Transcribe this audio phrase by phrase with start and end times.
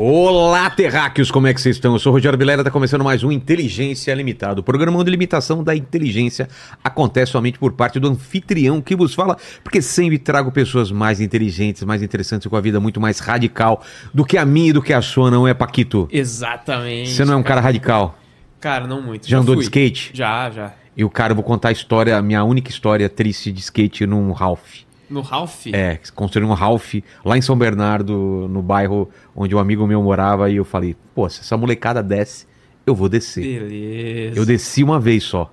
[0.00, 1.92] Olá, terráqueos, como é que vocês estão?
[1.92, 4.60] Eu sou o Rogério Vilera, tá começando mais um Inteligência Limitada.
[4.60, 6.48] O programa de limitação da inteligência
[6.84, 11.82] acontece somente por parte do anfitrião que vos fala, porque sempre trago pessoas mais inteligentes,
[11.82, 13.82] mais interessantes, com a vida muito mais radical
[14.14, 16.08] do que a minha e do que a sua, não é, Paquito?
[16.12, 17.10] Exatamente.
[17.10, 18.16] Você não é um cara radical?
[18.60, 19.28] Cara, não muito.
[19.28, 19.64] Já andou de fui.
[19.64, 20.12] skate?
[20.14, 20.74] Já, já.
[20.96, 24.06] E o cara, eu vou contar a história, a minha única história triste de skate
[24.06, 24.86] num Ralph.
[25.08, 25.66] No Ralph?
[25.72, 30.50] É, construí um Ralph lá em São Bernardo, no bairro onde um amigo meu morava,
[30.50, 32.46] e eu falei, pô, se essa molecada desce,
[32.86, 33.42] eu vou descer.
[33.42, 34.38] Beleza.
[34.38, 35.52] Eu desci uma vez só.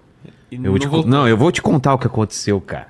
[0.51, 1.09] E Eu não vou te voltou.
[1.09, 2.87] Não, eu vou te contar o que aconteceu, cara.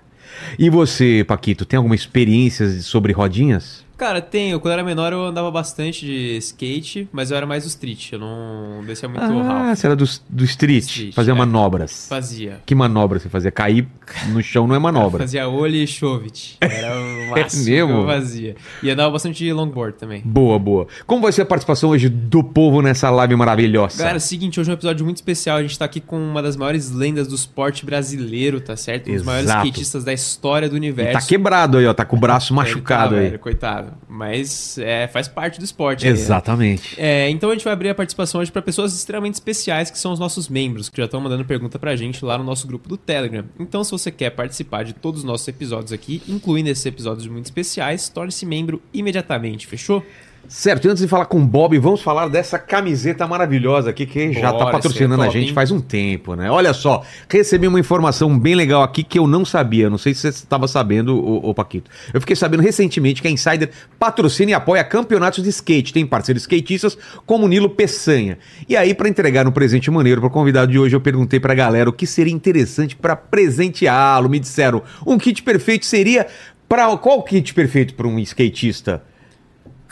[0.59, 3.84] E você, Paquito, tem alguma experiência sobre rodinhas?
[3.97, 4.59] Cara, tenho.
[4.59, 8.11] Quando eu era menor eu andava bastante de skate, mas eu era mais do street.
[8.13, 9.77] Eu não descia muito Ah, Ralph.
[9.77, 11.35] você era do, do street, Street, fazia é.
[11.35, 12.07] manobras.
[12.09, 12.59] Fazia.
[12.65, 13.51] Que manobra você fazia?
[13.51, 13.87] Cair
[14.29, 15.19] no chão não é manobra.
[15.19, 16.57] Fazia olho e chovit.
[16.59, 17.87] Era o máximo mesmo?
[17.93, 18.55] que eu fazia.
[18.83, 20.21] E andava bastante de longboard também.
[20.25, 20.87] Boa, boa.
[21.07, 23.97] Como vai ser a participação hoje do povo nessa live maravilhosa?
[23.97, 25.57] Galera, é o seguinte, hoje é um episódio muito especial.
[25.57, 29.09] A gente tá aqui com uma das maiores lendas do esporte brasileiro, tá certo?
[29.09, 31.13] Um dos maiores skatistas da história do universo.
[31.13, 31.93] tá quebrado aí, ó.
[31.93, 33.21] Tá com o braço machucado Coitado, aí.
[33.29, 33.84] velho, coitado.
[34.07, 36.05] Mas é, faz parte do esporte.
[36.05, 36.19] aí, né?
[36.19, 36.99] Exatamente.
[36.99, 40.11] É, então a gente vai abrir a participação hoje para pessoas extremamente especiais, que são
[40.11, 42.97] os nossos membros, que já estão mandando pergunta pra gente lá no nosso grupo do
[42.97, 43.45] Telegram.
[43.59, 47.45] Então, se você quer participar de todos os nossos episódios aqui, incluindo esses episódios muito
[47.45, 50.03] especiais, torne-se membro imediatamente, fechou?
[50.47, 54.31] Certo, e antes de falar com o Bob, vamos falar dessa camiseta maravilhosa aqui que
[54.33, 55.53] já tá Bora, patrocinando é a gente hein?
[55.53, 56.49] faz um tempo, né?
[56.51, 59.89] Olha só, recebi uma informação bem legal aqui que eu não sabia.
[59.89, 61.89] Não sei se você estava sabendo, ô, ô, Paquito.
[62.13, 65.93] Eu fiquei sabendo recentemente que a Insider patrocina e apoia campeonatos de skate.
[65.93, 68.37] Tem parceiros skatistas como o Nilo Peçanha.
[68.69, 71.89] E aí, para entregar um presente maneiro pro convidado de hoje, eu perguntei pra galera
[71.89, 74.29] o que seria interessante pra presenteá-lo.
[74.29, 76.27] Me disseram, um kit perfeito seria.
[76.67, 79.03] Pra, qual kit perfeito para um skatista?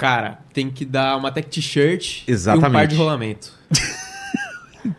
[0.03, 3.53] Cara, tem que dar uma tech t-shirt e um par de rolamento.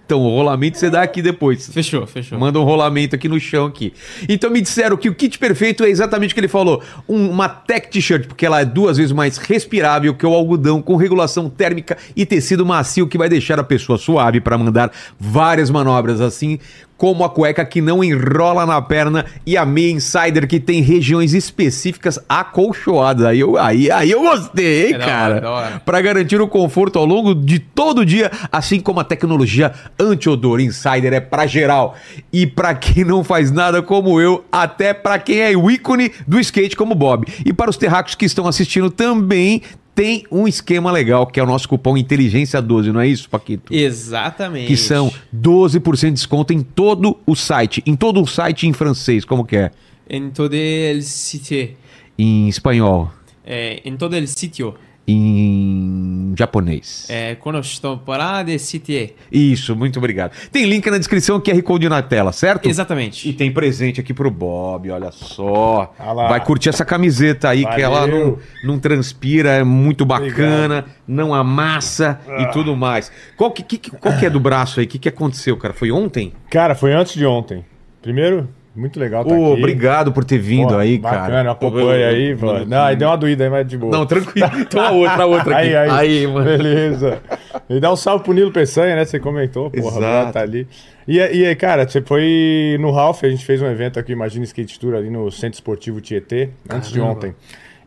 [0.07, 1.69] Então, o rolamento você dá aqui depois.
[1.69, 2.39] Fechou, fechou.
[2.39, 3.93] Manda um rolamento aqui no chão aqui.
[4.27, 6.83] Então me disseram que o kit perfeito é exatamente o que ele falou.
[7.07, 10.97] Um- uma tech t-shirt, porque ela é duas vezes mais respirável que o algodão, com
[10.97, 16.19] regulação térmica e tecido macio que vai deixar a pessoa suave para mandar várias manobras,
[16.23, 16.59] assim
[16.97, 21.35] como a cueca que não enrola na perna e a meia insider que tem regiões
[21.35, 23.27] específicas acolchoadas.
[23.27, 25.83] Aí eu, aí, aí eu gostei, hein, É cara?
[25.85, 30.61] para garantir o conforto ao longo de todo o dia, assim como a tecnologia anti-odor
[30.61, 31.97] Insider é para geral.
[32.33, 36.39] E para quem não faz nada como eu, até para quem é o ícone do
[36.41, 37.27] skate como Bob.
[37.45, 39.63] E para os terráqueos que estão assistindo também
[39.95, 43.73] tem um esquema legal, que é o nosso cupom Inteligência 12, não é isso, Paquito?
[43.73, 44.67] Exatamente.
[44.67, 49.25] Que são 12% de desconto em todo o site, em todo o site em francês,
[49.25, 49.71] como que é?
[50.09, 51.71] Em todo el sitio.
[52.19, 53.11] Em espanhol,
[53.47, 54.75] É, em todo el sitio.
[55.07, 57.07] Em japonês.
[57.09, 59.11] É, quando estou para de sitio.
[59.31, 60.33] Isso, muito obrigado.
[60.51, 62.69] Tem link na descrição, QR Code na tela, certo?
[62.69, 63.29] Exatamente.
[63.29, 65.95] E tem presente aqui pro Bob, olha só.
[65.99, 66.13] Ah.
[66.15, 67.85] Vai curtir essa camiseta aí, que Valeu.
[67.85, 72.43] ela não, não transpira, é muito bacana, não amassa Ah.
[72.43, 73.11] e tudo mais.
[73.37, 74.87] Qual que, que- qual que é do braço aí?
[74.87, 75.75] O que, que aconteceu, cara?
[75.75, 76.33] Foi ontem?
[76.51, 77.65] Cara, foi antes de ontem.
[78.03, 79.43] Primeiro, muito legal tá aqui.
[79.45, 81.51] obrigado por ter vindo Pô, aí, bacana, cara.
[81.53, 82.35] acompanha aí.
[82.35, 83.93] Mano, Não, aí deu uma doída aí, mas de boa.
[83.97, 84.51] Não, tranquilo.
[84.61, 85.75] Então a outra, a outra aqui.
[85.77, 86.27] Aí, aí.
[86.27, 86.45] mano.
[86.45, 87.21] Beleza.
[87.69, 89.05] E dá um salve pro Nilo Peçanha, né?
[89.05, 90.33] Você comentou, porra, Exato.
[90.33, 90.67] tá ali.
[91.07, 94.45] E, e aí, cara, você foi no Ralph, a gente fez um evento aqui, Imagina
[94.45, 97.17] Skate Tour, ali no Centro Esportivo Tietê, antes de Caramba.
[97.19, 97.35] ontem.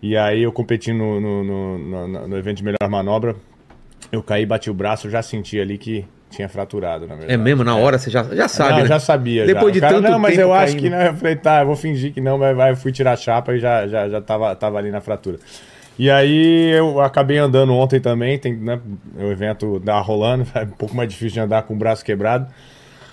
[0.02, 1.78] E aí eu competi no, no, no,
[2.08, 3.36] no- no evento de melhor manobra.
[4.12, 7.33] Eu caí, bati o braço, eu já senti ali que tinha fraturado, na verdade.
[7.33, 8.85] É mesmo, na hora você já, já sabe, não, né?
[8.85, 9.45] já sabia.
[9.45, 9.71] Depois já.
[9.71, 10.81] de cara, tanto Não, mas eu acho caindo.
[10.81, 11.01] que não.
[11.01, 13.59] Eu falei, tá, eu vou fingir que não, mas vai, fui tirar a chapa e
[13.59, 15.39] já, já, já tava, tava ali na fratura.
[15.97, 18.79] E aí eu acabei andando ontem também, tem, né,
[19.17, 22.47] o evento da rolando, é um pouco mais difícil de andar com o braço quebrado.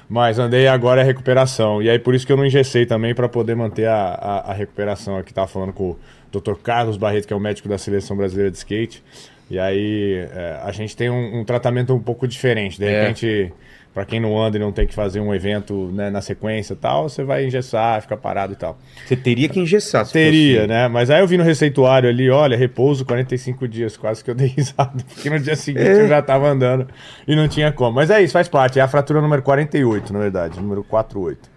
[0.06, 1.82] Mas andei agora é recuperação.
[1.82, 4.52] E aí por isso que eu não engessei também para poder manter a, a, a
[4.52, 5.16] recuperação.
[5.16, 5.98] Aqui tava falando com o
[6.30, 6.54] Dr.
[6.62, 9.02] Carlos Barreto, que é o médico da seleção brasileira de skate.
[9.50, 12.78] E aí é, a gente tem um, um tratamento um pouco diferente.
[12.78, 13.02] De É.
[13.02, 13.52] repente,
[13.92, 16.76] para quem não anda e não tem que fazer um evento né, na sequência e
[16.76, 18.76] tal, você vai engessar, fica parado e tal.
[19.06, 20.04] Você teria que engessar.
[20.10, 20.88] Teria, fosse- né?
[20.88, 24.48] Mas aí eu vi no receituário ali, olha, repouso 45 dias, quase que eu dei
[24.56, 26.02] risada, porque no dia seguinte É.
[26.02, 26.88] eu já tava andando
[27.28, 27.92] e não tinha como.
[27.94, 28.80] Mas é isso, faz parte.
[28.80, 31.48] É a fratura número 48, na verdade, número 48.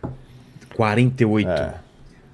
[0.76, 1.50] 48.
[1.50, 1.74] É.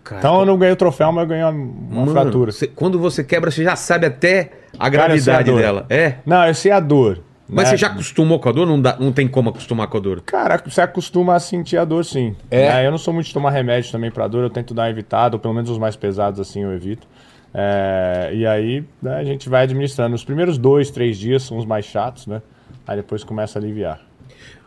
[0.03, 2.51] Cara, Então eu não ganhei o troféu, mas eu ganhei uma, uma Mano, fratura.
[2.51, 5.85] você- quando você quebra, você já sabe até a Cara, eu sei a gravidade dela.
[5.89, 6.15] É.
[6.25, 7.19] Não, eu sei a dor.
[7.47, 7.71] Mas né?
[7.71, 8.65] você já acostumou com a dor?
[8.65, 10.21] Não, dá, não tem como acostumar com a dor.
[10.21, 12.35] Cara, você acostuma a sentir a dor, sim.
[12.49, 12.85] É?
[12.85, 15.39] eu não sou muito de tomar remédio também pra dor, eu tento dar evitada, ou
[15.39, 17.07] pelo menos os mais pesados, assim, eu evito.
[17.53, 20.15] É, e aí né, a gente vai administrando.
[20.15, 22.41] Os primeiros dois, três dias são os mais chatos, né?
[22.87, 24.01] Aí depois começa a aliviar.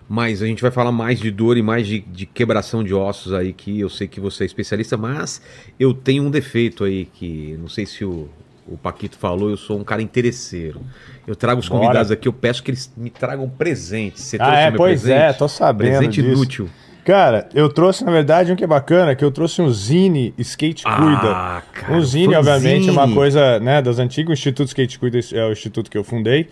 [0.09, 3.35] Mas a gente vai falar mais de dor e mais de, de quebração de ossos
[3.35, 5.43] aí, que eu sei que você é especialista, mas
[5.81, 8.29] eu tenho um defeito aí, que não sei se o,
[8.69, 10.81] o Paquito falou, eu sou um cara interesseiro.
[11.27, 11.83] Eu trago os Bora.
[11.83, 14.23] convidados aqui, eu peço que eles me tragam presentes.
[14.23, 15.21] Você Ah, é, meu pois presente?
[15.23, 16.35] é, tô sabendo Presente disso.
[16.35, 16.69] inútil.
[17.05, 20.83] Cara, eu trouxe, na verdade, um que é bacana, que eu trouxe um Zine Skate
[20.83, 21.31] Cuida.
[21.31, 24.31] Ah, cara, um Zine, obviamente, é uma coisa né, das antigas.
[24.31, 26.49] O Instituto Skate Cuida é o instituto que eu fundei.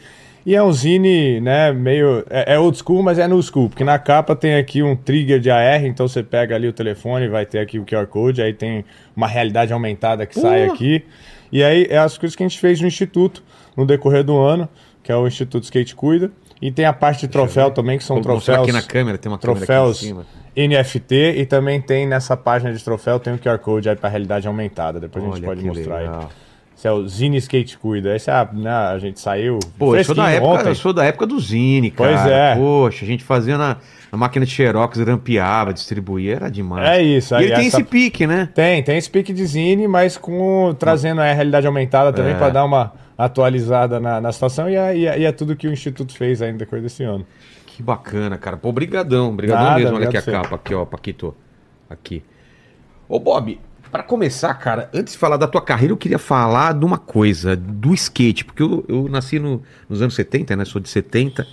[0.46, 2.24] E é um Zine, né, meio...
[2.30, 3.68] É, é old school, mas é new school.
[3.68, 7.26] Porque na capa tem aqui um trigger de AR, então você pega ali o telefone,
[7.26, 8.84] vai ter aqui o QR Code, aí tem
[9.16, 11.02] uma realidade aumentada que sai aqui.
[11.50, 13.42] E aí é as coisas que a gente fez no Instituto,
[13.76, 14.68] no decorrer do ano,
[15.02, 16.30] que é o Instituto Skate Cuida.
[16.60, 18.60] E tem a parte de troféu também, que são Vou troféus...
[18.60, 20.26] aqui na câmera, tem uma câmera troféus em cima.
[20.56, 24.46] NFT e também tem nessa página de troféu tem o QR Code aí para realidade
[24.46, 25.00] aumentada.
[25.00, 26.20] Depois a gente Olha pode mostrar legal.
[26.20, 26.43] aí.
[26.76, 28.14] Esse é o Zine Skate Cuida.
[28.14, 29.58] Esse é a, né, a gente saiu.
[29.78, 30.68] Pô, eu sou, da época, ontem.
[30.68, 32.10] eu sou da época do Zine, cara.
[32.16, 32.56] Pois é.
[32.56, 33.76] Poxa, a gente fazia na,
[34.12, 36.86] na máquina de Xerox, rampeava, distribuía, era demais.
[36.88, 37.32] É isso.
[37.34, 38.48] E aí ele tem essa- esse pique, né?
[38.54, 42.36] Tem, tem esse pique de Zine, mas com trazendo a realidade aumentada também É.
[42.38, 45.68] para dar uma atualizada na, na situação e é, e é- e é tudo que
[45.68, 47.24] o Instituto fez ainda depois desse ano.
[47.66, 48.56] Que bacana, cara.
[48.56, 49.96] Pô, brigadão, brigadão Nada, mesmo.
[49.96, 51.34] Olha aqui a capa, aqui, ó, Paquito.
[51.90, 52.22] Aqui.
[53.08, 53.58] Ô, Bob,
[53.94, 57.54] pra começar, cara, antes de falar da tua carreira, eu queria falar de uma coisa,
[57.54, 60.64] do skate, porque eu, eu nasci no- nos anos 70, né?
[60.64, 61.46] Sou de 70.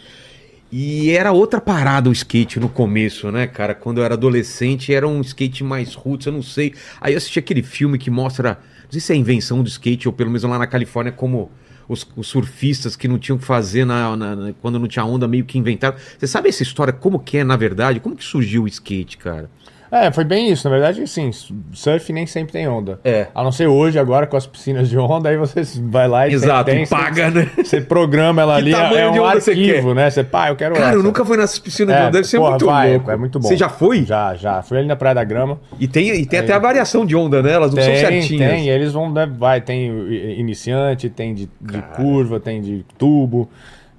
[0.72, 3.76] E era outra parada o skate no começo, né, cara?
[3.76, 6.74] Quando eu era adolescente, era um skate mais roots, eu não sei.
[7.00, 10.08] Aí eu assisti aquele filme que mostra, não sei se é a invenção do skate,
[10.08, 11.52] ou pelo menos lá na Califórnia, como
[11.88, 15.28] os, os surfistas que não tinham que fazer na, na- na- quando não tinha onda,
[15.28, 15.96] meio que inventaram.
[16.18, 18.00] Você sabe essa história, como que é, na verdade?
[18.00, 19.48] Como que surgiu o skate, cara?
[19.92, 20.68] É, foi bem isso.
[20.70, 21.30] Na verdade, sim,
[21.74, 23.00] surf nem sempre tem onda.
[23.04, 23.28] É.
[23.36, 26.34] A não ser hoje, agora com as piscinas de onda, aí você vai lá e
[26.34, 27.50] Exato, tem, e paga, né?
[27.58, 29.96] Você programa ela ali, é de um você arquivo, quer?
[29.96, 30.10] né?
[30.10, 30.96] Você, pá, eu quero Cara, essa.
[30.96, 33.12] eu nunca fui nessas piscinas de É, onda, deve ser porra, muito vai, louco.
[33.12, 33.48] É muito bom.
[33.50, 34.06] Você já foi?
[34.06, 34.62] Já, já.
[34.62, 35.60] Fui ali na Praia da Grama.
[35.78, 37.52] E tem, e tem até a variação de onda, né?
[37.52, 38.50] Elas não são Tem, certinhas.
[38.52, 38.70] tem.
[38.70, 39.88] Eles vão, né, vai, tem
[40.40, 43.50] iniciante, tem de, de curva, tem de tubo.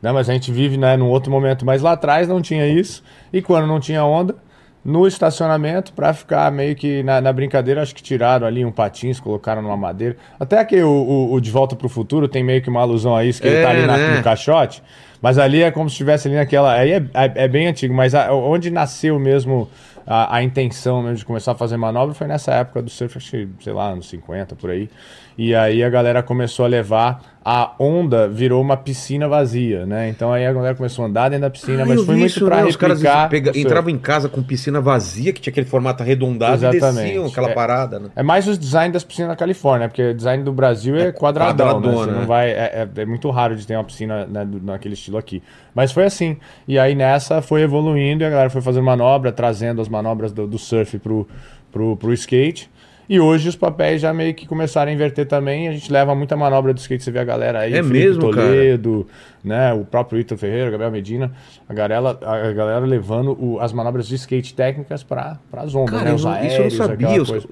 [0.00, 1.65] Né, mas a gente vive né, num outro momento.
[1.67, 3.03] Mas lá atrás não tinha isso.
[3.33, 4.35] E quando não tinha onda,
[4.84, 9.20] no estacionamento, pra ficar meio que na, na brincadeira, acho que tiraram ali um patins,
[9.20, 10.17] colocaram numa madeira.
[10.40, 13.25] Até que o, o- o De Volta pro Futuro tem meio que uma alusão a
[13.25, 14.17] isso, que ele É, tá ali na- né?
[14.17, 14.82] no caixote.
[15.20, 16.73] Mas ali é como se estivesse ali naquela.
[16.73, 19.69] Aí é, é- é bem antigo, mas a- onde nasceu mesmo
[20.05, 23.31] a, a intenção mesmo de começar a fazer manobra foi nessa época do surf, acho
[23.31, 24.90] que, sei lá, anos 50 por aí.
[25.37, 27.32] E aí a galera começou a levar.
[27.44, 30.08] A onda virou uma piscina vazia, né?
[30.08, 32.44] Então aí a galera começou a andar dentro da piscina, Ah, mas foi muito isso,
[32.46, 32.64] pra né?
[32.67, 36.69] Os caras pega- entravam em casa com piscina vazia, que tinha aquele formato arredondado, e
[36.76, 37.05] Exatamente.
[37.06, 37.52] desciam aquela É.
[37.55, 38.11] parada, né?
[38.14, 41.67] É mais o design das piscinas da Califórnia, porque o design do Brasil é, quadradão,
[41.67, 41.73] né?
[41.88, 42.26] quadradona, não né?
[42.26, 45.43] vai, é, é- é muito raro de ter uma piscina né, naquele estilo aqui.
[45.75, 46.37] Mas foi assim.
[46.69, 50.46] E aí nessa foi evoluindo e a galera foi fazendo manobra, trazendo as manobras do,
[50.46, 51.26] do surf pro,
[51.73, 52.70] pro, pro skate.
[53.08, 55.69] E hoje os papéis já meio que começaram a inverter também.
[55.69, 58.31] A gente leva muita manobra do skate, você vê a galera aí, É Felipe mesmo,
[58.31, 58.46] cara?
[58.46, 59.06] Toledo,
[59.44, 61.32] né, o próprio Ito Ferreira, Gabriel Medina,
[61.69, 66.05] a galera, a galera levando o- as manobras de skate técnicas para as ondas, Cara,
[66.05, 67.24] né, os não- isso eu não aéreos, sabia.
[67.24, 67.48] Coisa.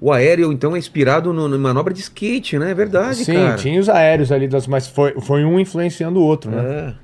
[0.00, 2.70] O aéreo, então, é inspirado no, no manobra de skate, né?
[2.72, 3.54] É verdade, Sim, cara.
[3.56, 6.62] tinha os aéreos ali, das, mas foi, foi um influenciando o outro, né?
[6.88, 6.94] É.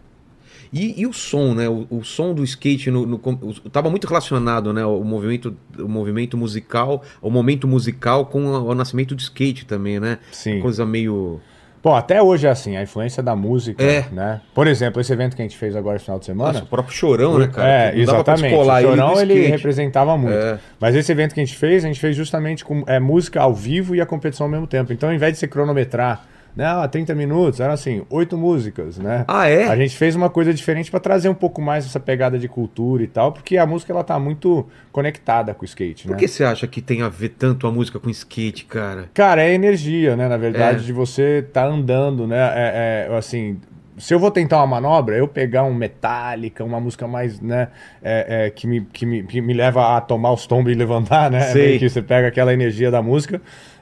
[0.73, 1.69] E, e o som, né?
[1.69, 4.85] O, o som do skate no, no, o- tava muito relacionado, né?
[4.85, 9.99] O movimento, o movimento musical, o momento musical com a- o nascimento do skate também,
[10.01, 10.19] né?
[10.33, 10.61] Sim.
[10.61, 11.41] Coisa meio.
[11.81, 14.05] Bom, até hoje é assim, a influência da música, É.
[14.11, 14.41] né?
[14.53, 16.53] Por exemplo, esse evento que a gente fez agora no final de semana.
[16.55, 17.69] Nossa, o próprio chorão, né, cara?
[17.69, 18.55] É, não exatamente.
[18.55, 19.51] O Chorão ele, skate.
[19.53, 20.35] representava muito.
[20.35, 20.59] É.
[20.81, 23.55] Mas esse evento que a gente fez, a gente fez justamente com é, música ao
[23.55, 24.93] vivo e a competição ao mesmo tempo.
[24.93, 26.27] Então, ao invés de se cronometrar,
[26.65, 29.25] ah, 30 minutos, eram assim, oito músicas, né?
[29.29, 29.67] Ah, é?
[29.69, 33.03] A gente fez uma coisa diferente para trazer um pouco mais essa pegada de cultura
[33.03, 36.19] e tal, porque a música ela tá muito conectada com o skate, Por né?
[36.19, 39.09] que você acha que tem a ver tanto a música com skate, cara?
[39.15, 40.29] Cara, é energia, né?
[40.29, 40.87] Na verdade, É.
[40.87, 42.39] de você tá andando, né?
[42.39, 43.59] É, é, assim,
[43.97, 47.69] se eu vou tentar uma manobra, eu pegar um Metallica, uma música mais, né?
[48.03, 51.31] é, é, que, me, que, me, que me leva a tomar os tombos e levantar,
[51.31, 51.41] né?
[51.53, 51.79] Sei.
[51.79, 53.41] Que você pega aquela energia da música.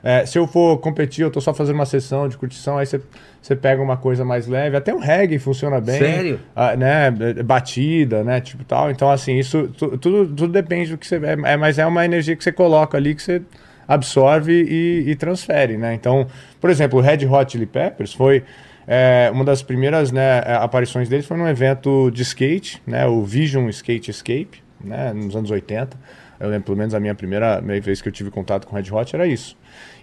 [0.09, 3.01] É, se eu for competir, eu tô só fazendo uma sessão de curtição, aí você,
[3.43, 4.77] você pega uma coisa mais leve.
[4.77, 5.99] Até um reggae funciona bem.
[5.99, 6.41] Sério?
[6.55, 7.11] Ah, né?
[7.45, 8.41] Batida, né?
[8.41, 8.89] Tipo tal.
[8.89, 11.17] Então, assim, isso tu- tudo, tudo depende do que você...
[11.17, 13.43] É, é, mas é uma energia que você coloca ali que você
[13.89, 15.93] absorve e, e transfere, né?
[15.95, 16.29] Então,
[16.61, 18.45] por exemplo, o Red Hot Chili Peppers foi
[18.87, 23.07] é, uma das primeiras né, aparições deles foi num evento de skate, né?
[23.07, 25.13] O Vision Skate Escape, né?
[25.13, 25.97] Nos anos 80.
[26.39, 28.93] Eu lembro, pelo menos a minha primeira, primeira vez que eu tive contato com Red
[28.93, 29.57] Hot era isso.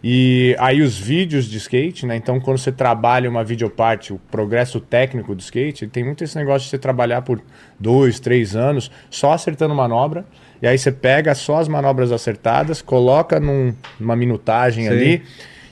[0.03, 2.17] E aí os vídeos de skate, né?
[2.17, 6.65] Então quando você trabalha uma videoparte, o progresso técnico do skate, tem muito esse negócio
[6.65, 7.41] de você trabalhar por
[7.79, 10.25] dois, três anos só acertando manobra.
[10.62, 14.89] E aí você pega só as manobras acertadas, coloca num- numa minutagem Sim.
[14.91, 15.24] ali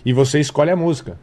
[0.05, 1.19] e você escolhe a música.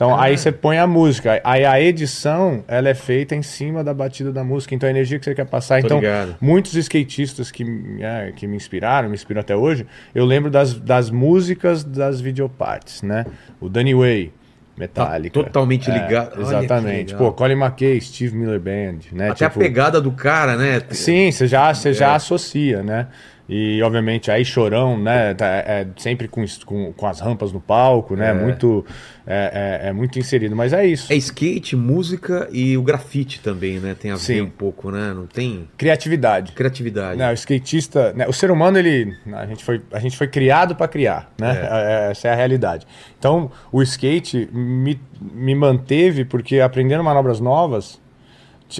[0.00, 1.42] Então aí você põe a música.
[1.44, 4.74] Aí a edição, ela é feita em cima da batida da música.
[4.74, 5.80] Então a energia que você quer passar.
[5.82, 6.36] Tô então ligado.
[6.40, 7.64] muitos skatistas que,
[8.00, 13.02] é, que me inspiraram, me inspiram até hoje, eu lembro das, das músicas das videopartes,
[13.02, 13.26] né?
[13.60, 14.32] O Danny Way,
[14.74, 15.38] Metallica.
[15.38, 16.30] Tá totalmente É, ligado.
[16.32, 17.14] Que exatamente.
[17.14, 19.28] Pô, Colin McKay, Steve Miller Band, né?
[19.28, 20.80] Até a pegada do cara, né?
[20.92, 21.92] Sim, você já, você É.
[21.92, 23.08] já associa, né?
[23.52, 25.34] E, obviamente, aí Chorão, né?
[25.34, 28.30] tá- é sempre com, com, com as rampas no palco, né?
[28.30, 28.32] É.
[28.32, 28.86] Muito,
[29.26, 30.54] é, é- é muito inserido.
[30.54, 31.12] Mas é isso.
[31.12, 33.96] É skate, música e o grafite também, né?
[33.98, 34.40] Tem a ver Sim.
[34.42, 35.12] um pouco, né?
[35.12, 36.52] Não tem Criatividade.
[36.52, 37.18] criatividade.
[37.18, 40.76] Né, o skatista, né, o ser humano ele, a gente foi, a gente foi criado
[40.76, 41.50] para criar, né?
[41.70, 42.86] É, Essa é a realidade.
[43.18, 47.99] Então, o skate me, me manteve porque aprendendo manobras novas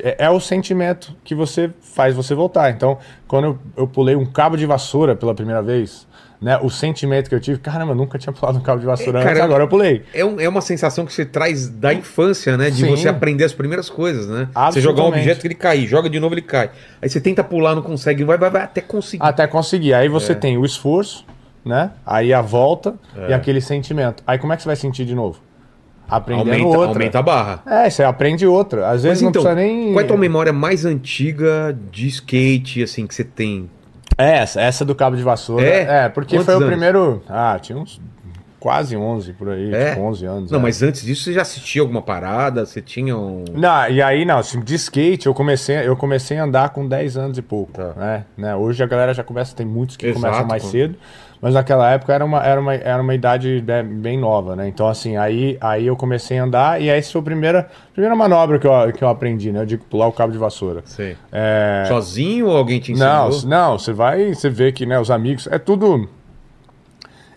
[0.04, 2.70] é, é o sentimento que você faz você voltar.
[2.70, 6.06] Então, quando eu, eu pulei um cabo de vassoura pela primeira vez,
[6.40, 9.18] né, o sentimento que eu tive, caramba, eu nunca tinha pulado um cabo de vassoura
[9.18, 10.02] É, antes, cara, agora eu pulei.
[10.14, 12.70] É, um- é uma sensação que você traz da infância, né?
[12.70, 12.90] De Sim.
[12.90, 14.48] você aprender as primeiras coisas, né?
[14.70, 16.70] Você jogar um objeto que ele cai, joga de novo ele cai.
[17.02, 19.22] Aí você tenta pular, não consegue, vai, vai, vai até conseguir.
[19.22, 19.92] Até conseguir.
[19.92, 20.08] Aí É.
[20.10, 21.26] você tem o esforço,
[21.62, 21.90] né?
[22.06, 22.94] Aí a volta
[23.28, 24.22] e aquele sentimento.
[24.26, 25.38] Aí como é que você vai sentir de novo?
[26.10, 26.88] Aprendendo aumenta, outra.
[26.88, 27.62] aumenta a barra.
[27.66, 28.88] É, você aprende outra.
[28.88, 29.92] Às vezes Mas não então, precisa nem.
[29.92, 33.70] qual é a tua memória mais antiga de skate, assim, que você tem?
[34.18, 35.64] É essa, essa do cabo de vassoura.
[35.64, 36.04] É?
[36.04, 36.66] É, porque Quantos foi anos?
[36.66, 37.22] o primeiro.
[37.28, 38.00] Ah, tinha uns
[38.58, 39.90] quase 11 por aí, É?
[39.90, 40.50] tipo 11 anos.
[40.50, 40.62] Não, é.
[40.62, 42.66] mas antes disso você já assistia alguma parada?
[42.66, 43.44] Você tinha um.
[43.54, 47.16] Não, e aí não, assim, de skate eu comecei, eu comecei a andar com 10
[47.16, 47.94] anos e pouco, Tá.
[47.96, 48.24] né?
[48.36, 48.54] né?
[48.54, 50.96] Hoje a galera já começa, tem muitos que Exato, começam mais cedo,
[51.40, 54.68] mas naquela época era uma, era uma, era uma idade né, bem nova, né?
[54.68, 58.58] Então assim, aí, aí eu comecei a andar e essa foi a primeira, primeira manobra
[58.58, 59.60] que eu, que eu aprendi, né?
[59.60, 60.82] Eu digo pular o cabo de vassoura.
[60.84, 61.16] Sei.
[61.32, 61.84] É...
[61.88, 63.30] Sozinho ou alguém te ensinou?
[63.30, 66.08] Não, não, você vai, você vê que, né, os amigos, é tudo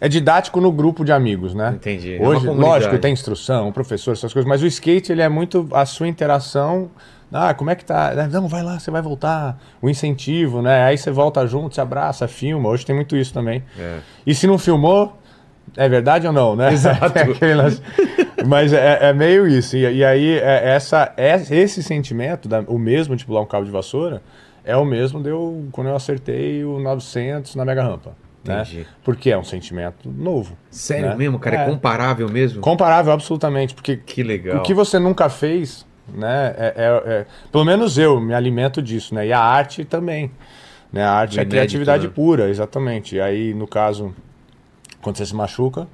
[0.03, 1.75] é didático no grupo de amigos, né?
[1.77, 2.15] Entendi.
[2.15, 2.59] É Hoje, comunidade.
[2.59, 6.91] lógico, tem instrução, professor, essas coisas, mas o skate ele é muito a sua interação.
[7.33, 8.13] Ah, como é que tá?
[8.31, 9.59] Não, vai lá, você vai voltar.
[9.81, 10.83] O incentivo, né?
[10.83, 12.69] Aí você volta junto, se abraça, filma.
[12.69, 13.63] Hoje tem muito isso também.
[13.77, 13.99] É.
[14.25, 15.17] E se não filmou,
[15.75, 16.71] é verdade ou não, né?
[16.71, 17.13] Exato.
[18.45, 19.75] Mas é, é meio isso.
[19.75, 23.65] E, e aí, é, essa, é, esse sentimento, da- o mesmo de pular um cabo
[23.65, 24.21] de vassoura,
[24.63, 28.11] é o mesmo de eu, quando eu acertei o 900 na mega rampa.
[28.43, 28.61] Né?
[28.61, 28.85] Entendi.
[29.03, 30.57] Porque é um sentimento novo.
[30.69, 31.15] Sério né?
[31.15, 31.55] mesmo, cara?
[31.55, 31.59] É.
[31.61, 31.65] É.
[31.65, 32.61] comparável mesmo?
[32.61, 33.73] Comparável, absolutamente.
[33.73, 34.57] Porque Que legal.
[34.57, 36.53] o que você nunca fez, né?
[36.57, 39.27] É, é- é- pelo menos eu me alimento disso, né?
[39.27, 40.31] E a arte também.
[40.91, 41.03] Né?
[41.03, 42.13] A arte Do é inédito, criatividade né?
[42.13, 43.15] pura, exatamente.
[43.15, 44.13] E aí, no caso,
[45.01, 45.87] quando você se machuca,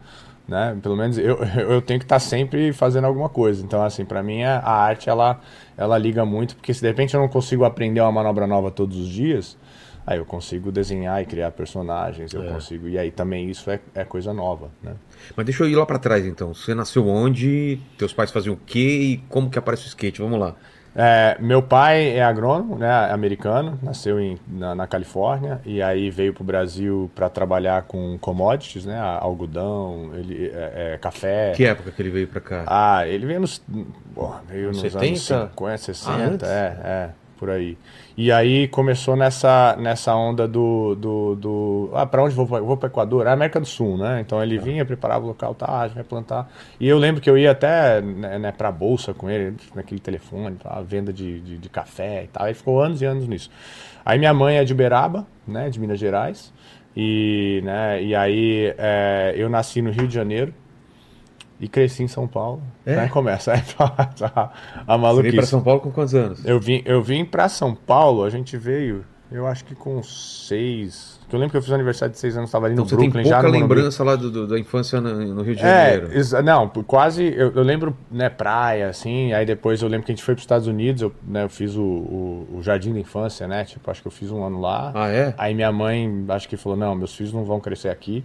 [0.48, 0.76] né?
[0.82, 1.38] Pelo menos eu,
[1.70, 3.64] eu tenho que estar sempre fazendo alguma coisa.
[3.64, 5.40] Então, assim, para mim a, a arte ela,
[5.78, 8.98] ela liga muito, porque se de repente eu não consigo aprender uma manobra nova todos
[8.98, 9.58] os dias,
[10.10, 12.48] aí eu consigo desenhar e criar personagens, eu É.
[12.48, 12.88] consigo.
[12.88, 14.94] E aí também isso é, é coisa nova, né?
[15.36, 16.54] Mas deixa eu ir lá pra trás então.
[16.54, 17.80] Você nasceu onde?
[17.98, 18.80] Teus pais faziam o quê?
[18.80, 20.20] E como que aparece o skate?
[20.22, 20.56] Vamos lá.
[20.96, 26.34] É, meu pai é agrônomo, né, americano, nasceu em, na, na Califórnia e aí veio
[26.34, 31.54] para o Brasil para trabalhar com commodities, né, algodão, ele, é, é, café.
[31.56, 32.64] Que época que ele veio pra cá?
[32.66, 33.62] Ah, ele veio nos,
[34.16, 35.06] porra, veio nos 70?
[35.06, 36.50] anos 50, 60, antes?
[36.50, 37.78] é, é, por aí.
[38.22, 42.46] E aí começou nessa, nessa onda do, do, do ah, para onde vou?
[42.46, 44.20] Vou para Equador, é América do Sul, né?
[44.20, 46.52] Então ele vinha, preparava o local, tá, a gente vai plantar.
[46.82, 50.58] E eu lembro que eu ia até né, né, para bolsa com ele, naquele telefone,
[50.58, 52.44] tá, venda de, de, de café e tal.
[52.44, 53.50] Aí ficou anos e anos nisso.
[54.04, 56.52] Aí minha mãe é de Uberaba, né, de Minas Gerais.
[56.98, 60.54] E, né, e aí é, eu nasci no Rio de Janeiro
[61.60, 62.62] e cresci em São Paulo.
[62.86, 62.96] É?
[62.96, 65.48] Né, começa a, a Você veio pra maluquice.
[65.48, 66.44] São Paulo com quantos anos?
[66.46, 71.20] Eu vim, eu vim para São Paulo, a gente veio, eu acho que com seis.
[71.30, 72.96] que Eu lembro que eu fiz aniversário de seis anos, estava ali Então no você
[72.96, 73.76] Brooklyn tem já pouca Morumbi.
[73.76, 76.18] lembrança lá do, do- da infância no, no Rio de É, Janeiro.
[76.18, 77.24] exa- não, quase.
[77.36, 79.32] Eu, eu lembro, né, praia, assim.
[79.34, 81.02] Aí depois eu lembro que a gente foi para os Estados Unidos.
[81.02, 83.64] Eu, né, eu fiz o, o, o jardim da infância, né?
[83.66, 84.92] Tipo, acho que eu fiz um ano lá.
[84.96, 85.34] Ah, é?
[85.38, 88.24] Aí minha mãe, acho que falou: não, meus filhos não vão crescer aqui.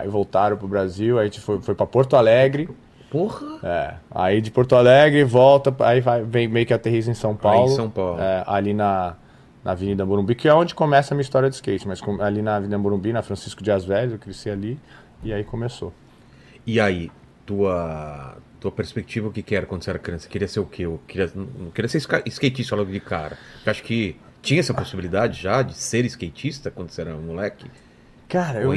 [0.00, 1.18] Aí voltaram pro Brasil.
[1.18, 2.68] Aí a gente foi, foi para Porto Alegre.
[3.10, 3.60] Porra!
[3.62, 7.68] É, aí de Porto Alegre volta, aí vai, vem meio que aterriza em São Paulo.
[7.68, 8.20] São Paulo.
[8.20, 9.14] é, ali na,
[9.62, 12.42] na Avenida Morumbi, que é onde começa a minha história de skate, mas com- ali
[12.42, 14.78] na Avenida Morumbi, na Francisco Dias Velho, eu cresci ali
[15.22, 15.92] e aí começou.
[16.66, 17.08] E aí,
[17.46, 20.24] tua, tua perspectiva, o que que era quando você era criança?
[20.24, 20.82] Você queria ser o quê?
[20.84, 23.38] Eu queria, não queria ser ska- skatista logo de cara.
[23.64, 27.70] Eu acho que tinha essa possibilidade já de ser skatista quando você era moleque?
[28.28, 28.74] Cara, eu,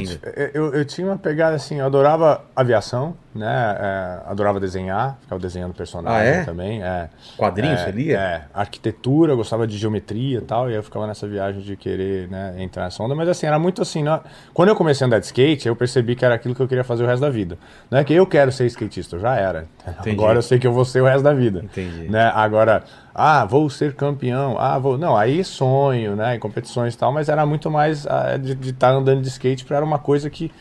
[0.54, 3.76] eu, eu tinha uma pegada assim, eu adorava aviação, né?
[3.78, 6.44] é, adorava desenhar, ficava desenhando personagem Ah, é?
[6.44, 6.82] também.
[6.82, 8.18] É, Quadrinhos é, lia?
[8.18, 12.54] É, arquitetura, gostava de geometria e tal, e eu ficava nessa viagem de querer né,
[12.58, 14.20] entrar nessa onda, mas assim, era muito assim, né?
[14.52, 16.84] quando eu comecei a andar de skate, eu percebi que era aquilo que eu queria
[16.84, 17.58] fazer o resto da vida.
[17.90, 19.66] Não é que eu quero ser skatista, eu já era.
[19.86, 20.10] Entendi.
[20.16, 21.60] Agora eu sei que eu vou ser o resto da vida.
[21.64, 22.08] Entendi.
[22.08, 22.30] Né?
[22.34, 22.82] Agora,
[23.14, 24.96] ah, vou ser campeão, ah, vou.
[24.96, 26.36] Não, aí sonho, né?
[26.36, 29.74] Em competições e tal, mas era muito mais ah, de estar andando de skate, porque
[29.74, 30.52] era uma coisa que.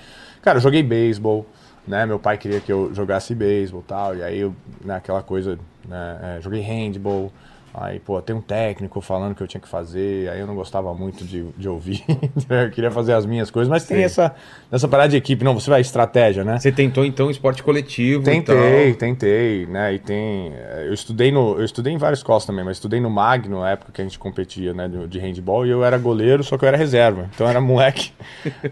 [0.42, 1.46] Cara, eu joguei beisebol,
[1.88, 2.06] né?
[2.06, 4.54] Meu pai queria que eu jogasse beisebol tal, e aí eu,
[4.84, 6.38] né, coisa, né?
[6.38, 7.32] é, joguei handball.
[7.80, 10.92] Aí, pô, tem um técnico falando que eu tinha que fazer, aí eu não gostava
[10.96, 12.04] muito de, de ouvir,
[12.50, 14.04] eu queria fazer as minhas coisas, mas tem Sim.
[14.04, 14.36] essa,
[14.72, 16.58] essa parada de equipe, não, você vai estratégia, né?
[16.58, 19.94] Você tentou então esporte coletivo Tentei, tentei, né?
[19.94, 20.54] E tem.
[20.88, 21.60] Eu estudei no.
[21.60, 24.18] Eu estudei em várias escolas também, mas estudei no Magno, na época que a gente
[24.18, 24.88] competia, né?
[24.88, 27.30] De, de handball, e eu era goleiro, só que eu era reserva.
[27.34, 28.12] Então era moleque,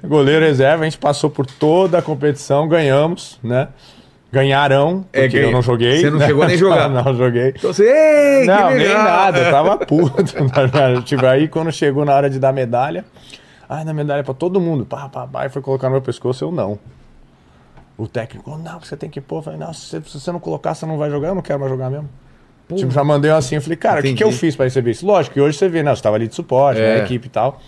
[0.03, 3.67] goleiro reserva, a gente passou por toda a competição, ganhamos, né?
[4.35, 5.97] Ganharam, É, porque ganha- eu não joguei.
[6.01, 6.25] Você não né?
[6.27, 6.89] chegou nem jogar.
[6.89, 7.53] não, joguei.
[7.55, 10.23] Então você, ei, Não, nem nada, eu tava puto.
[11.05, 13.05] tipo, aí quando chegou na hora de dar medalha,
[13.69, 16.43] ai, na medalha pra todo mundo, pá, pá, pá, e foi colocar no meu pescoço,
[16.43, 16.77] eu não.
[17.97, 19.37] O técnico, "Oh, não, você tem que pôr.
[19.37, 21.71] Eu falei, não, se você, não colocar, você não vai jogar, eu não quero mais
[21.71, 22.09] jogar mesmo.
[22.75, 25.05] Tipo, já mandei assim, eu falei, cara, o que, que eu fiz pra receber isso?
[25.05, 25.95] Lógico que hoje você vê, né?
[25.95, 26.97] Você tava ali de suporte, É.
[26.97, 27.03] né?
[27.05, 27.61] Equipe e tal.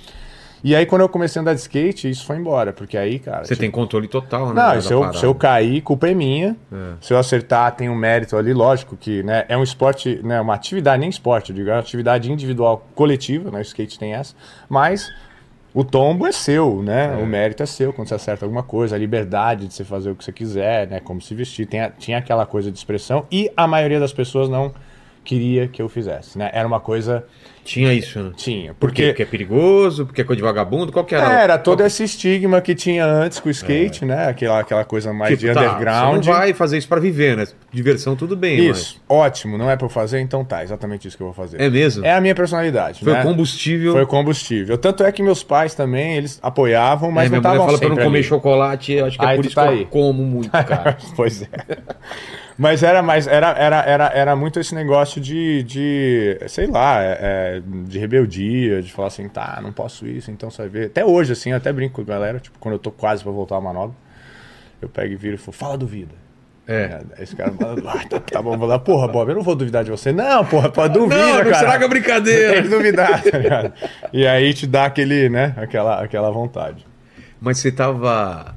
[0.63, 3.43] E aí, quando eu comecei a andar de skate, isso foi embora, porque aí, cara.
[3.43, 4.53] Você tipo, tem controle total, né?
[4.75, 6.55] não, se eu, se eu cair, culpa é minha.
[6.71, 6.93] É.
[6.99, 10.55] Se eu acertar, tem um mérito ali, lógico que né, é um esporte, né, uma
[10.55, 14.33] atividade, nem esporte, eu digo, é uma atividade individual coletiva, né, o skate tem essa,
[14.67, 15.07] mas
[15.73, 17.15] o tombo é seu, né?
[17.21, 20.15] O mérito é seu quando você acerta alguma coisa, a liberdade de você fazer o
[20.15, 20.99] que você quiser, né?
[20.99, 24.49] Como se vestir, tem a- tinha aquela coisa de expressão e a maioria das pessoas
[24.49, 24.73] não
[25.23, 26.49] queria que eu fizesse, né?
[26.51, 27.25] Era uma coisa
[27.67, 28.31] Tinha isso, né?
[28.38, 29.07] tinha, Por quê?
[29.07, 30.05] Porque é perigoso?
[30.05, 30.89] Porque é coisa de vagabundo?
[30.91, 31.41] Qual que era?
[31.41, 31.88] É, era todo qual...
[31.88, 34.30] esse estigma que tinha antes com o skate, né?
[34.30, 36.23] Aquela, aquela coisa mais Tipo, de tá, underground.
[36.23, 37.45] Você não vai fazer isso pra viver, né?
[37.71, 41.21] Diversão tudo bem, Isso, ótimo, não é pra eu fazer, então tá, exatamente isso que
[41.23, 41.58] eu vou fazer.
[41.58, 41.67] mas...
[41.67, 42.06] É mesmo?
[42.06, 43.21] É a minha personalidade, Foi né?
[43.21, 43.91] combustível...
[43.91, 44.77] Foi combustível.
[44.77, 47.86] Tanto é que meus pais também, eles apoiavam, mas é, minha não estavam fala pra
[47.86, 48.27] eu sempre não comer ali.
[48.27, 49.82] chocolate, eu acho que é por isso tá que aí.
[49.82, 50.97] eu como muito, cara.
[51.17, 51.47] pois é.
[52.58, 57.17] Mas era mais, era, era, era, era muito esse negócio de, de sei lá, é,
[57.20, 60.86] é, de rebeldia, de falar assim, tá, não posso isso, então você vai ver.
[60.88, 63.32] Até hoje, assim, eu até brinco com a galera, tipo, quando eu tô quase pra
[63.32, 63.96] voltar a manobra,
[64.82, 66.15] eu pego e viro e falo, fala duvida.
[66.67, 67.00] É.
[67.15, 69.56] Aí Esse cara fala, ah, tá, tá bom, vou lá, porra, Bob, eu não vou
[69.56, 70.12] duvidar de você.
[70.12, 71.52] Não, porra, pô, duvida, não, não cara.
[71.52, 72.62] estraga a Tem brincadeira.
[72.63, 73.74] que duvidar, tá ligado?
[74.12, 76.86] E aí te dá aquele, né, aquela, aquela vontade.
[77.39, 78.56] Mas você tava...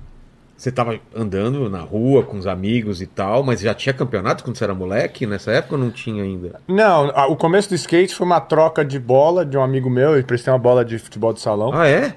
[0.60, 4.58] Você tava andando na rua com os amigos e tal, mas já tinha campeonato quando
[4.58, 5.26] você era moleque?
[5.26, 6.60] Nessa época ou não tinha ainda?
[6.68, 10.12] Não, a- o começo do skate foi uma troca de bola de um amigo meu,
[10.12, 11.70] ele prestou uma bola de futebol de salão.
[11.72, 12.14] Ah, é?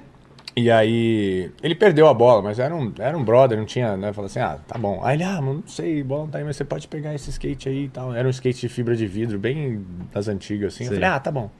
[0.54, 4.12] E aí, ele perdeu a bola, mas era um, era um brother, não tinha, né?
[4.12, 5.00] Falou assim, ah, tá bom.
[5.02, 7.70] Aí ele, ah, não sei, bola não tá aí, mas você pode pegar esse skate
[7.70, 8.14] aí e tal.
[8.14, 10.84] Era um skate de fibra de vidro, bem das antigas, assim.
[10.84, 10.98] Eu Sei.
[10.98, 11.50] falei, ah, tá bom.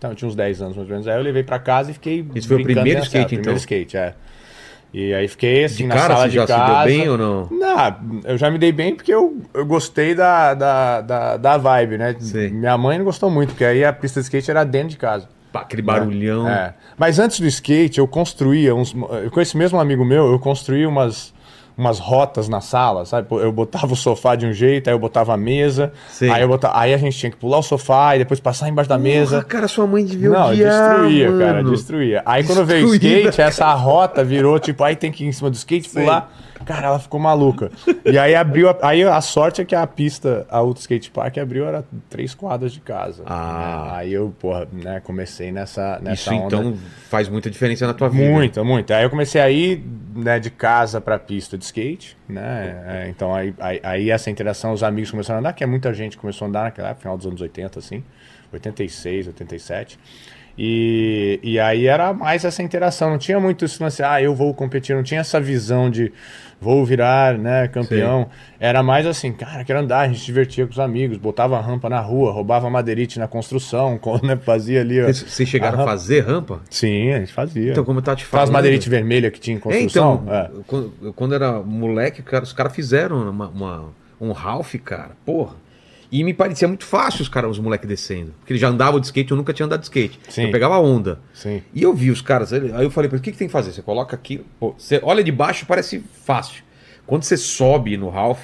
[0.00, 1.06] Tá, eu tinha uns 10 anos mais ou menos.
[1.06, 2.26] Aí eu levei pra casa e fiquei.
[2.34, 3.56] Esse foi o primeiro skate, o primeiro então?
[3.56, 4.14] skate, é.
[4.98, 6.74] E aí fiquei assim De na cara sala você de já se casa.
[6.74, 7.48] deu bem ou não?
[7.50, 11.98] Não, eu já me dei bem porque eu, eu gostei da, da, da, da vibe,
[11.98, 12.16] né?
[12.18, 12.48] Sim.
[12.48, 15.28] Minha mãe não gostou muito, porque aí a pista de skate era dentro de casa.
[15.52, 16.48] Pá, aquele barulhão.
[16.48, 16.72] É.
[16.96, 18.96] Mas antes do skate, eu construía uns.
[19.30, 21.34] Com esse mesmo amigo meu, eu construía umas,
[21.76, 23.28] umas rotas na sala, sabe?
[23.30, 25.92] Eu botava o sofá de um jeito, aí eu botava a mesa.
[26.08, 26.30] Sim.
[26.30, 28.88] Aí, eu botava, aí a gente tinha que pular o sofá e depois passar embaixo
[28.88, 29.36] da mesa.
[29.36, 31.44] Porra, cara, sua mãe devia Não, odiar, destruía, mano.
[31.44, 32.22] cara, destruía.
[32.24, 35.32] Aí quando veio o Destruída, skate, essa rota virou tipo, aí tem que ir em
[35.32, 36.32] cima do skate, pular.
[36.64, 37.70] Cara, ela ficou maluca.
[38.04, 41.38] E aí abriu, a, aí a sorte é que a pista, a Auto Skate Park
[41.38, 43.22] abriu, era três quadras de casa.
[43.26, 43.88] Ah.
[43.90, 43.96] né?
[43.96, 46.56] Aí eu, porra, né, comecei nessa, nessa Isso onda.
[46.56, 46.74] então
[47.08, 48.30] faz muita diferença na tua vida.
[48.30, 48.92] Muito, muito.
[48.92, 49.82] Aí eu comecei a ir
[50.14, 52.84] né, de casa pra pista de skate, né?
[52.86, 55.92] É, então aí, aí, aí essa interação, os amigos começaram a andar, que é muita
[55.92, 58.02] gente começou a andar naquela época, final dos anos 80, assim,
[58.52, 59.98] 86, 87.
[60.58, 64.54] E, e aí era mais essa interação, não tinha muito isso, assim, ah, eu vou
[64.54, 66.12] competir, não tinha essa visão de
[66.60, 68.28] vou virar, né, campeão.
[68.58, 71.88] Era mais assim, cara, quero andar, a gente se divertia com os amigos, botava rampa
[71.88, 75.00] na rua, roubava madeirite na construção, né, fazia ali.
[75.02, 75.90] ó, Vocês chegaram a rampa.
[75.92, 76.60] fazer rampa?
[76.70, 77.72] Sim, a gente fazia.
[77.72, 78.52] Então, como eu tava te falando...
[78.52, 80.22] madeirite vermelha que tinha em É, construção.
[80.24, 80.50] então, é.
[80.66, 83.84] quando, quando era moleque, cara, os caras fizeram uma, uma-
[84.20, 85.54] um Ralph, cara, porra.
[86.18, 88.32] E me parecia muito fácil os caras, os moleques descendo.
[88.38, 90.18] Porque eles já andavam de skate, eu nunca tinha andado de skate.
[90.30, 90.44] Sim.
[90.44, 91.20] Eu pegava onda.
[91.34, 91.62] Sim.
[91.74, 93.72] E eu vi os caras, aí eu falei ele, o que, que tem que fazer?
[93.72, 96.62] Você coloca aqui, pô, você olha de baixo, parece fácil.
[97.06, 98.42] Quando você sobe no Ralph,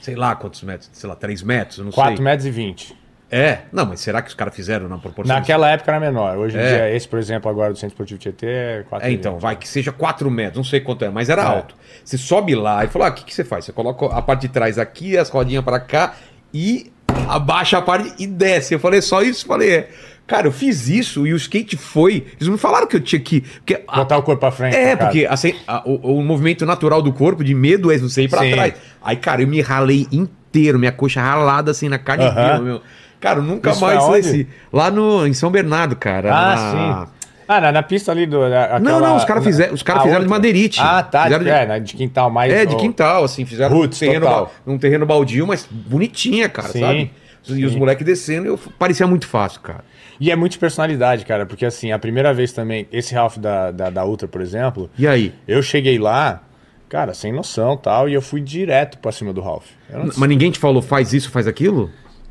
[0.00, 2.24] sei lá quantos metros, sei lá, 3 metros, não 4 sei.
[2.24, 2.96] metros e 20.
[3.30, 3.58] É?
[3.72, 5.36] Não, mas será que os caras fizeram na proporção?
[5.36, 6.38] Naquela época era menor.
[6.38, 6.68] Hoje em É.
[6.68, 9.68] dia, esse, por exemplo, agora do Centro Esportivo Tietê é 4 É, então, vai que
[9.68, 11.74] seja 4 metros, não sei quanto é, mas era alto.
[12.02, 13.66] Você sobe lá e fala: ah, o que, que você faz?
[13.66, 16.14] Você coloca a parte de trás aqui, as rodinhas pra cá
[16.54, 16.90] e
[17.28, 18.74] abaixa a parte e desce.
[18.74, 19.46] Eu falei: só isso?
[19.46, 19.88] Falei: é.
[20.26, 22.26] Cara, eu fiz isso e o skate foi.
[22.38, 23.40] Eles me falaram que eu tinha que.
[23.40, 24.76] Porque a- Botar o corpo pra frente.
[24.76, 28.28] É, porque assim, a- o, o movimento natural do corpo de medo é você ir
[28.28, 28.50] pra Sim.
[28.52, 28.74] trás.
[29.02, 32.34] Aí, cara, eu me ralei inteiro, minha coxa ralada assim na carne Aham.
[32.52, 32.82] viva, meu.
[33.18, 34.46] Cara, nunca Isso mais desci.
[34.70, 36.30] Lá no, em São Bernardo, cara.
[36.30, 37.12] Ah, na- sim.
[37.48, 38.38] Ah, na, na pista ali do.
[38.50, 40.38] da- aquela- Não, não, os caras fizeram, os caras a fizeram de outra.
[40.38, 40.80] madeirite.
[40.82, 41.22] Ah, tá.
[41.24, 42.52] Fizeram de- É, né, de quintal mais.
[42.52, 44.52] É, de quintal, assim, fizeram Roots, um, terreno, total.
[44.66, 47.10] um terreno baldio, mas bonitinha, cara, Sim, sabe?
[47.48, 47.78] E os sim.
[47.78, 49.82] moleques descendo, eu parecia muito fácil, cara.
[50.20, 53.70] E é muito de personalidade, cara, porque assim, a primeira vez também, esse Ralph da,
[53.70, 55.32] da, da Ultra, por exemplo, E aí?
[55.46, 56.42] eu cheguei lá,
[56.90, 59.64] cara, sem noção tal, e eu fui direto pra cima do Ralph.
[59.88, 61.90] Não, Mas ninguém te falou, faz isso, faz aquilo?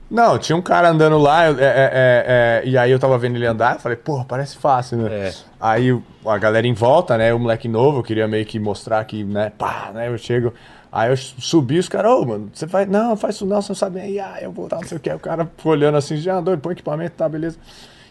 [0.10, 3.36] Não, tinha um cara andando lá, é, é, é, é, e aí eu tava vendo
[3.36, 5.10] ele andar, eu falei, porra, parece fácil, né?
[5.12, 5.34] É.
[5.60, 9.24] Aí a galera em volta, né, o moleque novo, eu queria meio que mostrar que,
[9.24, 10.54] né, pá, né, eu chego...
[10.90, 12.88] Aí eu subi, os caras, ô, mano, você faz.
[12.88, 14.00] Não, faz isso não, você não sabe.
[14.00, 15.12] Aí, ah, eu vou dar, não sei o que.
[15.12, 17.58] O cara ficou olhando assim, já andou, põe equipamento, tá, beleza.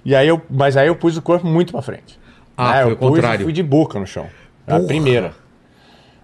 [0.05, 0.41] E aí eu.
[0.49, 2.21] Mas aí eu pus o corpo muito pra frente.
[2.57, 3.39] Ah, Né, foi eu o contrário.
[3.39, 4.27] Pus, e fui de boca no chão.
[4.67, 4.87] A Porra.
[4.87, 5.35] primeira.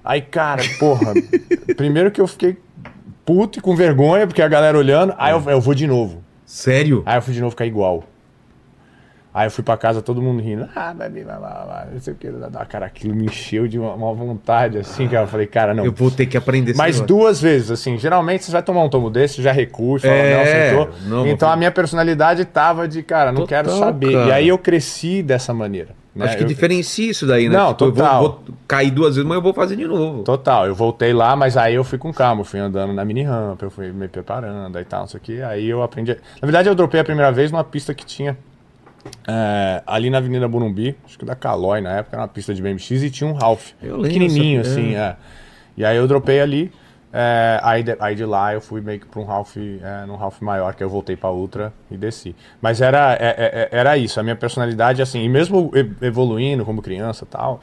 [0.05, 1.15] Aí, cara, porra.
[1.75, 2.59] primeiro que eu fiquei
[3.25, 5.15] puto e com vergonha, porque a galera olhando.
[5.19, 6.23] Aí eu, eu vou de novo.
[6.45, 7.03] Sério?
[7.07, 8.05] Aí eu fui de novo ficar igual.
[9.35, 10.69] Aí eu fui pra casa, todo mundo rindo.
[10.77, 12.29] Ah, vai, vai, vai, vai, não sei o que.
[12.69, 15.87] Cara, aquilo me encheu de uma, uma vontade, assim, que eu falei, cara, não.
[15.87, 17.07] Eu vou ter que aprender Mas negócio.
[17.07, 20.37] duas vezes, assim, geralmente você vai tomar um tomo desse, já recua, fala, É,
[20.75, 20.99] não, sentou.
[21.09, 24.13] não, então a minha personalidade tava de, cara, não Total, quero saber.
[24.13, 24.29] cara.
[24.29, 25.95] E aí eu cresci dessa maneira.
[26.15, 26.27] Né?
[26.27, 27.57] Acho que Eu- diferencia isso daí, né?
[27.57, 28.23] Não, Tipo, eu vou- total.
[28.23, 30.23] vou, cair duas vezes, mas eu vou fazer de novo.
[30.23, 33.23] Total, eu voltei lá, mas aí eu fui com calma, eu fui andando na mini
[33.23, 35.43] rampa, eu fui me preparando e tal, não sei o que.
[35.43, 36.13] Aí eu aprendi.
[36.13, 38.37] Na verdade, eu dropei a primeira vez numa pista que tinha
[39.27, 42.63] é, ali na Avenida Burumbi, acho que da Calói na época, era uma pista de
[42.63, 43.71] BMX e tinha um Ralph.
[43.83, 44.79] Eu lembro, pequenininho, sabe?
[44.81, 45.17] assim, é.
[45.77, 46.71] E aí eu dropei ali.
[47.13, 50.17] É, aí, de, aí de lá eu fui meio que pra um Ralph, é, num
[50.17, 52.35] Ralph maior, que eu voltei pra Ultra e desci.
[52.61, 55.71] Mas era, é, é, é, era isso, a minha personalidade, assim, e mesmo
[56.01, 57.61] evoluindo como criança e tal,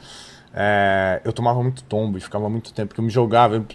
[0.54, 3.56] é, eu tomava muito tombo e ficava muito tempo, porque eu me jogava.
[3.56, 3.66] eu-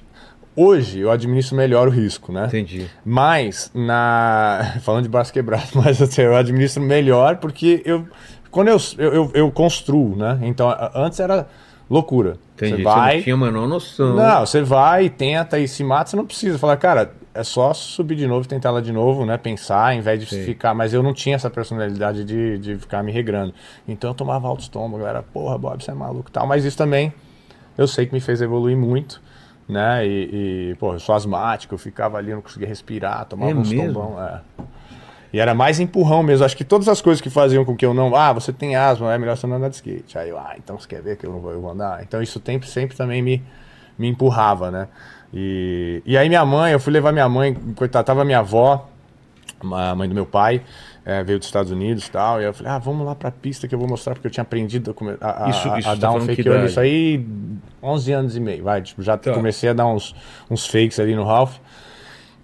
[0.58, 2.46] Hoje eu administro melhor o risco, né?
[2.46, 2.90] Entendi.
[3.04, 4.76] Mas, na.
[4.82, 8.08] Falando de braço quebrado, mas assim, eu administro melhor porque eu.
[8.50, 10.40] Quando eu, eu, eu, eu construo, né?
[10.44, 11.46] Então, antes era
[11.90, 12.38] loucura.
[12.56, 12.78] Entendi.
[12.78, 13.16] Você vai.
[13.18, 14.16] não tinha a menor noção.
[14.16, 16.58] Não, você vai, tenta e se mata, você não precisa.
[16.58, 19.38] Falar, cara, é só subir de novo, tentar lá de novo, né?
[19.38, 20.44] Pensar, em vez de Sim.
[20.46, 20.74] ficar.
[20.74, 23.54] Mas eu não tinha essa personalidade de, de ficar me regrando.
[23.88, 26.48] Então eu tomava altos tombos, galera, porra, Bob, você é maluco e tal.
[26.48, 27.14] Mas isso também
[27.78, 29.22] eu sei que me fez evoluir muito,
[29.68, 30.08] né?
[30.08, 33.54] E, e pô, eu sou asmático, eu ficava ali, eu não conseguia respirar, tomava É
[33.54, 34.24] tombão.
[34.24, 34.42] É.
[35.36, 36.46] E era mais empurrão mesmo.
[36.46, 38.16] Acho que todas as coisas que faziam com que eu não.
[38.16, 40.18] Ah, você tem asma, é melhor você não andar de skate.
[40.18, 42.02] Aí eu, ah, então você quer ver que eu não vou, eu vou andar?
[42.04, 43.44] Então isso sempre, sempre também me,
[44.00, 44.88] me empurrava, né?
[45.34, 48.88] E, e aí minha mãe, eu fui levar minha mãe, coitada, tava minha avó,
[49.74, 50.62] a mãe do meu pai,
[51.06, 52.42] eh, veio dos Estados Unidos e tal.
[52.42, 54.44] E eu falei, ah, vamos lá pra pista que eu vou mostrar, porque eu tinha
[54.44, 56.66] aprendido a, a, Isso- isso a tá dar um falando que fake olho.
[56.66, 57.26] Isso aí,
[57.84, 58.82] 11 anos e meio, vai.
[58.82, 59.34] Tipo, já Tá.
[59.34, 60.16] comecei a dar uns,
[60.50, 61.58] uns fakes ali no Ralph.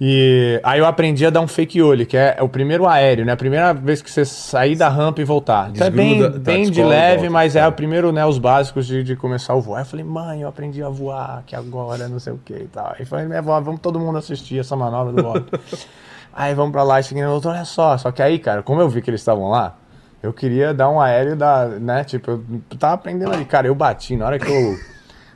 [0.04, 3.24] E aí eu aprendi a dar um fake olho, que é, é o primeiro aéreo,
[3.24, 3.34] né?
[3.34, 5.70] A primeira vez que você sair da rampa e voltar.
[5.70, 7.60] Então é bem, Desgruda, tá, bem de descola e leve, volta, mas tá.
[7.60, 9.76] é o primeiro, né, os básicos de, de começar o voo.
[9.76, 12.68] Aí eu falei, mãe, eu aprendi a voar, que agora, não sei o que e
[12.68, 12.96] tal.
[12.98, 15.46] Aí falei, minha avó, vamos todo mundo assistir essa manobra do Bob.
[16.34, 17.96] aí vamos pra lá, e cheguei no outro, olha só.
[17.96, 19.78] Só que aí, cara, como eu vi que eles estavam lá,
[20.24, 23.46] eu queria dar um aéreo da, né, tipo, eu tava aprendendo ali.
[23.46, 24.76] Cara, eu bati, na hora que eu...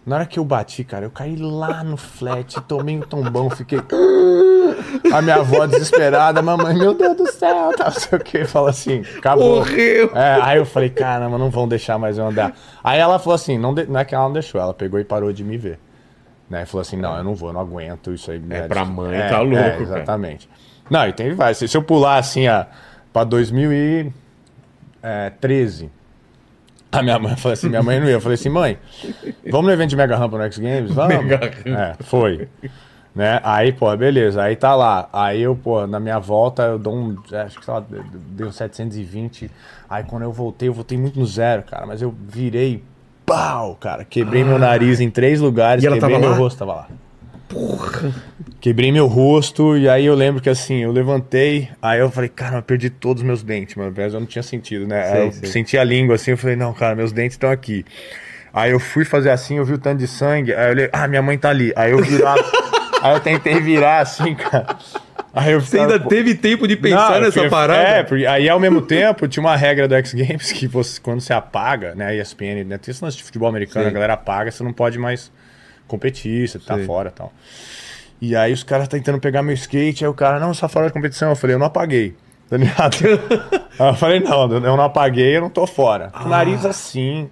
[0.03, 3.79] Na hora que eu bati, cara, eu caí lá no flat, tomei um tombão, fiquei.
[5.13, 8.69] A minha avó desesperada, mamãe, meu Deus do céu, tá, não sei o que, fala
[8.69, 9.57] assim, acabou.
[9.57, 10.11] Morreu!
[10.15, 12.53] É, aí eu falei, caramba, não vão deixar mais eu andar.
[12.83, 15.03] Aí ela falou assim, não, de- não é que ela não deixou, ela pegou e
[15.03, 15.79] parou de me ver.
[16.49, 16.63] Né?
[16.63, 18.39] E falou assim, não, eu não vou, eu não aguento isso aí.
[18.39, 18.67] né?
[18.67, 19.81] pra mãe, tá louco, É, cara.
[19.83, 20.49] exatamente.
[20.89, 21.57] Não, e tem vários.
[21.57, 22.67] Se, se eu pular assim, a,
[23.11, 25.89] pra 2013,
[26.91, 28.13] a minha mãe falou assim, minha mãe não ia.
[28.13, 28.77] Eu falei assim, mãe,
[29.49, 30.91] vamos no evento de Mega Rampa no X Games?
[30.93, 31.25] Vamos.
[31.25, 31.69] Mega Rampa.
[31.69, 32.47] É, foi.
[33.15, 33.39] Né?
[33.43, 34.43] Aí, pô, beleza.
[34.43, 35.07] Aí tá lá.
[35.13, 37.17] Aí eu, pô, na minha volta eu dou um.
[37.31, 39.49] é, Acho que sei lá, deu um 720.
[39.89, 41.85] Aí quando eu voltei, eu voltei muito no zero, cara.
[41.85, 42.83] Mas eu virei.
[43.25, 44.03] Pau, cara.
[44.03, 45.83] Quebrei meu nariz em três lugares.
[45.83, 46.37] E ela quebrei tava meu lá?
[46.37, 46.87] rosto, tava lá.
[48.59, 52.57] Quebrei meu rosto e aí eu lembro que assim, eu levantei, aí eu falei, cara,
[52.57, 53.93] eu perdi todos os meus dentes, mano.
[53.95, 55.03] Eu não tinha sentido, né?
[55.11, 55.49] Sei, eu sei.
[55.49, 57.85] senti a língua assim, eu falei, não, cara, meus dentes estão aqui.
[58.51, 61.07] Aí eu fui fazer assim, eu vi o tanto de sangue, aí eu olhei, ah,
[61.07, 61.71] minha mãe tá ali.
[61.75, 62.43] Aí eu virava,
[63.05, 64.77] aí eu tentei virar assim, cara.
[65.33, 67.81] Aí eu Você ainda pô, teve tempo de pensar Não, nessa parada?
[67.81, 71.19] É, porque aí ao mesmo tempo tinha uma regra do X Games que você, quando
[71.19, 73.91] você apaga, né, a ESPN, né, tem esse lance de futebol americano, Sim.
[73.91, 75.29] a galera apaga, você não pode mais
[75.87, 76.85] competir, você tá Sim.
[76.85, 77.33] fora e tal.
[78.21, 80.91] E aí os caras tentando pegar meu skate, aí o cara, não, tá fora da
[80.93, 81.29] competição.
[81.29, 82.15] Eu falei, eu não apaguei.
[82.49, 82.95] Tá ligado?
[83.77, 86.11] aí eu falei, não, eu não apaguei, eu não tô fora.
[86.13, 86.27] Ah.
[86.27, 87.29] Nariz assim.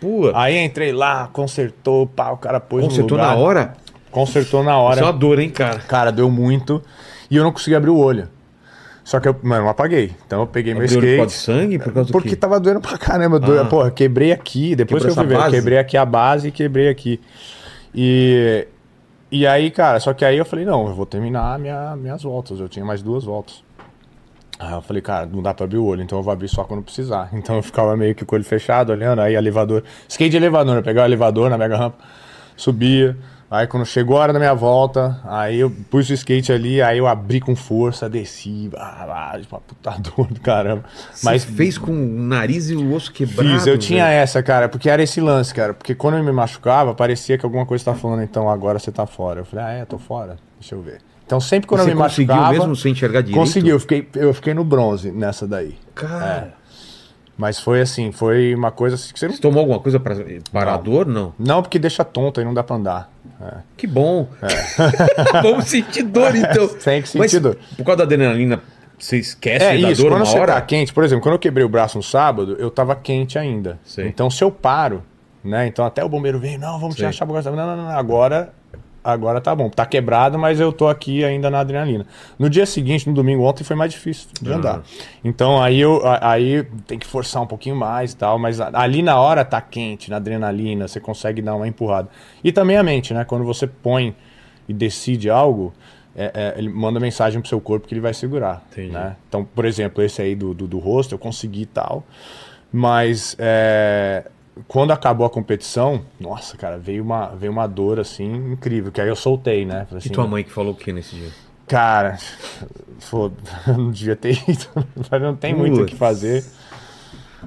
[0.00, 3.36] Pô, Aí entrei lá, consertou, pá, o cara pôs consertou no lugar.
[3.36, 3.72] na hora?
[4.10, 5.00] Consertou na Isso hora.
[5.00, 5.78] é uma dor, hein, cara?
[5.80, 6.82] Cara, deu muito.
[7.30, 8.28] E eu não consegui abrir o olho.
[9.04, 10.12] Só que eu, mano, não apaguei.
[10.26, 11.32] Então eu peguei meu Abriu por de skate.
[11.32, 11.78] sangue?
[11.78, 12.36] Por causa do Porque quê?
[12.36, 13.40] tava doendo pra caramba.
[13.60, 13.64] Ah.
[13.64, 14.76] Porra, quebrei aqui.
[14.76, 17.20] Depois Quebrou que eu fui ver, eu quebrei aqui a base e quebrei aqui.
[17.94, 18.66] E,
[19.30, 22.60] e aí, cara, só que aí eu falei, não, eu vou terminar minha, minhas voltas.
[22.60, 23.62] Eu tinha mais duas voltas.
[24.58, 26.62] Aí eu falei, cara, não dá pra abrir o olho, então eu vou abrir só
[26.64, 27.30] quando precisar.
[27.34, 29.82] Então eu ficava meio que com o olho fechado, olhando, aí elevador.
[30.08, 31.98] Skate de elevador, eu pegava o elevador na mega rampa,
[32.56, 33.16] subia.
[33.50, 36.98] Aí quando chegou a hora da minha volta, aí eu pus o skate ali, aí
[36.98, 40.84] eu abri com força, desci, ah, ah, uma puta dor do caramba.
[41.24, 43.50] Mas Mas fez com o nariz e o osso quebrado.
[43.50, 44.18] Fiz, eu tinha velho.
[44.22, 45.74] essa, cara, porque era esse lance, cara.
[45.74, 49.04] Porque quando eu me machucava, parecia que alguma coisa tava falando, então agora você tá
[49.04, 49.40] fora.
[49.40, 51.00] Eu falei, ah, é, tô fora, deixa eu ver.
[51.26, 52.58] Então sempre quando Você eu me conseguiu machucava.
[52.58, 53.38] mesmo sem enxergar direito?
[53.38, 55.76] Consegui, eu fiquei, eu fiquei no bronze nessa daí.
[55.94, 56.54] Cara,
[57.36, 59.34] Mas foi assim, foi uma coisa assim que você não.
[59.34, 60.14] você tomou alguma coisa para
[60.52, 61.06] parar a dor?
[61.06, 61.32] Não.
[61.38, 63.10] Não, porque deixa tonto e não dá pra andar.
[63.42, 63.54] É.
[63.76, 64.28] Que bom.
[65.42, 66.68] Vamos sentir dor, então.
[66.82, 67.56] Tem que Mas sentir dor.
[67.76, 68.60] por causa da adrenalina,
[68.98, 70.52] você esquece É da isso, dor quando você hora?
[70.54, 73.78] tá quente, por exemplo, quando eu quebrei o braço no sábado, eu tava quente ainda.
[73.84, 74.06] Sei.
[74.06, 75.02] Então se eu paro,
[75.42, 75.66] né?
[75.66, 76.96] Então até o bombeiro vem, não, vamos Sei.
[76.96, 77.42] tirar a chapa.
[77.50, 78.52] Não, não, não, agora,
[79.02, 79.68] agora tá bom.
[79.70, 82.06] Tá quebrado, mas eu tô aqui ainda na adrenalina.
[82.38, 84.82] No dia seguinte, no domingo ontem, foi mais difícil de andar.
[85.24, 89.18] Então aí eu aí tem que forçar um pouquinho mais e tal, mas ali na
[89.20, 92.08] hora tá quente, na adrenalina, você consegue dar uma empurrada.
[92.42, 93.24] E também a mente, né?
[93.24, 94.14] Quando você põe
[94.68, 95.72] e decide algo,
[96.14, 98.64] é- é, ele manda mensagem pro seu corpo que ele vai segurar.
[98.90, 99.16] Né?
[99.28, 102.04] Então, por exemplo, esse aí do, do, do rosto, eu consegui e tal.
[102.72, 104.24] Mas é,
[104.66, 108.92] quando acabou a competição, nossa, cara, veio uma, veio uma dor assim incrível.
[108.92, 109.86] Que aí eu soltei, né?
[109.88, 111.30] Falei E assim, tua mãe que falou o que nesse dia?
[111.66, 112.18] Cara,
[113.66, 114.66] eu não devia ter ido.
[115.10, 115.98] Mas não tem muito o que Putz.
[115.98, 116.44] fazer.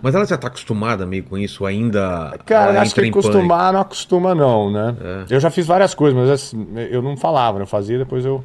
[0.01, 2.37] Mas ela já tá acostumada meio com isso ainda?
[2.45, 3.19] Cara, acho que pânico?
[3.19, 4.95] acostumar não acostuma, não, né?
[5.29, 5.35] É.
[5.35, 7.63] Eu já fiz várias coisas, mas assim, eu não falava, né?
[7.63, 8.43] eu fazia, depois eu.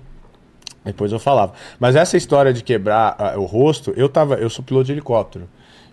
[0.84, 1.54] Depois eu falava.
[1.80, 4.34] Mas essa história de quebrar ah, o rosto, eu tava.
[4.34, 5.48] Eu sou piloto de helicóptero.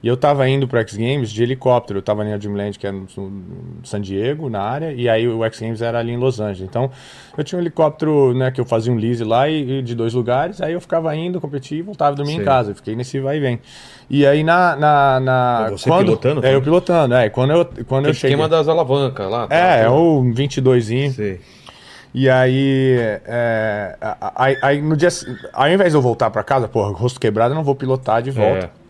[0.05, 1.97] E eu tava indo pro X Games de helicóptero.
[1.97, 5.27] Eu tava ali na Dreamland, que era no, no San Diego, na área, e aí
[5.27, 6.61] o X Games era ali em Los Angeles.
[6.61, 6.91] Então,
[7.35, 10.13] eu tinha um helicóptero, né, que eu fazia um lease lá e, e de dois
[10.13, 12.41] lugares, aí eu ficava indo, competia e voltava a dormir Sei.
[12.41, 12.69] em casa.
[12.69, 13.59] Eu fiquei nesse vai e vem.
[14.07, 14.75] E aí na.
[14.75, 17.27] na, na Você pilotando, É, eu pilotando, é.
[17.31, 18.35] Quando eu, quando eu cheguei.
[18.35, 19.47] esquema das alavancas lá.
[19.47, 19.55] tá?
[19.55, 21.13] É, é o 22inho.
[21.13, 21.41] Sei.
[22.13, 23.97] E aí, é,
[24.35, 25.09] aí, aí no dia,
[25.51, 28.29] ao invés de eu voltar pra casa, porra, rosto quebrado, eu não vou pilotar de
[28.29, 28.67] volta.
[28.81, 28.84] É.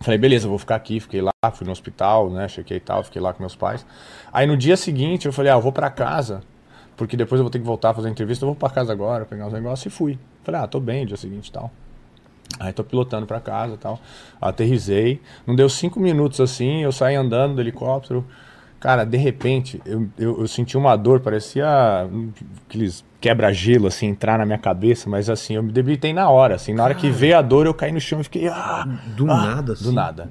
[0.00, 3.20] Falei, beleza, vou ficar aqui, fiquei lá, fui no hospital, né, chequei e tal, fiquei
[3.20, 3.84] lá com meus pais.
[4.32, 6.42] Aí no dia seguinte eu falei, ah, eu vou pra casa,
[6.96, 9.24] porque depois eu vou ter que voltar a fazer entrevista, eu vou pra casa agora,
[9.24, 10.18] pegar os negócios e fui.
[10.44, 11.70] Falei, ah, tô bem, dia seguinte e tal.
[12.58, 14.00] Aí tô pilotando pra casa e tal.
[14.40, 15.20] Aterrisei.
[15.46, 18.26] Não deu cinco minutos assim, eu saí andando do helicóptero.
[18.80, 21.66] Cara, de repente, eu, eu, eu senti uma dor, parecia
[22.66, 26.72] aqueles quebra-gelo, assim, entrar na minha cabeça, mas assim, eu me debilitei na hora, assim.
[26.72, 28.48] Na hora que veio a dor, eu caí no chão e fiquei.
[28.48, 29.84] Ah, Do ah, nada, assim.
[29.84, 30.30] Do nada.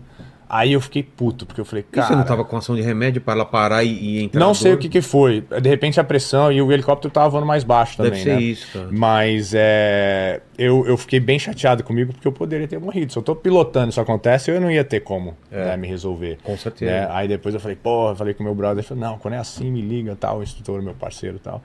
[0.50, 2.08] Aí eu fiquei puto, porque eu falei, E cara.
[2.08, 4.74] você não tava com ação de remédio para ela parar e, e entrar Não sei
[4.74, 5.42] o que, que foi.
[5.62, 8.42] De repente a pressão e o helicóptero tava voando mais baixo também, Deve ser né?
[8.42, 8.88] isso, cara.
[8.92, 13.12] Mas é, eu, eu fiquei bem chateado comigo porque eu poderia ter morrido.
[13.12, 16.32] Se eu tô pilotando e isso acontece, eu não ia ter como né, me resolver.
[16.32, 16.38] É.
[16.44, 16.92] Com certeza.
[16.92, 17.08] né?
[17.12, 19.38] Aí depois eu falei, porra, falei com o meu brother, ele falou, não, quando é
[19.38, 21.62] assim, me liga, tal, o instrutor, meu parceiro e tal.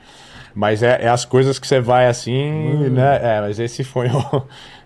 [0.54, 3.18] Mas é, é as coisas que você vai assim, né?
[3.22, 4.42] É, mas esse foi o.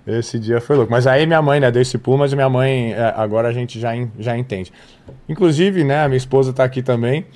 [0.09, 0.91] Esse dia foi louco.
[0.91, 3.79] Mas aí minha mãe, né, deu esse pulo, mas minha mãe, é, agora a gente
[3.79, 4.73] já, já entende.
[5.29, 7.27] Inclusive, né, a minha esposa tá aqui também,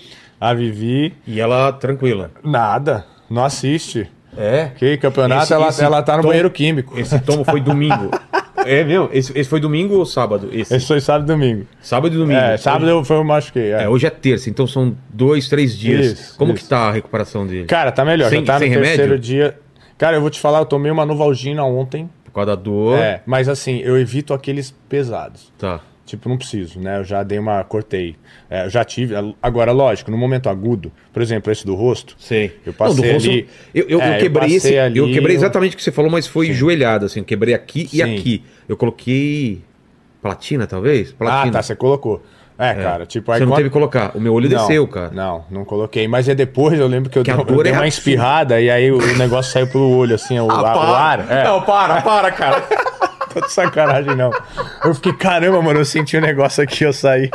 [0.41, 2.31] a Vivi, E ela tranquila.
[2.43, 4.09] nada, não assiste.
[4.37, 4.71] É?
[4.77, 6.99] Que campeonato, Esse- ela, esse ela tá no banheiro químico.
[6.99, 8.11] Esse tomo foi domingo.
[8.65, 9.11] é, meu?
[9.13, 10.49] Esse, esse foi domingo ou sábado?
[10.51, 10.75] Esse.
[10.75, 11.67] Esse foi sábado e domingo.
[11.83, 12.41] Sábado e domingo.
[12.41, 13.73] É, sábado eu, foi eu machuquei.
[13.75, 13.83] é.
[13.83, 16.07] É, hoje é terça, então são dois, três dias.
[16.19, 16.63] Isso, Como isso.
[16.63, 17.67] que tá a recuperação dele?
[17.67, 19.19] Cara, tá melhor, Sem- já tá no sem terceiro remédio?
[19.19, 19.59] dia.
[19.99, 22.09] Cara, eu vou te falar, eu tomei uma Novalgina ontem.
[22.33, 22.99] Por causa da dor.
[22.99, 25.53] É, mas assim, eu evito aqueles pesados.
[25.59, 25.81] Tá.
[26.07, 26.99] Tipo, não preciso, né?
[26.99, 27.63] Eu já dei uma.
[27.63, 28.17] cortei.
[28.51, 29.15] É, eu já tive.
[29.41, 32.17] Agora, lógico, no momento agudo, por exemplo, esse do rosto.
[32.19, 32.59] Sei.
[32.67, 34.79] Eu passei do rosto, ali- Eu, eu, É, eu eu quebrei passei esse.
[34.79, 37.21] ali eu quebrei exatamente o que você falou, mas foi joelhado, assim.
[37.21, 38.03] Eu quebrei aqui e Sim.
[38.03, 38.45] aqui.
[38.69, 39.63] Eu coloquei.
[40.21, 41.11] Platina, talvez?
[41.11, 41.53] Ah, Platina.
[41.53, 42.23] tá, você colocou.
[42.65, 44.13] É, cara, tipo, aí Você não quando- teve que colocar.
[44.15, 45.11] O meu olho Não, desceu, cara.
[45.13, 46.07] Não, não coloquei.
[46.07, 47.89] Mas é depois, eu lembro que eu, Que dei- eu dei é uma absurda.
[47.89, 51.27] espirrada e aí o negócio saiu pelo olho, assim, o, a- o ar.
[51.31, 51.45] É.
[51.45, 52.63] Não, para, para, cara.
[53.33, 54.31] Tô de sacanagem, não.
[54.85, 57.31] Eu fiquei, caramba, mano, eu senti um negócio aqui, eu saí.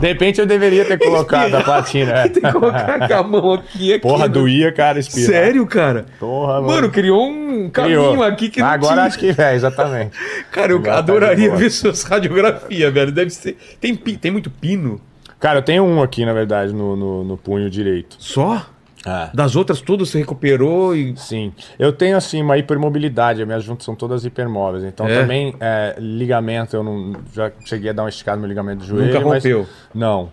[0.00, 2.12] De repente eu deveria ter colocado a platina.
[2.12, 2.28] é.
[2.28, 4.02] Tem que colocar com a mão aqui, aqui.
[4.02, 4.28] Porra, né?
[4.28, 5.26] doía, cara, espirrar.
[5.30, 6.06] Sério, cara?
[6.18, 6.66] Porra, mano.
[6.66, 8.22] Mano, criou um caminho Criou.
[8.22, 9.04] aqui que não Agora tinha.
[9.06, 10.16] acho que é, exatamente.
[10.50, 11.58] Cara, eu tá adoraria boa.
[11.58, 13.12] ver suas radiografias, velho.
[13.12, 13.56] Deve ser.
[13.80, 15.00] Tem, tem muito pino?
[15.40, 18.16] Cara, eu tenho um aqui, na verdade, no, no, no punho direito.
[18.18, 18.66] Só?
[19.06, 19.30] É.
[19.32, 21.16] Das outras todas você recuperou e.
[21.16, 21.52] Sim.
[21.78, 23.40] Eu tenho, assim, uma hipermobilidade.
[23.40, 24.84] As minhas juntas são todas hipermóveis.
[24.84, 25.20] Então, É?
[25.20, 27.12] também, é, ligamento, eu não...
[27.32, 29.06] Já cheguei a dar uma esticada no meu ligamento do joelho.
[29.06, 29.66] Nunca mas- rompeu.
[29.94, 30.30] Não.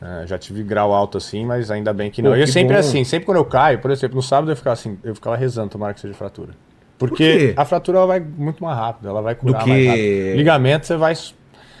[0.00, 2.30] É, já tive grau alto assim, mas ainda bem que não.
[2.32, 2.80] Pô, E eu que sempre bom.
[2.80, 5.70] assim, sempre quando eu caio, por exemplo, no sábado eu ficava assim, eu ficava rezando,
[5.70, 6.50] tomara que seja fratura.
[6.98, 10.36] Porque a fratura ela vai muito mais rápido, ela vai curar que- mais rápido.
[10.36, 11.12] Ligamento você vai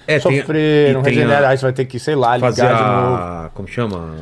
[0.06, 2.48] É, tem- sofrer, e não tem regenera, a- você vai ter que, sei lá, ligar
[2.54, 3.14] Fazer de novo.
[3.16, 3.50] a.
[3.54, 4.14] Como chama?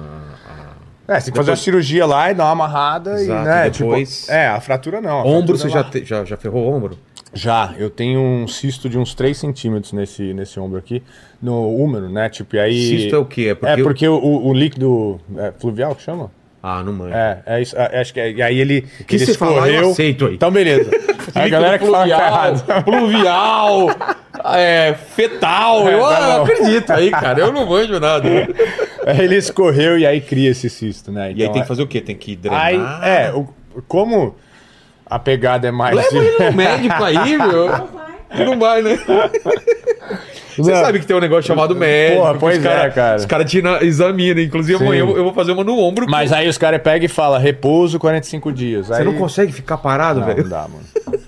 [1.06, 3.44] É, você tem que fazer a Depois- cirurgia lá e dar uma amarrada Exato, e,
[3.44, 5.18] né, depois- tipo, é, a fratura não.
[5.18, 6.98] a Ombro, fratura você já, uma- te- já, já ferrou o ombro?
[7.36, 11.02] Já, eu tenho um cisto de uns 3 centímetros nesse, nesse ombro aqui,
[11.42, 12.88] no úmero, né, tipo, e aí...
[13.00, 13.48] Cisto é o quê?
[13.50, 16.30] É porque É eu- porque o, o líquido é, fluvial que chama?
[16.66, 17.12] Ah, não manjo.
[17.14, 17.76] É, é isso.
[17.76, 18.80] é, acho que é, e aí ele.
[19.06, 20.34] que ele você falar, eu aceito aí.
[20.36, 20.90] Então, beleza.
[21.34, 23.88] a galera que fala que tá pluvial,
[24.56, 25.86] é, fetal.
[25.86, 26.42] É, eu ah, bom.
[26.44, 27.38] acredito aí, cara.
[27.38, 28.26] Eu não manjo nada.
[29.06, 31.32] Aí ele escorreu e aí cria esse cisto, né?
[31.34, 32.00] E aí tem que fazer o quê?
[32.00, 32.64] Tem que drenar?
[32.64, 32.76] Aí,
[33.08, 33.48] é, o-
[33.86, 34.34] como
[35.06, 35.94] a pegada é mais.
[35.96, 37.70] Leva ele no médico aí, meu.
[38.30, 38.98] Ele não vai, né?
[40.56, 40.80] Você Não.
[40.80, 42.20] sabe que tem um negócio chamado médico.
[42.20, 43.16] Porra, pois os cara, é, cara.
[43.16, 44.40] Os caras te na- examinam.
[44.42, 44.84] Inclusive, Sim.
[44.84, 46.06] amanhã eu, eu vou fazer uma no ombro.
[46.08, 48.86] Mas aí os caras pegam e falam repouso 45 dias.
[48.86, 49.04] Você aí...
[49.04, 50.42] não consegue ficar parado, Não, velho?
[50.44, 50.84] não dá, mano.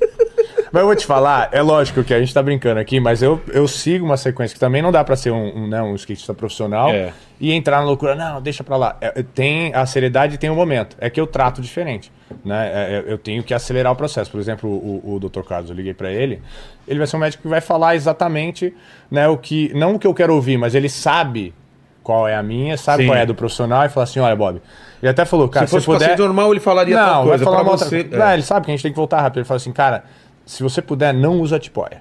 [0.76, 3.40] Mas eu vou te falar, é lógico que a gente tá brincando aqui, mas eu,
[3.48, 6.34] eu sigo uma sequência que também não dá pra ser um, um, né, um skatista
[6.34, 7.14] profissional É.
[7.40, 8.14] e entrar na loucura.
[8.14, 8.94] Não, deixa pra lá.
[9.00, 10.94] É, tem a seriedade e tem o momento.
[11.00, 12.12] É que eu trato diferente.
[12.44, 12.70] Né?
[12.74, 14.30] É, é, eu tenho que acelerar o processo.
[14.30, 15.40] Por exemplo, o, o Dr.
[15.48, 16.42] Carlos, eu liguei pra ele.
[16.86, 18.74] Ele vai ser um médico que vai falar exatamente
[19.10, 19.72] né, o que.
[19.74, 21.54] Não o que eu quero ouvir, mas ele sabe
[22.02, 23.08] qual é a minha, sabe Sim.
[23.08, 24.60] qual é a do profissional e fala assim: olha, Bob.
[25.02, 26.18] Ele até falou, cara, Se fosse se puder.
[26.18, 27.44] normal, ele falaria tal Não, coisa.
[27.44, 27.98] vai falar pra uma você.
[27.98, 28.18] outra...
[28.18, 29.38] Não, ele sabe que a gente tem que voltar rápido.
[29.38, 30.04] Ele fala assim, cara,
[30.46, 32.00] se você puder, não usa tipóia.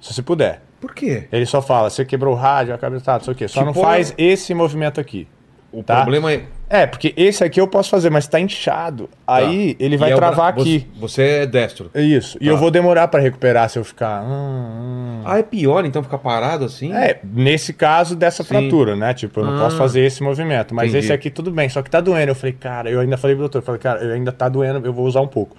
[0.00, 0.62] Se você puder.
[0.80, 1.26] Por quê?
[1.32, 3.48] Ele só fala, você quebrou o rádio, a cabeça tá, não sei o quê.
[3.48, 5.26] Só não faz esse movimento aqui.
[5.72, 5.96] O Tá.
[5.96, 6.44] problema é.
[6.70, 9.10] É, porque esse aqui eu posso fazer, mas tá inchado.
[9.26, 9.84] Aí Tá.
[9.84, 10.86] ele E vai é travar bra- aqui.
[10.98, 11.90] Você, é destro.
[11.92, 12.38] É Isso.
[12.40, 12.50] E Tá.
[12.50, 14.22] eu vou demorar pra recuperar se eu ficar.
[14.22, 15.22] hum, hum.
[15.24, 16.92] Ah, é pior então ficar parado assim?
[16.94, 18.48] É, nesse caso dessa Sim.
[18.48, 19.12] fratura, né?
[19.12, 19.64] Tipo, eu não Ah.
[19.64, 20.74] posso fazer esse movimento.
[20.74, 21.04] Mas Entendi.
[21.06, 22.30] esse aqui tudo bem, só que tá doendo.
[22.30, 24.86] Eu falei, cara, eu ainda falei pro doutor, eu falei, cara, eu ainda tá doendo,
[24.86, 25.56] eu vou usar um pouco.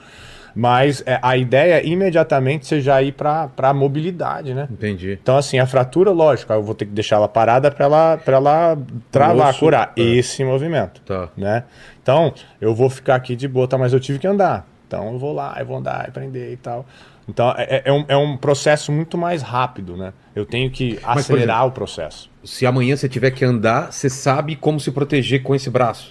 [0.60, 4.68] Mas é, a ideia é imediatamente você já ir pra, pra mobilidade, né?
[4.72, 5.20] Entendi.
[5.22, 8.38] Então, assim, a fratura, lógico, eu vou ter que deixar ela parada pra ela, pra
[8.38, 8.78] ela
[9.12, 10.02] travar, curar é.
[10.02, 11.30] esse movimento, Tá.
[11.38, 11.64] né?
[12.02, 13.78] Então, eu vou ficar aqui de boa, tá?
[13.78, 14.68] Mas eu tive que andar.
[14.88, 16.88] Então, eu vou lá, eu vou andar, aprender e tal.
[17.30, 20.12] Então, é, é um, é um processo muito mais rápido, né?
[20.36, 22.32] Eu tenho que por acelerar exemplo, o processo.
[22.44, 26.10] Se amanhã você tiver que andar, você sabe como se proteger com esse braço.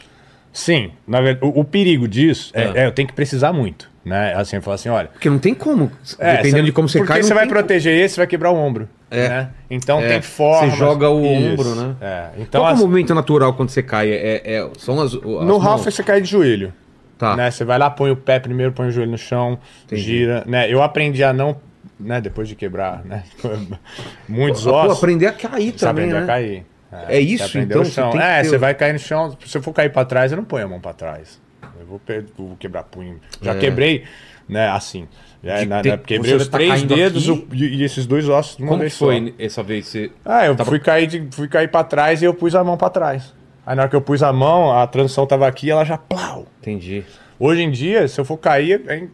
[0.53, 2.73] Sim, na verdade, o, o perigo disso é, Ah.
[2.77, 4.33] é, eu tenho que precisar muito, né?
[4.37, 5.09] Assim, falo assim, olha...
[5.09, 5.91] Porque não tem como.
[6.19, 7.23] é, Dependendo de como você porque cai.
[7.23, 9.29] você não vai proteger esse, você vai quebrar o ombro, É.
[9.29, 9.49] né?
[9.69, 10.71] Então É, tem forma...
[10.71, 11.97] você joga o ombro, né?
[12.01, 12.61] É, Então.
[12.63, 14.09] Qual que é as- o movimento natural quando você cai?
[14.11, 15.13] É, é- são as.
[15.13, 16.73] as No Ralph você cai de joelho.
[17.19, 17.35] Tá.
[17.35, 17.51] Né?
[17.51, 20.03] Você vai lá, põe o pé primeiro, põe o joelho no chão, Entendi.
[20.03, 20.45] gira.
[20.47, 20.73] Né?
[20.73, 21.57] Eu aprendi a não.
[21.99, 22.21] Né?
[22.21, 23.23] Depois de quebrar, né?
[24.29, 24.99] Muitos Pô, ossos.
[24.99, 26.23] aprender a cair Você também, aprende né?
[26.23, 26.67] a cair.
[27.09, 29.37] É isso, você aprende então, você É, você vai cair no chão.
[29.45, 31.41] Se eu for cair pra trás, eu não ponho a mão pra trás.
[31.81, 32.01] Eu vou,
[32.37, 33.19] vou quebrar punho.
[33.43, 33.59] Já É.
[33.59, 34.05] quebrei,
[34.49, 34.69] né?
[34.69, 35.07] Assim.
[35.45, 38.57] É, na- ter- na- quebrei os tá três dedos o- e, e esses dois ossos
[38.57, 39.35] de uma Como vez foi só.
[39.45, 39.87] essa vez?
[39.87, 40.11] Você...
[40.25, 42.77] Ah, eu Tava- fui cair, de, fui cair pra trás e eu pus a mão
[42.77, 43.33] pra trás.
[43.65, 46.47] Aí na hora que eu pus a mão, a transição tava aqui ela já plau.
[46.61, 47.05] Entendi.
[47.39, 49.09] Hoje em dia, se eu for cair, aí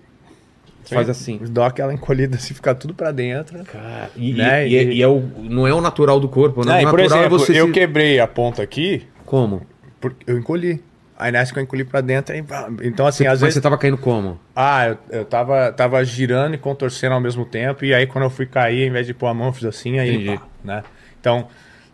[0.85, 1.41] Você faz assim.
[1.51, 3.63] dá aquela encolhida assim, fica tudo pra dentro.
[3.65, 4.69] Cara, e, Né?
[4.69, 6.83] e- e é, E- e é o, não é o natural do corpo, né?
[6.83, 9.63] E o por natural exemplo, é você eu se- quebrei a ponta aqui, Como?
[10.01, 10.83] porque eu encolhi.
[11.23, 12.45] Aí nessa que eu encolhi pra dentro, aí,
[12.83, 13.55] então assim, às Mas vezes...
[13.55, 14.41] você tava caindo como?
[14.55, 18.31] Ah, eu, eu tava, tava girando e contorcendo ao mesmo tempo, e aí quando eu
[18.31, 20.83] fui cair, ao invés de pôr a mão, eu fiz assim, aí, pá, né?
[21.21, 21.47] Então,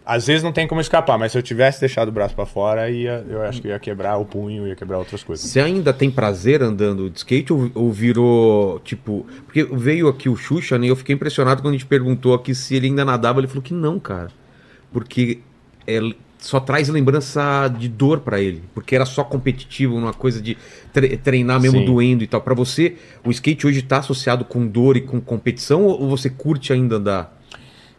[0.09, 2.89] às vezes não tem como escapar, mas se eu tivesse deixado o braço pra fora,
[2.89, 5.47] ia, eu acho que ia quebrar o punho, ia quebrar outras coisas.
[5.47, 9.27] Você ainda tem prazer andando de skate ou, ou virou, tipo...
[9.45, 10.87] Porque veio aqui o Xuxa, né?
[10.87, 13.39] E eu fiquei impressionado quando a gente perguntou aqui se ele ainda nadava.
[13.39, 14.31] Ele falou que não, cara.
[14.91, 15.41] Porque
[15.87, 16.01] é,
[16.39, 18.63] só traz lembrança de dor pra ele.
[18.75, 20.57] Porque era só competitivo, uma coisa de
[20.93, 21.85] tre- treinar mesmo Sim.
[21.85, 22.41] doendo e tal.
[22.41, 26.73] Pra você, o skate hoje tá associado com dor e com competição ou você curte
[26.73, 27.37] ainda andar?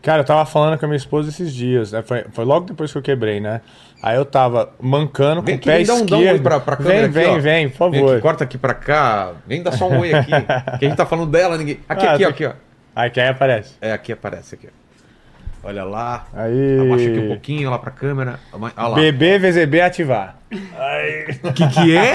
[0.01, 2.01] Cara, eu tava falando com a minha esposa esses dias, né?
[2.01, 3.59] Foi, foi logo depois que eu quebrei, né?
[4.01, 6.77] Aí eu tava mancando Vem com aqui, o pé vem dá um oi pra, pra
[6.77, 7.39] câmera vem, aqui, vem, ó.
[7.41, 8.13] vem, por Vem favor.
[8.13, 9.33] aqui, corta aqui pra cá.
[9.45, 10.31] Vem dar só um oi aqui.
[10.79, 11.79] que a gente tá falando dela, ninguém...
[11.89, 12.53] Aqui, Ah, aqui, tá- aqui, ó.
[12.95, 13.73] Aí que aí aparece.
[13.81, 14.88] É, aqui aparece, aqui, ó.
[15.63, 16.25] Olha lá.
[16.33, 16.79] Aí.
[16.79, 18.39] Abaixa aqui um pouquinho, lá pra câmera.
[18.53, 18.95] Olha lá.
[18.95, 20.35] BB, VZB ativar.
[21.43, 22.13] O que que é?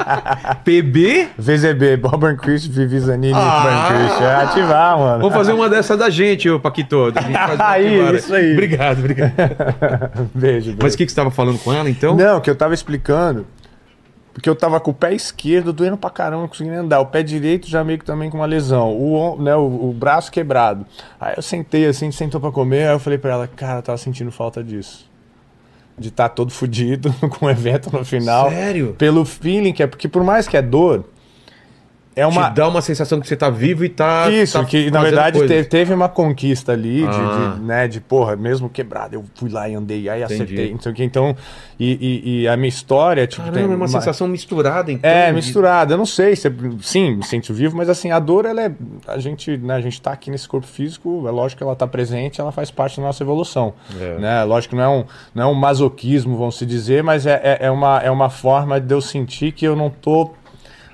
[0.64, 1.28] PB?
[1.36, 3.88] VZB, Bob Chris, Vivi Zanini, Ah!
[3.88, 4.20] Chris.
[4.22, 5.20] É ativar, mano.
[5.20, 7.12] Vou fazer uma dessa da gente, ô Paquito.
[7.58, 8.52] Aí, isso aí.
[8.54, 9.32] Obrigado, obrigado.
[10.34, 10.76] beijo, beijo.
[10.80, 12.16] Mas o que, que você tava falando com ela, então?
[12.16, 13.46] Não, que eu tava explicando.
[14.38, 17.00] Porque eu tava com o pé esquerdo doendo pra caramba, não conseguindo andar.
[17.00, 18.96] O pé direito já meio que também com uma lesão.
[18.96, 20.86] O, né, o, o braço quebrado.
[21.20, 22.86] Aí eu sentei assim, sentou pra comer.
[22.86, 25.10] Aí eu falei pra ela, cara, eu tava sentindo falta disso.
[25.98, 28.48] De estar todo fudido com o evento no final.
[28.48, 28.94] Sério?
[28.96, 29.88] Pelo feeling que é.
[29.88, 31.04] Porque por mais que é dor,
[32.20, 32.50] é uma.
[32.50, 34.28] Te dá uma sensação que você tá vivo e tá.
[34.30, 37.54] Isso, tá que na verdade teve, uma conquista ali, de, Ah.
[37.56, 40.34] de, né, de porra, mesmo quebrado, eu fui lá e andei, aí Entendi.
[40.42, 41.04] acertei, não sei o que.
[41.04, 41.36] Então,
[41.78, 45.08] e, e- e a minha história, tipo, Caramba, é uma uma- sensação misturada, então.
[45.10, 45.94] É, misturada.
[45.94, 46.50] Eu não sei se.
[46.80, 48.72] Sim, me sinto vivo, mas assim, a dor, ela é.
[49.06, 51.86] A gente, né, a gente tá aqui nesse corpo físico, é lógico que ela tá
[51.86, 53.74] presente, ela faz parte da nossa evolução.
[54.00, 54.18] É.
[54.18, 54.44] Né?
[54.44, 55.04] Lógico que não é, um,
[55.34, 58.80] não é um masoquismo, vamos se dizer, mas é, é, é uma, é uma forma
[58.80, 60.30] de eu sentir que eu não tô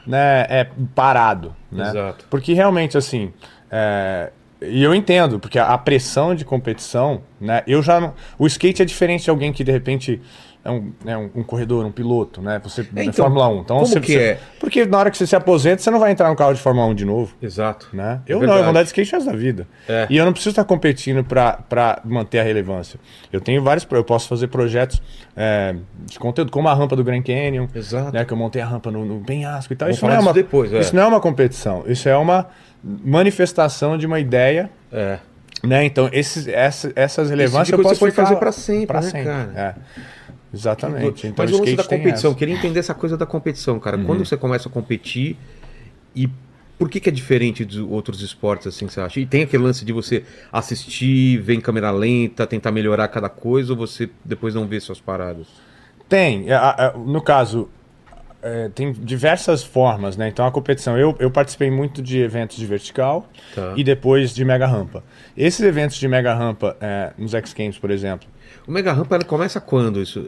[0.06, 1.54] né, é, parado.
[1.70, 1.88] Né?
[1.88, 2.26] Exato.
[2.30, 3.32] Porque realmente, assim.
[3.70, 4.30] é,
[4.66, 7.62] e eu entendo, porque a pressão de competição, né?
[7.66, 10.22] Eu já não, o skate é diferente de alguém que de repente
[10.64, 12.58] é um, é um, um corredor, um piloto, né?
[12.64, 13.60] Você é, então, Fórmula 1.
[13.60, 14.40] Então como você, que é?
[14.58, 16.86] Porque na hora que você se aposenta, você não vai entrar no carro de Fórmula
[16.86, 17.34] 1 de novo.
[17.42, 17.88] Exato.
[17.92, 18.22] Né?
[18.26, 18.60] É Eu não, eu verdade.
[18.62, 19.68] vou andar de skate da vida.
[19.86, 20.06] É.
[20.08, 22.98] E eu não preciso estar competindo para manter a relevância.
[23.30, 25.02] Eu tenho vários, eu posso fazer projetos
[25.36, 25.74] é,
[26.06, 28.12] de conteúdo, como a rampa do Grand Canyon, Exato.
[28.12, 29.86] né, que eu montei a rampa no, no penhasco e tal.
[29.88, 30.78] Vamos Isso não, é uma, depois, é.
[30.78, 32.46] isso não é uma competição, isso é uma
[32.82, 34.70] manifestação de uma ideia.
[34.90, 35.18] É.
[35.62, 35.84] Né?
[35.84, 39.06] Então, esses, essa, essas relevâncias tipo eu posso você pode fazer pra sempre, pra né,
[39.10, 39.24] sempre.
[39.24, 39.52] cara?
[39.56, 39.74] É.
[40.54, 41.26] Exatamente.
[41.26, 43.96] Então, Mas o lance skate da competição, queria entender essa coisa da competição, cara.
[43.96, 44.04] Uhum.
[44.04, 45.36] Quando você começa a competir
[46.14, 46.28] e
[46.78, 49.20] por que, que é diferente dos outros esportes, assim, você acha?
[49.20, 53.72] E tem aquele lance de você assistir, ver em câmera lenta, tentar melhorar cada coisa,
[53.72, 55.46] ou você depois não vê suas paradas?
[56.08, 56.50] Tem.
[56.52, 57.68] A- No caso,
[58.42, 60.28] é, tem diversas formas, né?
[60.28, 60.98] Então a competição.
[60.98, 63.72] Eu, eu participei muito de eventos de vertical Tá.
[63.76, 65.02] e depois de mega rampa.
[65.36, 68.28] Esses eventos de mega rampa, é, nos X Games, por exemplo,
[68.66, 70.24] O Mega Rampa, ela começa quando isso?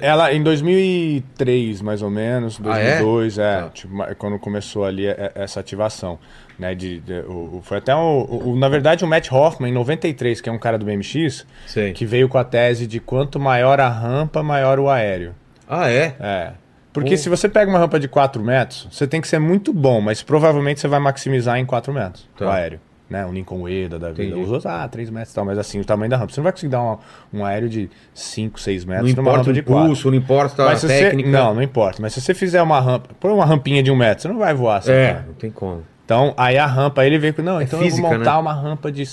[0.00, 2.98] É, ela em 2003, mais ou menos, Ah, é?
[2.98, 3.68] 2002, é, Tá.
[3.70, 6.18] tipo, quando começou ali é, essa ativação.
[6.58, 9.74] Né, de, de- o- o- foi até o, o- Na verdade, o Matt Hoffman, em
[9.74, 11.92] 93, que é um cara do BMX, Sei.
[11.92, 15.36] que veio com a tese de quanto maior a rampa, maior o aéreo.
[15.68, 16.16] Ah, é?
[16.18, 16.50] É.
[16.92, 17.16] Porque Pô.
[17.16, 20.20] se você pega uma rampa de 4 metros, você tem que ser muito bom, mas
[20.20, 22.46] provavelmente você vai maximizar em 4 metros Tá.
[22.46, 22.80] o aéreo.
[23.08, 23.24] Né?
[23.24, 24.24] Um Lincoln Ueda da vida.
[24.24, 24.40] Entendi.
[24.42, 26.30] Os outros, ah, 3 metros e tal, mas assim, o tamanho da rampa.
[26.32, 26.98] Você não vai conseguir dar uma-
[27.32, 29.84] um aéreo de 5, 6 Não metros numa importa o de 4.
[29.84, 31.28] impulso, não importa a técnica.
[31.30, 32.02] Você, não, não importa.
[32.02, 34.52] Mas se você fizer uma rampa, põe uma rampinha de um metro, você não vai
[34.52, 34.92] voar assim.
[34.92, 35.24] É, cara.
[35.26, 35.82] não tem como.
[36.08, 38.38] Então, aí a rampa, aí ele veio com, não, então física, eu vou montar né?
[38.40, 39.04] uma rampa de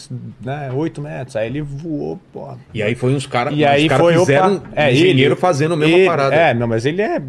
[0.42, 1.36] né, 8 metros.
[1.36, 3.54] Aí ele voou, pô, E aí foi uns caras.
[3.54, 6.34] e aí os caras foi fizeram opa, é, engenheiro ele- fazendo a mesma ele- parada.
[6.34, 7.22] É, não, mas ele é.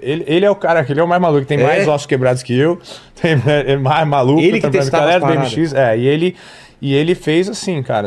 [0.00, 1.64] Ele, ele é o cara que ele é o mais maluco, tem É?
[1.64, 2.78] mais ossos quebrados que eu,
[3.20, 3.32] tem,
[3.66, 6.36] é mais maluco, Ele que tá testava Galera as do BMX, é, e ele,
[6.80, 8.06] e ele fez assim, cara,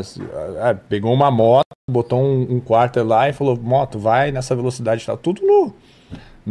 [0.63, 5.03] é, pegou uma moto, botou um, um quarter lá e falou: moto, vai nessa velocidade
[5.03, 5.73] e tal, tudo no.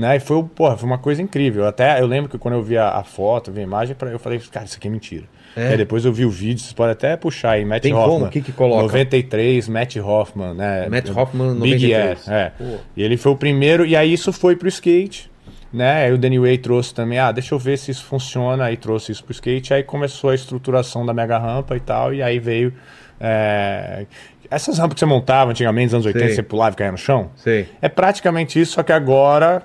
[0.00, 0.16] Né?
[0.16, 1.66] E foi, porra, foi uma coisa incrível.
[1.66, 4.38] Até eu lembro que quando eu vi a, a foto, vi a imagem, eu falei,
[4.50, 5.24] cara, isso aqui é mentira.
[5.56, 5.68] É?
[5.68, 8.06] Aí depois eu vi o vídeo, vocês podem até puxar aí, Matt Tem como?
[8.06, 8.28] Hoffman.
[8.28, 8.82] O que que coloca?
[8.82, 10.88] 93, Matt Hoffman, né?
[10.88, 12.28] Matt Hoffman, Big 93.
[12.28, 12.50] Air, é.
[12.56, 12.78] Pô.
[12.96, 15.28] E ele foi o primeiro, e aí isso foi pro skate,
[15.72, 16.04] né?
[16.04, 19.10] Aí o Danny Way trouxe também, ah, deixa eu ver se isso funciona, aí trouxe
[19.10, 22.72] isso pro skate, aí começou a estruturação da mega rampa e tal, e aí veio.
[23.20, 24.06] é,
[24.48, 26.34] Essas rampas que você montava antigamente, nos anos 80, Sei.
[26.36, 27.30] você pulava e caía no chão.
[27.34, 27.66] Sei.
[27.82, 29.62] É praticamente isso, só que agora,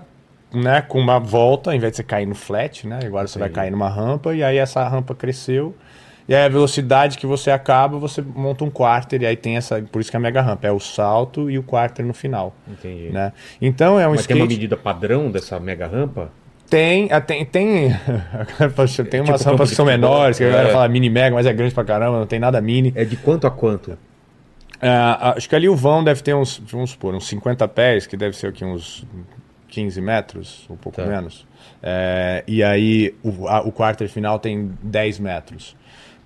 [0.55, 2.99] né, com uma volta, ao invés de você cair no flat, né?
[3.03, 5.75] Agora você vai cair numa rampa, e aí essa rampa cresceu.
[6.27, 9.81] E aí a velocidade que você acaba, você monta um quarter, e aí tem essa.
[9.81, 12.55] Por isso que é a mega rampa, é o salto e o quarter no final.
[12.67, 13.09] Entendi.
[13.09, 13.31] Né?
[13.61, 14.33] Então é um Mas skate.
[14.33, 16.31] tem uma medida padrão dessa mega rampa?
[16.67, 17.89] Tem, tem, tem,
[19.11, 20.51] tem umas tipo rampas que são menores, que a é.
[20.51, 22.91] galera fala mini mega, mas é grande pra caramba, não tem nada mini.
[22.95, 23.95] É de quanto a quanto?
[24.81, 28.17] Ah, acho que ali o vão deve ter uns, vamos supor, uns 50 pés, que
[28.17, 29.05] deve ser aqui uns
[29.67, 31.07] 15 metros, um pouco Tá.
[31.07, 31.45] menos.
[31.81, 35.75] É, e aí o, a- o quarter final tem 10 metros.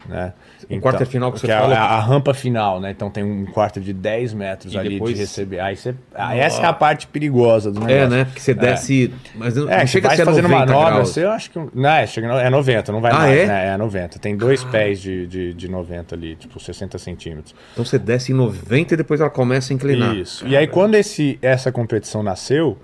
[0.08, 0.32] né?
[0.70, 2.90] O quarter final que você é a- fala- a, a rampa final, né?
[2.92, 5.60] Então tem um quarter de 10 metros E ali depois- de receber.
[5.60, 7.96] Aí você, ah, essa é a parte perigosa do negócio.
[7.98, 8.24] É, né?
[8.26, 9.14] Porque você desce.
[9.36, 11.10] Mas não, É, não você chega a ser fazendo 90 manobra, graus.
[11.10, 11.60] você, eu acho que.
[11.74, 13.46] Não, é, chega, é 90, não vai Ah, mais, é?
[13.48, 13.68] né?
[13.74, 14.20] É 90.
[14.20, 17.54] Tem dois pés de, de, de 90 ali, tipo 60 centímetros.
[17.74, 20.16] Então você desce em 90 e depois ela começa a inclinar.
[20.16, 20.48] Isso.
[20.48, 22.78] E aí, quando esse, essa competição nasceu,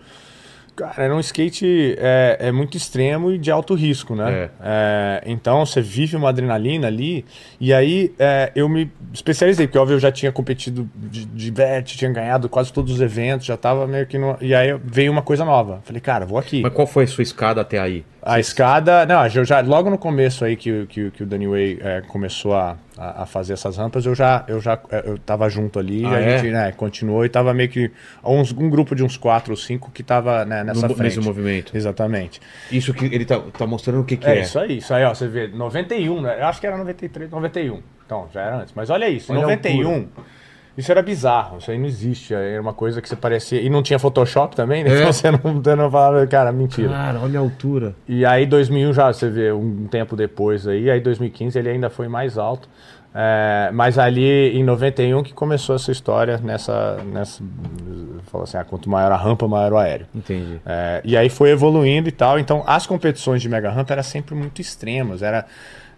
[0.76, 4.49] cara, era um skate é, é muito extremo e de alto risco, né?
[4.61, 7.26] É, então, você vive uma adrenalina ali.
[7.59, 11.95] E aí, é, eu me especializei, porque, óbvio, eu já tinha competido de, de vert,
[11.95, 14.38] tinha ganhado quase todos os eventos, já tava meio que no...
[14.41, 15.82] E aí, veio uma coisa nova.
[15.86, 16.61] Falei, cara, vou aqui.
[16.61, 18.03] Mas qual foi a sua escada até aí?
[18.21, 21.47] A escada, não, eu já logo no começo aí que, o- que, que o Danny
[21.47, 25.18] Way é, começou a, a, a fazer essas rampas, eu já eu já é, eu
[25.18, 26.38] tava junto ali, Ah, a é?
[26.39, 27.91] gente né, continuou e tava meio que
[28.24, 31.16] uns- um grupo de uns quatro ou cinco que tava né, nessa no frente.
[31.18, 31.76] mesmo movimento.
[31.76, 32.39] Exatamente.
[32.72, 34.41] Isso que ele tá, tá mostrando o que, que É, é.
[34.41, 36.39] isso aí, isso aí, ó, você vê, 91, né?
[36.39, 37.82] Eu acho que era 93, 91.
[38.06, 38.74] Então, já era antes.
[38.76, 40.08] Mas olha isso, Olha a 91.
[40.78, 42.34] Isso era bizarro, isso aí não existe.
[42.34, 43.61] Era uma coisa que você parecia.
[43.61, 44.91] E não tinha Photoshop também, né?
[44.91, 44.99] É.
[44.99, 46.89] Então você não, você não falava, cara, mentira.
[46.89, 47.95] Cara, olha a altura.
[48.07, 52.07] E aí 2001 já você vê um tempo depois aí, aí 2015 ele ainda foi
[52.07, 52.67] mais alto.
[53.17, 57.41] É, mas ali em 91 que começou essa história nessa, nessa
[58.26, 60.05] falou assim, ah, quanto maior a rampa, maior o aéreo.
[60.13, 60.59] Entendi.
[60.65, 62.38] É, e aí foi evoluindo e tal.
[62.38, 65.21] Então as competições de mega rampa eram sempre muito extremas.
[65.21, 65.45] Era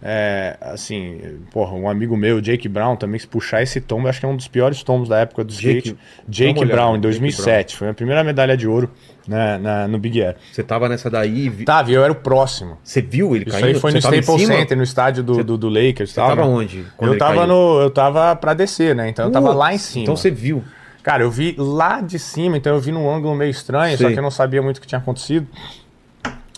[0.02, 1.20] é, assim,
[1.52, 4.36] porra, um amigo meu, Jake Brown, também se puxar esse tombo, acho que é um
[4.36, 5.96] dos piores tombos da época do skate.
[6.28, 8.90] Jake Brown, em Jake 2007, foi a primeira medalha de ouro
[9.26, 10.36] né, na- no Big Air.
[10.52, 11.46] Você tava nessa daí.
[11.46, 12.78] e vi- Tava, e eu era o próximo.
[12.82, 13.66] Você viu ele Isso caindo?
[13.66, 14.46] aí foi Você no Staples?
[14.46, 16.10] Center, no estádio do, do, do Lakers.
[16.10, 16.84] Você tava onde?
[17.00, 17.46] Eu tava, caiu?
[17.46, 19.08] no, eu tava pra descer, né?
[19.08, 20.04] Então eu tava lá em cima.
[20.04, 20.62] Então você viu.
[21.02, 24.12] Cara, eu vi lá de cima, então eu vi num ângulo meio estranho, só Sei.
[24.12, 25.46] que eu não sabia muito o que tinha acontecido.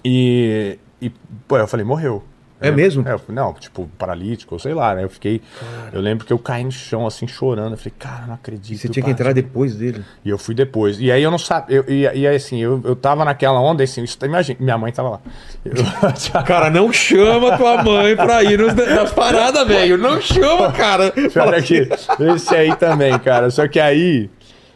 [0.05, 1.11] E, e
[1.47, 2.23] pô, eu falei, morreu.
[2.61, 3.07] É mesmo?
[3.09, 5.05] é, eu- não, tipo, paralítico, sei lá, né?
[5.05, 5.41] Eu fiquei.
[5.93, 7.73] Eu lembro que eu caí no chão, assim, chorando.
[7.73, 8.73] Eu falei, cara, não acredito.
[8.75, 10.05] E você tinha que entrar depois dele.
[10.25, 11.01] E eu fui depois.
[11.01, 11.85] E aí eu não sabia.
[11.89, 15.09] E, e aí, assim, eu, eu tava naquela onda, assim, isso- imagina, minha mãe tava
[15.11, 15.21] lá.
[15.65, 15.73] Eu-
[16.45, 19.97] Cara, não chama tua mãe pra ir nos, nas paradas, velho.
[19.97, 21.13] Não chama, cara.
[21.47, 21.89] Olha aqui,
[22.35, 23.51] esse aí também, cara.
[23.51, 24.29] Só que aí.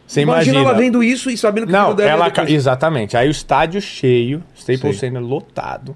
[0.07, 0.69] Você Imagina, imagina.
[0.69, 2.29] ela vendo isso e sabendo que Não, dela ela.
[2.29, 3.17] depois- Exatamente.
[3.17, 4.99] Aí o estádio cheio, Staples.
[4.99, 5.95] Center lotado.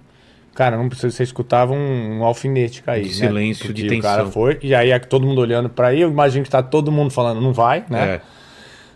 [0.59, 1.09] Cara, não precisa.
[1.09, 3.03] Você escutava um, um alfinete cair.
[3.03, 3.27] De né?
[3.27, 4.33] silêncio, Porque de O cara tensão.
[4.33, 4.59] foi.
[4.61, 6.01] E aí é todo mundo olhando pra aí.
[6.01, 8.15] Eu imagino que tá todo mundo falando, não vai, né?
[8.15, 8.21] É.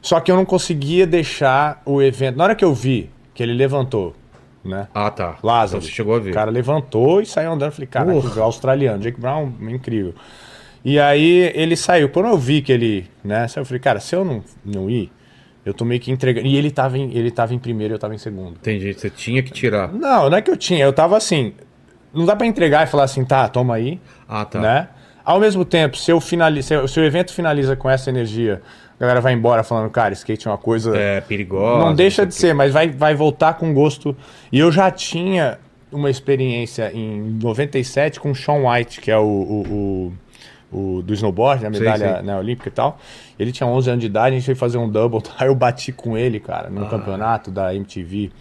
[0.02, 2.36] Só que eu não conseguia deixar o evento.
[2.36, 4.14] Na hora que eu vi que ele levantou,
[4.62, 4.90] né?
[4.94, 5.38] Ah, tá.
[5.42, 5.78] Lázaro.
[5.78, 6.32] Então você chegou a ver.
[6.32, 7.72] O cara levantou e saiu andando.
[7.72, 10.14] Falei, cara, que australiano, Jake Brown, incrível.
[10.84, 12.10] E aí ele saiu.
[12.10, 15.10] Quando eu vi que ele, né, eu falei, cara, se eu não, não ir,
[15.66, 16.48] eu tô meio que entregando.
[16.48, 18.52] E ele tava em, ele tava em primeiro e eu tava em segundo.
[18.56, 18.94] Entendi.
[18.94, 19.92] Você tinha que tirar.
[19.92, 21.54] Não, não é que eu tinha, eu tava assim.
[22.14, 24.00] Não dá pra entregar e falar assim, tá, toma aí,
[24.30, 24.60] Ah, tá.
[24.60, 24.88] né?
[25.26, 26.20] Ao mesmo tempo, se, eu
[26.62, 28.62] se, eu- se o evento finaliza com essa energia,
[28.98, 30.96] a galera vai embora falando, cara, skate é uma coisa.
[30.96, 31.86] É, perigosa.
[31.86, 34.16] Não deixa de o ser, mas vai, vai voltar com gosto.
[34.52, 35.58] E eu já tinha
[35.92, 39.62] uma experiência em 97 com o Sean White, que é o, o,
[40.08, 40.14] o-
[40.74, 42.24] o do snowboard, né, a Sei, medalha sei.
[42.24, 42.98] né, olímpica e tal.
[43.38, 45.92] Ele tinha 11 anos de idade, a gente foi fazer um double, aí eu bati
[45.92, 46.72] com ele, cara, Ah.
[46.72, 48.32] no campeonato da MTV.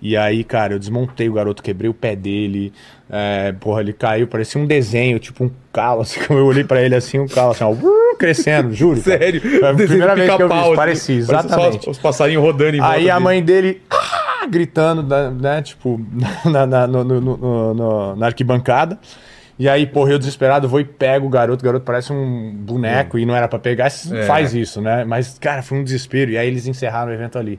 [0.00, 2.72] E aí, cara, eu desmontei o garoto, quebrei o pé dele.
[3.10, 6.94] É, porra, ele caiu, parecia um desenho, tipo um calo, assim, eu olhei pra ele
[6.94, 9.00] assim, um calo, assim, ó, uh, crescendo, juro.
[9.02, 9.18] cara.
[9.18, 9.42] Sério.
[9.64, 10.76] É a primeira vez que eu vi isso, assim.
[10.76, 11.78] parecia, Parece só exatamente.
[11.80, 13.24] os, os passarinhos rodando em volta Aí a dele.
[13.24, 16.00] mãe dele ah, gritando, né, né, tipo,
[16.46, 19.00] na, na, no- no- no- na arquibancada.
[19.58, 21.62] E aí, porra, eu desesperado vou e pego o garoto.
[21.62, 23.86] O garoto parece um boneco e não era pra pegar.
[23.86, 24.22] É.
[24.24, 25.04] faz isso, né?
[25.04, 26.30] Mas, cara, foi um desespero.
[26.30, 27.58] E aí eles encerraram o evento ali.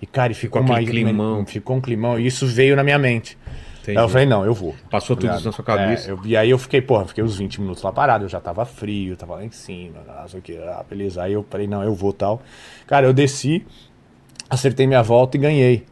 [0.00, 1.44] E, cara, e ficou, Ficou uma, climão.
[1.46, 2.18] Ficou um climão.
[2.18, 3.36] E isso veio na minha mente.
[3.82, 3.98] Entendi.
[3.98, 4.74] Aí eu falei, não, eu vou.
[4.90, 5.38] Passou tudo Ligado?
[5.40, 6.08] isso na sua cabeça.
[6.08, 8.40] É, eu- e aí eu fiquei, porra, fiquei uns 20 minutos lá parado, eu já
[8.40, 11.22] tava frio, tava lá em cima, não sei o que, ah, beleza.
[11.22, 12.40] Aí eu falei, não, eu vou tal.
[12.86, 13.62] Cara, eu desci,
[14.48, 15.84] acertei minha volta e ganhei.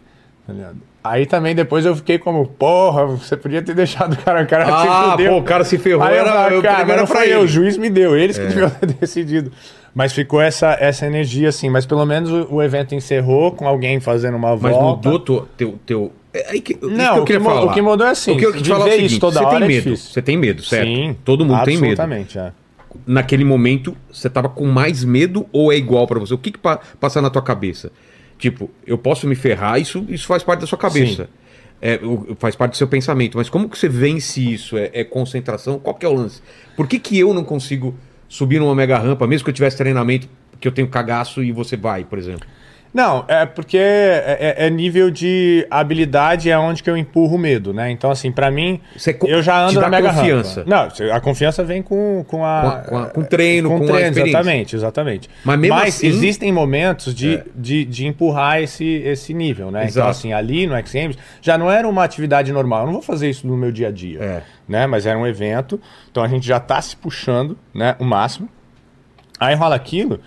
[0.46, 0.78] tá ligado?
[1.04, 4.64] Aí também depois eu fiquei como, porra, você podia ter deixado o cara, o cara
[4.66, 5.32] se Ah, fudeu.
[5.32, 6.02] pô, o cara se ferrou.
[6.02, 7.32] Aí eu Era, falei, o cara, mas não foi ele.
[7.32, 7.36] É.
[7.36, 9.50] eu, o juiz me deu, eles que deviam ter decidido.
[9.94, 13.98] Mas ficou essa, essa energia assim, mas pelo menos o, o evento encerrou com alguém
[14.00, 15.08] fazendo uma Mas volta.
[15.08, 15.48] mudou teu.
[15.56, 16.12] teu, teu...
[16.32, 17.62] É que, que Não, eu o que queria falar.
[17.64, 19.20] o que mudou é assim, O que eu te viver falar é o seguinte, isso
[19.20, 19.82] toda você hora tem é medo.
[19.90, 20.12] difícil.
[20.12, 20.86] Você tem medo, certo?
[20.86, 22.00] Sim, Todo mundo tem medo.
[22.00, 22.52] absolutamente, é.
[23.06, 26.32] Naquele momento, você tava com mais medo ou é igual pra você?
[26.32, 27.90] O que que pa- passa na tua cabeça?
[28.42, 31.30] Tipo, eu posso me ferrar, isso, isso faz parte da sua cabeça.
[31.80, 32.00] É,
[32.40, 33.38] faz parte do seu pensamento.
[33.38, 34.76] Mas como que você vence isso?
[34.76, 35.78] É, é concentração?
[35.78, 36.42] Qual que é o lance?
[36.76, 37.94] Por que, que eu não consigo
[38.28, 40.28] subir numa mega rampa, mesmo que eu tivesse treinamento,
[40.58, 42.44] que eu tenho cagaço e você vai, por exemplo?
[42.94, 47.38] Não, é porque é, é- é nível de habilidade é onde que eu empurro o
[47.38, 47.90] medo, né?
[47.90, 50.60] Então, assim, pra mim, Você eu já te ando dá na mega confiança.
[50.60, 50.70] rampa.
[51.00, 54.20] Não, a confiança vem com, com, a, Com a- com com treino, com a experiência.
[54.28, 55.30] Exatamente, exatamente.
[55.42, 57.44] Mas mesmo assim- existem momentos de, É.
[57.54, 59.80] de, de empurrar esse, esse nível, né?
[59.84, 60.10] Então, Exato.
[60.10, 62.80] assim, ali no X Games já não era uma atividade normal.
[62.80, 64.42] Eu não vou fazer isso no meu dia a dia, É.
[64.68, 64.86] né?
[64.86, 65.80] Mas era um evento,
[66.10, 67.96] então a gente já tá se puxando, né?
[67.98, 68.50] O máximo.
[69.40, 70.20] Aí rola aquilo,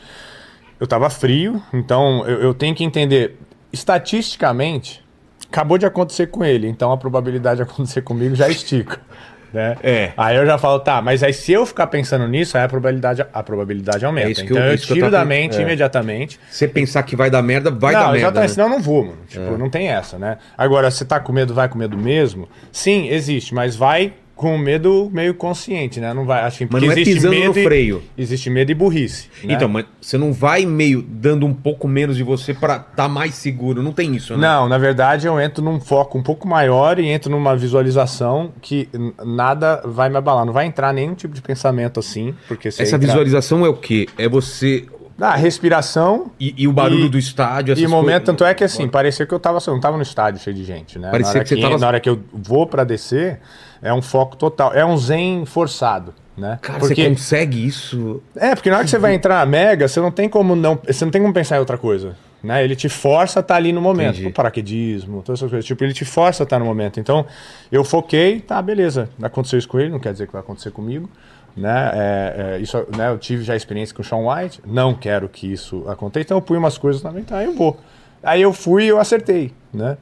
[0.80, 3.38] eu tava frio, então eu, eu tenho que entender,
[3.72, 5.04] estatisticamente,
[5.50, 9.00] acabou de acontecer com ele, então a probabilidade de acontecer comigo já estica.
[9.54, 9.78] Né?
[9.82, 10.12] É.
[10.18, 13.26] Aí eu já falo, tá, mas aí se eu ficar pensando nisso, aí a probabilidade,
[13.34, 14.28] a probabilidade aumenta.
[14.28, 15.62] É isso que então eu- eu, eu tiro tava da mente é.
[15.62, 16.38] imediatamente.
[16.52, 18.18] Você pensar que vai dar merda, vai não, dar merda.
[18.18, 18.54] exatamente, né?
[18.54, 19.18] senão eu não vou, mano.
[19.30, 20.40] Tipo, não tem essa, né?
[20.58, 22.50] Agora, você tá com medo, vai com medo mesmo?
[22.70, 26.14] Sim, existe, mas vai com medo meio consciente, né?
[26.14, 28.04] Não vai, assim, Mas não é pisando no e- freio.
[28.18, 29.30] Existe medo e burrice.
[29.44, 29.54] né?
[29.54, 33.34] Então, mas você não vai meio dando um pouco menos de você pra estar mais
[33.36, 33.82] seguro.
[33.82, 34.46] Não tem isso, né?
[34.46, 38.90] Não, na verdade eu entro num foco um pouco maior e entro numa visualização que
[39.24, 40.46] nada vai me abalar.
[40.46, 44.08] Não vai entrar nenhum tipo de pensamento assim, porque Essa entra- visualização é o quê?
[44.18, 44.86] É você.
[45.18, 48.66] Ah, respiração E, e o barulho E- do estádio, essas e momento, tanto é que
[48.66, 51.10] assim, parecia que eu tava, eu não tava no estádio cheio de gente, né?
[51.10, 53.40] Parecia hora que você tava- na hora que eu vou pra descer,
[53.86, 54.74] é um foco total.
[54.74, 56.58] É um zen forçado, né?
[56.62, 58.22] Cara, porque, você consegue isso.
[58.36, 60.78] É, porque na hora que você vai entrar Mega, você não tem como não.
[60.86, 62.18] Você não tem como pensar em outra coisa.
[62.44, 62.64] Né?
[62.64, 64.16] Ele te força a estar ali no momento.
[64.16, 64.28] Entendi.
[64.28, 65.66] O paraquedismo, todas essas coisas.
[65.66, 67.00] Tipo, ele te força a estar no momento.
[67.00, 67.26] Então,
[67.72, 69.08] eu foquei, tá, beleza.
[69.22, 71.10] Aconteceu isso com ele, não quer dizer que vai acontecer comigo.
[71.56, 71.92] Né?
[71.94, 73.10] É, é, isso, né?
[73.10, 76.42] Eu tive já experiência com o Sean White, não quero que isso aconteça, então eu
[76.42, 77.80] pus umas coisas na mente, tá, eu vou.
[78.26, 79.98] Aí eu fui e eu acertei, né?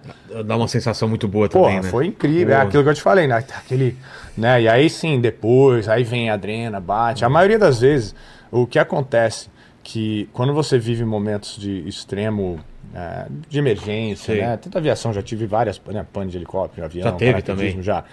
[0.46, 1.90] Dá uma sensação muito boa também, né?
[1.90, 2.54] foi incrível.
[2.54, 2.68] É Porra.
[2.68, 3.36] aquilo que eu te falei, né?
[3.36, 3.98] Aquele,
[4.38, 4.62] né?
[4.62, 7.26] E aí sim, depois, aí vem a adrena, bate.
[7.26, 8.16] A maioria das vezes,
[8.50, 9.50] o que acontece
[9.84, 12.60] que quando você vive momentos de extremo
[12.96, 14.42] é, de emergência, Sim.
[14.42, 14.58] né?
[14.58, 16.06] Tanto aviação, já tive várias, né?
[16.14, 17.82] Pane de helicóptero, avião, Já teve também.
[17.82, 18.04] Já.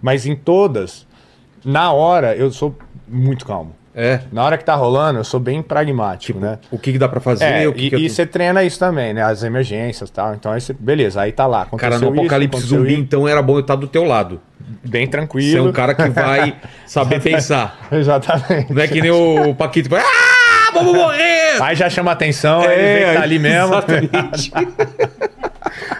[0.00, 1.06] Mas em todas,
[1.64, 3.74] na hora, eu sou muito calmo.
[4.00, 4.20] É.
[4.30, 6.60] Na hora que tá rolando, eu sou bem pragmático, né?
[6.70, 7.44] O que, que dá pra fazer?
[7.44, 9.24] É, o que e, você treina isso também, né?
[9.24, 10.34] As emergências e tal.
[10.36, 11.66] Então, aí você, beleza, aí tá lá.
[11.76, 14.40] Cara, no isso, apocalipse aconteceu zumbi, isso, então era bom eu estar do teu lado.
[14.84, 15.66] Bem Você tranquilo.
[15.66, 16.54] é um cara que vai
[16.86, 17.88] saber pensar.
[17.90, 18.72] Exatamente.
[18.72, 20.00] Não é que nem o Paquito vai.
[20.00, 21.60] Ah, vamos morrer!
[21.60, 23.74] Aí já chama atenção, aí ele que tá ali mesmo.
[23.74, 24.52] Exatamente.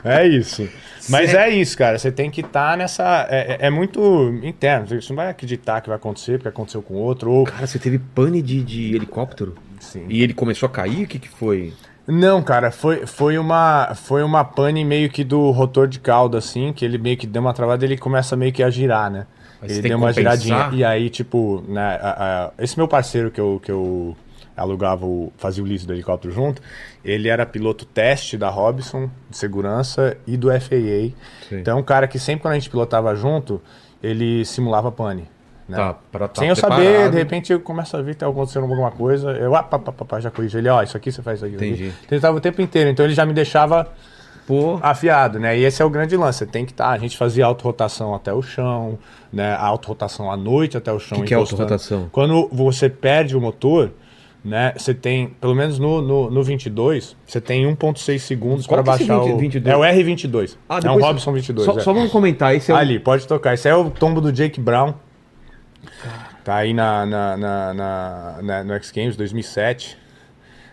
[0.05, 0.69] É isso.
[1.09, 1.99] Mas é isso, cara.
[1.99, 3.27] Você tem que estar nessa.
[3.31, 4.01] É, é- é muito
[4.43, 4.87] interno.
[4.87, 7.31] Você não vai acreditar que vai acontecer, porque aconteceu com outro.
[7.31, 7.45] Ou...
[7.45, 9.55] Cara, você teve pane de, de helicóptero?
[9.81, 10.07] Sim.
[10.09, 11.05] E ele começou a cair?
[11.05, 11.73] O que, que foi?
[12.07, 16.73] Não, cara, foi, foi uma foi uma pane meio que do rotor de cauda, assim,
[16.73, 19.27] que ele meio que deu uma travada e ele começa meio que a girar, né?
[19.61, 20.37] Mas ele deu uma compensar?
[20.39, 20.71] giradinha.
[20.79, 24.17] E aí, tipo, né, a- a- esse meu parceiro que eu, que eu
[24.59, 26.61] alugava, o, fazia o lease do helicóptero junto,
[27.05, 31.13] ele era piloto teste da Robson, de segurança, e do FAA.
[31.49, 31.61] Sim.
[31.61, 33.61] Então um cara que sempre quando a gente pilotava junto,
[34.03, 35.29] ele simulava pane.
[35.69, 35.77] Né?
[35.77, 36.83] Tá, pra tá Sem eu preparado.
[36.83, 39.33] saber, de repente eu começo a ver que tá acontecendo alguma coisa.
[39.33, 41.57] Eu, ah, pá, pá, pá, já corrigi ele, ó, isso aqui você faz isso aqui.
[41.57, 41.89] Entendi.
[41.89, 43.87] Então, ele tava o tempo inteiro, então ele já me deixava
[44.49, 45.59] Pô, afiado, né?
[45.59, 46.89] E esse é o grande lance, você tem que estar.
[46.89, 48.99] a gente fazia autorrotação até o chão,
[49.31, 49.53] né?
[49.53, 51.19] A autorrotação à noite até o chão.
[51.19, 52.09] Que que é autorrotação?
[52.11, 53.91] Quando você perde o motor,
[54.45, 54.73] né?
[54.77, 59.19] Você tem, pelo menos no, no, no 22, você tem 1,6 segundos para é baixar
[59.21, 59.39] 20, o.
[59.39, 59.75] 22?
[59.75, 60.57] É o R22.
[60.69, 61.65] Ah, é um Robson 22.
[61.67, 61.81] só, é.
[61.81, 62.55] só vamos comentar.
[62.55, 63.55] Esse é o- Ali, pode tocar.
[63.55, 64.95] Esse é o tombo do Jake Brown.
[66.45, 69.99] Tá aí na, na, na, na- na- no X Games 2007.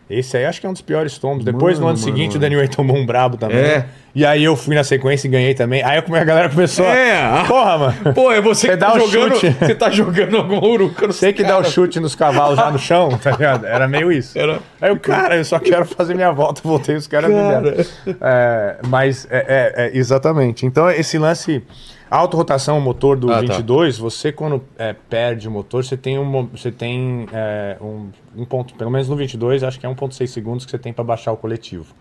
[0.09, 1.43] Esse aí acho que é um dos piores tombos.
[1.43, 2.37] Depois, no Mano, ano mano, seguinte, mano.
[2.37, 3.57] o Danny Way tomou um brabo também.
[3.57, 3.85] É.
[4.13, 5.83] E aí eu fui na sequência e ganhei também.
[5.83, 6.85] Aí a galera começou.
[6.85, 7.43] a- É.
[7.47, 8.13] Porra, mano.
[8.13, 9.35] Pô, é você, Você que tá dá jogando.
[9.35, 9.51] chute.
[9.59, 12.77] Você tá jogando alguma uruca no Você que dá o chute nos cavalos já no
[12.79, 13.65] chão, tá ligado?
[13.65, 14.37] Era meio isso.
[14.37, 17.85] Era- Aí o cara, eu só quero fazer minha volta, voltei, os caras me deram.
[18.21, 20.65] É, mas, é, é, é, exatamente.
[20.65, 21.61] Então, esse lance,
[22.09, 23.41] autorrotação, motor do Ah, tá.
[23.41, 28.45] 22, você quando é, perde o motor, você tem, um, você tem é, um, um
[28.45, 31.31] ponto, pelo menos no 22, acho que é 1.6 segundos que você tem para baixar
[31.31, 31.93] o coletivo.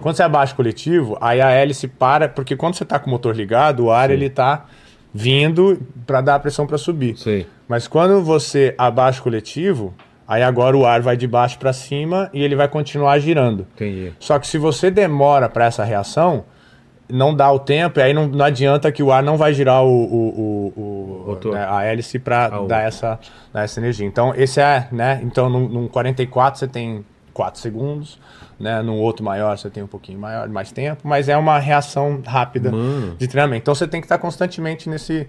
[0.00, 3.10] Quando você abaixa o coletivo, aí a hélice para, porque quando você tá com o
[3.10, 4.66] motor ligado, o ar ele tá
[5.12, 7.16] vindo para dar a pressão para subir.
[7.16, 7.46] Sei.
[7.68, 9.94] Mas quando você abaixa o coletivo,
[10.26, 13.66] aí agora o ar vai de baixo para cima e ele vai continuar girando.
[13.74, 14.12] Entendi.
[14.18, 16.44] Só que se você demora para essa reação,
[17.08, 19.82] não dá o tempo, e aí não, não adianta que o ar não vai girar
[19.84, 23.18] o, o, o- o- né, a hélice para Ah, dar, essa,
[23.52, 24.06] dar essa energia.
[24.06, 25.20] Então, esse é, né?
[25.22, 28.18] Então, num, num 44 você tem 4 segundos,
[28.58, 28.80] né?
[28.82, 32.70] Num outro maior você tem um pouquinho maior, mais tempo, mas é uma reação rápida
[32.70, 33.14] Mano.
[33.16, 33.62] de treinamento.
[33.62, 35.28] Então, você tem que estar constantemente nesse,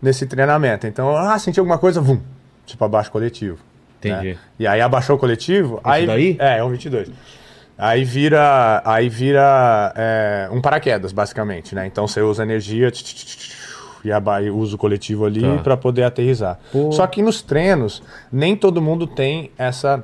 [0.00, 0.86] nesse treinamento.
[0.86, 2.20] Então, ah, senti alguma coisa, vum,
[2.64, 3.58] tipo abaixo coletivo.
[3.98, 4.34] Entendi.
[4.34, 4.38] né?
[4.58, 6.36] E aí abaixou o coletivo, aí daí?
[6.38, 7.10] é, é um 22.
[7.78, 11.86] Aí vira, aí vira é, um paraquedas, basicamente, né?
[11.86, 13.52] Então você usa energia tch, tch, tch,
[14.04, 15.62] e aba- e usa o coletivo ali Tá.
[15.62, 16.58] para poder aterrissar.
[16.90, 18.02] Só que nos treinos,
[18.32, 20.02] nem todo mundo tem essa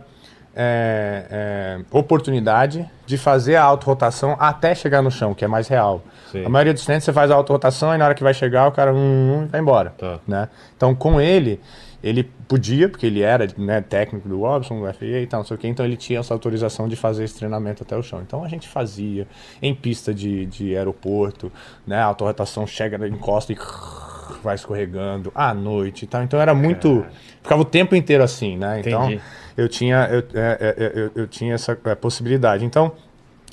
[0.55, 6.03] é, é, oportunidade de fazer a autorrotação até chegar no chão, que é mais real.
[6.31, 6.45] Sim.
[6.45, 8.73] A maioria dos treinos você faz a autorrotação e na hora que vai chegar o
[8.73, 9.95] cara hum, hum, vai embora.
[9.97, 10.19] Tá.
[10.29, 10.49] Né?
[10.77, 11.59] Então com ele,
[12.03, 15.57] ele podia, porque ele era né, técnico do Robson, do FAA e tal, não sei
[15.57, 18.21] o que, então ele tinha essa autorização de fazer esse treinamento até o chão.
[18.21, 19.27] Então a gente fazia
[19.61, 21.53] em pista de, de aeroporto,
[21.87, 21.99] né?
[21.99, 23.57] A autorrotação chega, encosta e
[24.43, 26.23] vai escorregando à noite e tal.
[26.23, 27.07] Então era muito.
[27.41, 28.81] Ficava o tempo inteiro assim, né?
[28.81, 29.23] Então Entendi.
[29.57, 32.65] eu tinha, eu, é, é, é, eu, eu tinha essa possibilidade.
[32.65, 32.93] Então,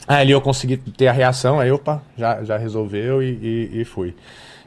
[0.07, 4.15] ali eu consegui ter a reação, aí opa, já, já resolveu e, e, e fui.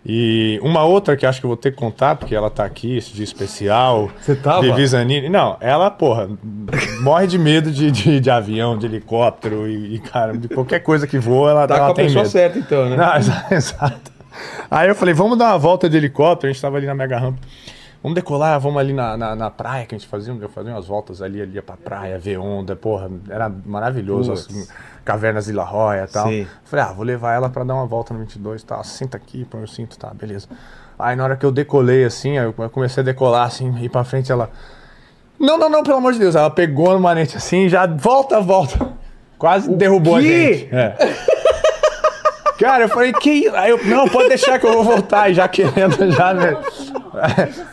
[0.05, 2.97] E uma outra que acho que eu vou ter que contar, porque ela tá aqui,
[2.97, 4.11] esse dia especial.
[4.21, 4.61] Você tava?
[5.21, 5.29] De.
[5.29, 6.29] Não, ela, porra,
[7.03, 11.07] morre de medo de, de, de avião, de helicóptero e, e, cara, de qualquer coisa
[11.07, 12.33] que voa, ela, Tá ela com a pessoa medo.
[12.33, 12.97] certa, então, né?
[12.97, 14.11] Não, exa- exato.
[14.69, 17.19] Aí eu falei, vamos dar uma volta de helicóptero, a gente tava ali na mega
[17.19, 17.39] rampa.
[18.03, 20.87] Vamos decolar, vamos ali na, na, na praia que a gente fazia, eu fazia umas
[20.87, 24.49] voltas ali, ali pra praia, ver onda, porra, era maravilhoso, Putz.
[24.49, 24.69] as
[25.05, 26.27] cavernas de La Jolla e tal.
[26.27, 26.47] Sim.
[26.65, 29.45] Falei, ah, vou levar ela pra dar uma volta no 22 e tal, senta aqui,
[29.45, 30.49] põe o cinto, tá, beleza.
[30.99, 34.33] Aí na hora que eu decolei assim, eu comecei a decolar assim, ir pra frente,
[34.33, 34.51] ela...
[35.39, 36.35] Não, não, não, pelo amor de Deus.
[36.35, 38.93] Ela pegou no manete assim, já volta, volta.
[39.39, 40.55] Quase derrubou a quê?
[40.55, 40.75] gente.
[40.75, 40.97] É.
[42.59, 43.57] Cara, eu falei, que isso?
[43.57, 45.31] Aí eu, não, pode deixar que eu vou voltar.
[45.31, 46.33] E já querendo, já.
[46.35, 46.57] né?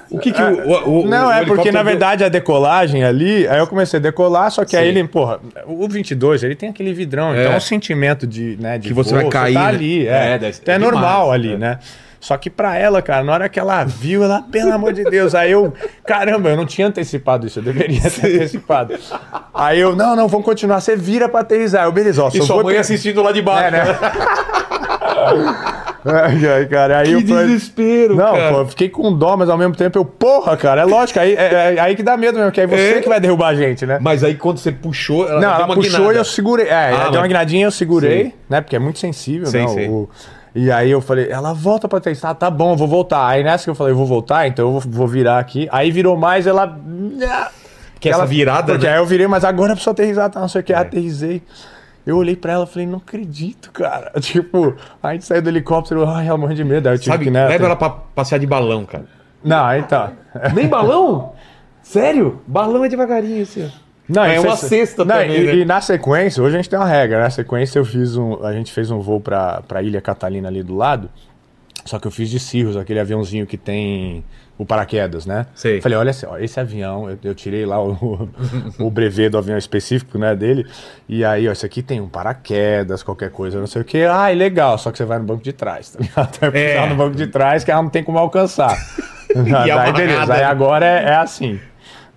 [0.10, 3.60] O que que o, o- Não, o é porque na verdade a decolagem ali, aí
[3.60, 4.98] eu comecei a decolar, só que aí Sim.
[5.00, 7.44] ele, porra, o 22, ele tem aquele vidrão, É.
[7.46, 9.68] então o sentimento de, né, de Que você voo, vai cair, tá né?
[9.68, 11.58] ali, É, é, então é, é normal demais, ali, é.
[11.58, 11.80] né?
[12.20, 15.34] Só que pra ela, cara, na hora que ela viu, ela, pelo amor de Deus,
[15.34, 15.74] aí eu,
[16.06, 18.94] caramba, eu não tinha antecipado isso, eu deveria ter antecipado.
[19.54, 21.86] Aí eu, não, não, vamos continuar, você vira pra aterrissar.
[21.86, 23.68] Eu, beleza, ó, E só sua vou mãe ter- assistindo lá de baixo.
[23.68, 23.86] É, né?
[26.06, 28.54] Ai, cara, aí Que eu falei- desespero, não, cara.
[28.54, 31.34] pô, eu fiquei com dó, mas ao mesmo tempo eu, porra, cara, é lógico, aí,
[31.36, 33.02] é, é aí que dá medo mesmo, que aí você É.
[33.02, 33.98] que vai derrubar a gente, né?
[34.02, 36.14] Mas aí quando você puxou, ela não, ela puxou guinada.
[36.14, 36.68] e eu segurei.
[36.68, 38.34] É, mas- deu uma guinadinha, eu segurei, Sim.
[38.50, 38.62] né?
[38.62, 39.68] Porque é muito sensível, Sim, né?
[39.68, 39.90] sim.
[39.90, 40.10] o-
[40.56, 43.28] e aí eu falei, ela volta pra testar, tá bom, eu vou voltar.
[43.28, 45.68] Aí nessa que eu falei, eu vou voltar, então eu vou, vou virar aqui.
[45.72, 46.80] Aí virou mais, ela.
[48.00, 48.94] Que essa virada, Porque né?
[48.94, 48.96] É.
[48.96, 50.40] aí eu virei, mas agora eu preciso aterrissar, tá?
[50.40, 51.44] Não sei o que, aterrisei.
[52.06, 54.12] Eu olhei pra ela e falei, não acredito, cara.
[54.20, 56.88] Tipo, aí a gente saiu do helicóptero, ai, ela morreu de medo.
[56.88, 57.48] Aí eu tive Sabe, que, né?
[57.48, 59.06] leva ela pra passear de balão, cara.
[59.44, 60.14] Não, aí tá.
[60.54, 61.34] Nem balão?
[61.84, 62.42] Sério?
[62.48, 63.70] Balão é devagarinho, assim.
[64.10, 65.56] Não, É uma você- cesta não, também, e, né?
[65.58, 67.22] e na sequência, hoje a gente tem uma regra.
[67.22, 68.44] Na sequência eu fiz um.
[68.44, 71.10] A gente fez um voo pra, pra Ilha Catalina ali do lado.
[71.86, 74.24] Só que eu fiz de Cirrus, aquele aviãozinho que tem
[74.58, 75.46] o paraquedas, né?
[75.56, 75.80] Sei.
[75.82, 78.30] Falei, olha só, esse avião, eu, eu tirei lá o,
[78.78, 80.68] o brevet do avião específico, né, dele.
[81.08, 84.06] E aí, ó, esse aqui tem um paraquedas, qualquer coisa, não sei o quê.
[84.10, 86.38] Ai, legal, só que você vai no banco de trás, tá ligado?
[86.52, 86.90] Vai É.
[86.90, 88.76] no banco de trás que ela não tem como alcançar.
[89.30, 90.46] E Daí, amarrada, beleza, aí né?
[90.46, 91.60] agora é, é assim.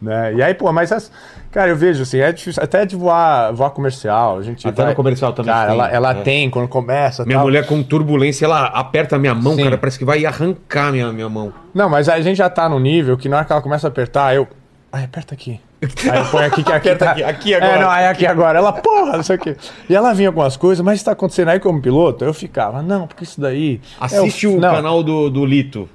[0.00, 0.32] Né?
[0.34, 1.12] E aí, pô, mas as-
[1.52, 4.38] cara, eu vejo assim, é difícil até de voar, voar comercial.
[4.38, 6.22] A gente Até no comercial também Cara, tem, ela, ela é.
[6.22, 7.24] tem quando começa.
[7.24, 7.46] Minha tal.
[7.46, 9.64] mulher com turbulência, ela aperta a minha mão, Sim.
[9.64, 11.52] cara, parece que vai arrancar minha, minha mão.
[11.72, 13.90] Não, mas a gente já tá no nível que na hora que ela começa a
[13.90, 14.48] apertar, eu.
[14.92, 15.60] Ai, aperta aqui.
[16.10, 16.88] Aí eu ponho aqui que aqui.
[16.90, 17.72] Aperta tá- aqui, aqui agora.
[17.72, 18.56] É, não, aí aqui agora.
[18.58, 19.56] Ela, porra, não sei o quê.
[19.90, 22.24] E ela vinha com as coisas, mas isso tá acontecendo aí como piloto?
[22.24, 23.80] Eu ficava, não, porque isso daí.
[24.00, 24.74] é Assiste o, não.
[24.76, 25.88] canal do, do Lito.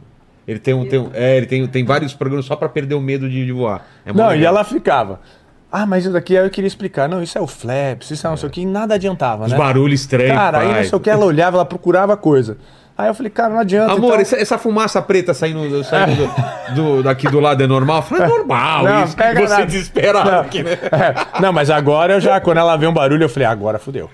[0.45, 3.01] Ele tem, um, tem, um- é, ele tem, tem vários programas só pra perder o
[3.01, 3.85] medo de, de voar.
[4.05, 4.55] É Não, e legal.
[4.55, 5.21] ela ficava.
[5.71, 7.09] Ah, mas isso daqui aí eu queria explicar.
[7.09, 9.51] Não, isso é o flaps, isso é não sei o que, e nada adiantava, Os
[9.51, 9.57] né?
[9.57, 10.33] barulhos estranhos.
[10.33, 12.57] Cara, aí não sei o que, ela olhava, ela procurava coisa.
[12.97, 13.91] Aí eu falei, cara, não adianta.
[13.93, 16.15] Amor, então- essa, essa fumaça preta saindo, saindo
[16.73, 18.01] do, do- daqui do lado é normal?
[18.01, 19.15] Fala, é normal Não, isso.
[19.15, 19.65] pega você nada.
[19.67, 20.39] desesperado Não.
[20.39, 20.71] aqui, né?
[20.91, 24.09] É, não, mas agora eu já, quando ela vê um barulho, eu falei, agora fudeu.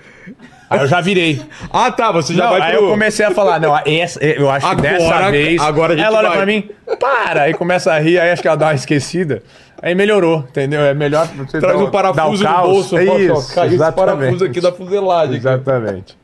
[0.68, 1.40] Aí eu já virei.
[1.72, 2.86] Ah, tá, você já Não, vai aí pro...
[2.86, 5.62] eu comecei a falar, não, essa, eu acho que Agora- dessa vez.
[5.62, 6.36] agora a gente ela olha vai.
[6.38, 6.68] pra mim,
[7.00, 7.42] para!
[7.42, 9.42] Aí começa a rir, aí acho que ela dá uma esquecida.
[9.86, 10.80] Aí melhorou, entendeu?
[10.80, 12.96] É melhor você Traz dar um dar parafuso o no bolso.
[12.96, 14.16] É isso, caiu esse exatamente.
[14.16, 15.36] parafuso aqui da fuselagem.
[15.36, 16.16] Exatamente.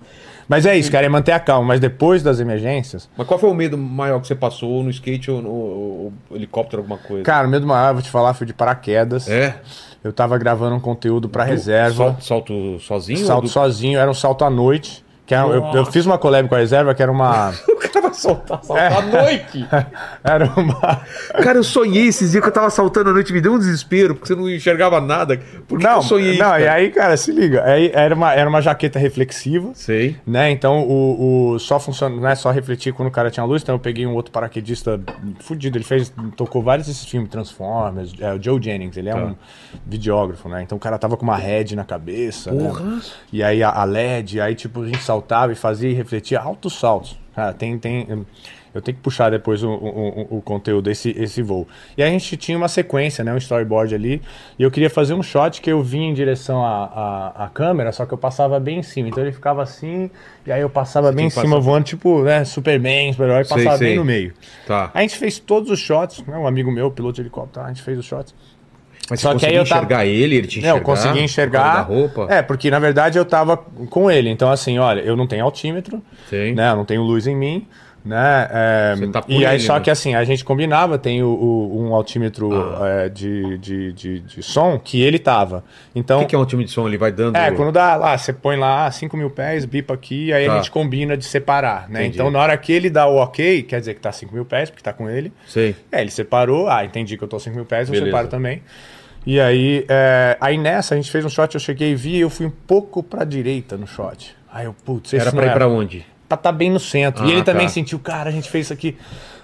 [0.48, 1.68] Mas é isso, cara, é manter a calma.
[1.68, 4.88] Mas depois das emergências, Mas qual foi o medo maior que você passou ou no
[4.90, 7.22] skate ou no ou- ou helicóptero, alguma coisa?
[7.22, 9.28] cara, o medo maior, vou te falar, foi de paraquedas.
[9.28, 9.56] É?
[10.02, 12.04] Eu tava gravando um conteúdo pra reserva.
[12.04, 13.26] Salto, salto sozinho?
[13.26, 15.04] Salto do- sozinho, era um salto à noite.
[15.31, 15.93] Que era- eu, eu Nossa.
[15.93, 17.55] fiz uma collab com a reserva, que era uma.
[17.81, 19.66] O cara Soltar, soltar à noite.
[20.22, 21.01] Era uma.
[21.43, 24.14] Cara, eu sonhei esses dias que eu tava saltando à noite, me deu um desespero,
[24.14, 25.41] porque você não enxergava nada.
[25.66, 26.64] Por que Não, eu sonhei não, isso?
[26.64, 27.64] e aí, cara, se liga.
[27.64, 29.70] Aí era uma, era uma jaqueta reflexiva.
[29.74, 30.16] Sei.
[30.26, 30.51] Né?
[30.51, 33.74] Então o, o só funciona, não é só refletir quando o cara tinha luz, então
[33.74, 35.01] eu peguei um outro paraquedista
[35.41, 39.18] fudido, ele fez, tocou vários desses filmes, Transformers, é, o Joe Jennings, ele é Tá.
[39.24, 39.35] um
[39.87, 40.62] videógrafo, né?
[40.62, 42.64] Então o cara tava com uma head na cabeça, né?
[42.68, 43.01] Porra.
[43.33, 46.79] E aí a, a LED, aí tipo a gente saltava e fazia e refletia altos
[46.79, 47.18] saltos.
[47.35, 48.07] Cara, tem, tem,
[48.75, 51.66] eu tenho que puxar depois o, o, o- conteúdo desse esse voo.
[51.97, 53.33] E a gente tinha uma sequência, né?
[53.33, 54.21] Um storyboard ali.
[54.59, 56.85] E eu queria fazer um shot que eu vinha em direção à,
[57.37, 59.09] à, à câmera, só que eu passava bem em cima.
[59.09, 60.11] Então ele ficava assim,
[60.45, 62.45] e aí eu passava bem em cima, passar- voando, tipo, né?
[62.45, 63.89] Superman, super-herói, passava sei.
[63.89, 64.35] bem no meio.
[64.66, 64.91] Tá.
[64.93, 66.37] A gente fez todos os shots, né?
[66.37, 68.35] Um amigo meu, piloto de helicóptero, a gente fez os shots.
[69.11, 70.78] Mas Só você que aí eu tava- enxergar ele, ele te enxergar?
[70.78, 71.80] eu consegui enxergar.
[71.82, 72.26] Roupa?
[72.30, 74.30] É, porque na verdade eu tava com ele.
[74.30, 76.54] Então, assim, olha, eu não tenho altímetro, Sei.
[76.54, 76.70] né?
[76.70, 77.66] Eu não tenho luz em mim.
[78.02, 78.48] Né?
[78.50, 79.80] É, Você tá e aí, ele, só né?
[79.80, 82.50] que assim, a gente combinava, tem o, o- um altímetro
[82.80, 82.88] Ah.
[83.04, 85.62] é, de, de, de, de som que ele tava.
[85.94, 86.88] Então, O que, que é um time de som?
[86.88, 87.36] Ele vai dando.
[87.36, 90.54] é, quando dá lá, você põe lá 5 mil pés, bipa aqui, aí Tá.
[90.54, 92.00] a gente combina de separar, né?
[92.00, 92.14] Entendi.
[92.16, 94.70] Então, na hora que ele dá o ok, quer dizer que tá 5 mil pés,
[94.70, 95.30] porque tá com ele.
[95.46, 95.76] Sei.
[95.92, 98.06] É, ele separou, ah, entendi que eu tô 5 mil pés, eu Beleza.
[98.11, 98.62] separo também.
[99.27, 102.31] E aí, é, aí nessa a gente fez um shot, eu cheguei e vi, eu
[102.31, 104.35] fui um pouco pra direita no shot.
[104.53, 105.53] Aí eu, putz, Era pra ir é.
[105.53, 106.07] pra onde?
[106.29, 107.25] Pra tá bem no centro.
[107.25, 107.73] Ah, e ele também tá.
[107.73, 108.97] sentiu, cara, a gente fez isso aqui.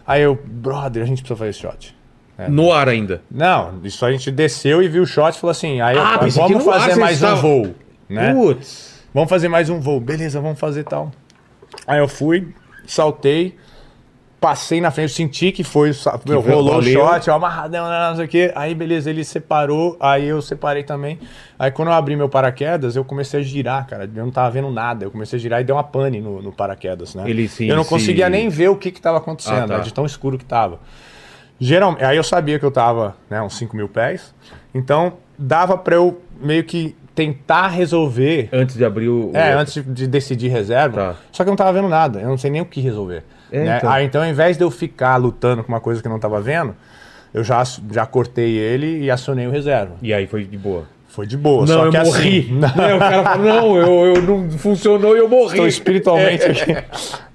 [0.06, 1.96] Aí eu, brother, a gente precisa fazer esse shot.
[2.38, 2.48] É.
[2.48, 3.22] No ar ainda.
[3.30, 6.18] Não, isso a gente desceu e viu o shot e falou assim, aí eu, Ah,
[6.18, 7.74] que vamos ar fazer você mais um voo,
[8.08, 8.34] né?
[8.34, 9.04] Putz.
[9.12, 10.00] Vamos fazer mais um voo.
[10.00, 11.10] Beleza, vamos fazer tal.
[11.86, 12.48] Aí eu fui,
[12.86, 13.56] saltei,
[14.40, 18.24] passei na frente, senti que foi, sa- meu, rolou o shot, eu amarradão, não sei
[18.24, 18.52] o quê.
[18.54, 21.18] Aí beleza, ele separou, aí eu separei também.
[21.58, 24.08] Aí quando eu abri meu paraquedas, eu comecei a girar, cara.
[24.14, 25.04] Eu não tava vendo nada.
[25.04, 27.24] Eu comecei a girar e deu uma pane no, no paraquedas, né?
[27.26, 29.78] Ele sim, eu não se- conseguia nem ver o que que tava acontecendo, Ah, tá.
[29.78, 30.80] né, de tão escuro que tava.
[31.58, 34.34] Geralmente, aí eu sabia que eu tava, né, uns 5 mil pés.
[34.74, 39.30] Então, dava pra eu meio que tentar resolver Antes de abrir o.
[39.32, 41.14] é, antes de- de decidir reserva.
[41.14, 41.16] Tá.
[41.32, 43.24] Só que eu não tava vendo nada, eu não sei nem o que resolver.
[43.52, 43.76] É, né?
[43.78, 43.90] então.
[43.90, 46.40] Aí então, ao invés de eu ficar lutando com uma coisa que eu não tava
[46.40, 46.74] vendo,
[47.32, 49.94] eu já, já cortei ele e acionei o reserva.
[50.02, 50.84] E aí foi de boa.
[51.08, 52.38] Foi de boa, Não, só eu que morri.
[52.40, 52.52] assim.
[52.60, 55.52] Não, Não, o cara falou, não, eu, eu não funcionou e eu morri.
[55.52, 56.74] estou espiritualmente É, aqui.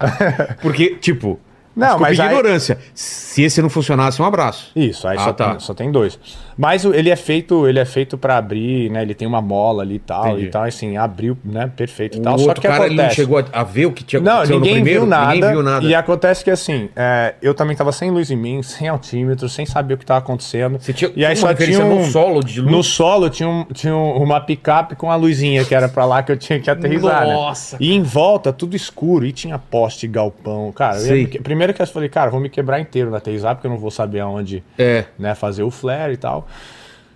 [0.61, 1.39] Porque, tipo,
[1.75, 2.77] Não, desculpa mas a aí- ignorância.
[2.93, 4.71] Se esse não funcionasse, um abraço.
[4.75, 5.49] Isso, aí Ah, só, tá.
[5.51, 6.19] tem, só tem dois.
[6.57, 9.01] Mas ele é feito, ele é feito para abrir, né?
[9.01, 10.45] Ele tem uma mola ali e tal, Entendi.
[10.47, 11.71] e tal, assim, abriu, né?
[11.75, 12.37] Perfeito e tal.
[12.37, 13.15] Só outro que cara ele acontece.
[13.15, 14.99] chegou a, ver o que tinha Não, acontecido ninguém, no primeiro?
[15.01, 15.85] viu nada, Ninguém viu nada.
[15.85, 19.65] E acontece que assim, é, eu também tava sem luz em mim, sem altímetro, sem
[19.65, 20.77] saber o que tava acontecendo.
[20.77, 22.71] Você tinha, e aí só tinha um, no solo de luz?
[22.71, 26.21] No solo tinha, um- tinha um- uma picape com a luzinha que era pra lá
[26.21, 27.25] que eu tinha que aterrissar.
[27.27, 27.33] né?
[27.33, 29.25] Nossa, E em volta, tudo escuro.
[29.25, 30.71] E tinha poste, galpão.
[30.73, 31.25] Cara, Sei.
[31.25, 33.77] que- primeiro que eu falei, cara, vou me quebrar inteiro na aterrissar, porque eu não
[33.77, 35.05] vou saber aonde É.
[35.19, 36.47] né, fazer o flare e tal.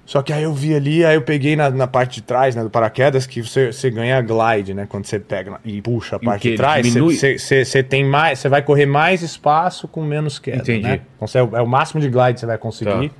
[0.05, 2.61] Só que aí eu vi ali, aí eu peguei na, na parte de trás, né,
[2.61, 6.51] do paraquedas, que você, você ganha glide, né, quando você pega e puxa a parte
[6.51, 10.57] de trás, você, você, você tem mais, você vai correr mais espaço com menos queda,
[10.57, 10.83] Entendi.
[10.83, 11.01] né?
[11.15, 13.09] Então você é, o- é o máximo de glide que você vai conseguir.
[13.09, 13.15] Tá.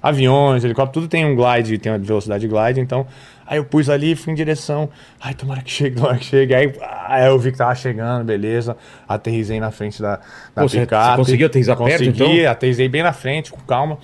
[0.00, 3.04] Aviões, helicóptero, tudo tem um glide, tem uma velocidade de glide, então...
[3.50, 6.54] Aí eu pus ali, fui em direção, ai, tomara que chegue, tomara que chegue.
[6.54, 8.76] Aí, ah, eu vi que tava chegando, beleza.
[9.08, 10.16] Aterrisei na frente da,
[10.54, 11.10] da Pô, picape.
[11.12, 12.50] você conseguiu aterrissar perto, Consegui, então?
[12.52, 13.96] aterrisei bem na frente, com calma.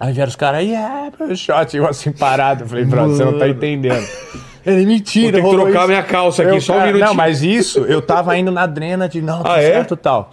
[0.00, 2.64] Aí vieram os caras, yeah, bro, shot, eu assim parado.
[2.64, 4.06] Eu falei, brother, você não tá entendendo.
[4.66, 7.06] Ele, mentira, Vou ter que trocar isso." minha calça aqui, Eu, só um minutinho.
[7.06, 9.72] Não, mas isso, eu tava indo na drena de, não, tá Ah, é?
[9.72, 10.32] certo e tal.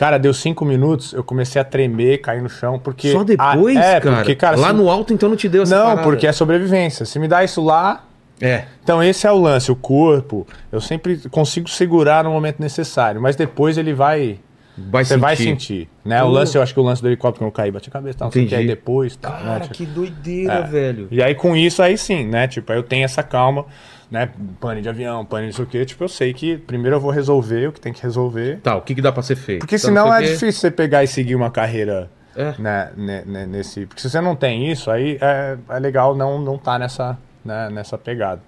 [0.00, 3.12] Cara, deu cinco minutos, eu comecei a tremer, cair no chão, porque...
[3.12, 4.16] Só depois, Ah, é, cara?
[4.16, 4.56] porque, cara...
[4.56, 6.02] Lá se- no alto, então, não te deu essa Não, parada.
[6.02, 7.04] porque é sobrevivência.
[7.04, 8.04] Se me dá isso lá,
[8.40, 8.64] É.
[8.82, 13.36] então esse é o lance, o corpo, eu sempre consigo segurar no momento necessário, mas
[13.36, 14.38] depois ele vai...
[14.78, 15.20] Vai Você sentir.
[15.20, 16.22] vai sentir, né?
[16.22, 16.32] O Pô.
[16.32, 18.28] lance, eu acho que o lance do helicóptero quando eu caí, bati a cabeça, tal,
[18.28, 19.38] não sei o que, aí depois, tal, né?
[19.44, 20.62] Cara, Tipo, que doideira, É.
[20.62, 21.08] velho.
[21.10, 22.48] E aí com isso aí sim, né?
[22.48, 23.66] Tipo, aí eu tenho essa calma,
[24.10, 24.30] né?
[24.60, 25.84] Pane de avião, pane de sei o quê.
[25.84, 28.58] Tipo, eu sei que primeiro eu vou resolver o que tem que resolver.
[28.60, 29.60] Tá, o que, que dá pra ser feito?
[29.60, 32.54] Porque Tá, senão não é difícil você pegar e seguir uma carreira É.
[32.58, 33.86] né, né, né, nesse.
[33.86, 37.70] Porque se você não tem isso, aí é, é legal não não tá nessa, né,
[37.70, 38.42] nessa pegada.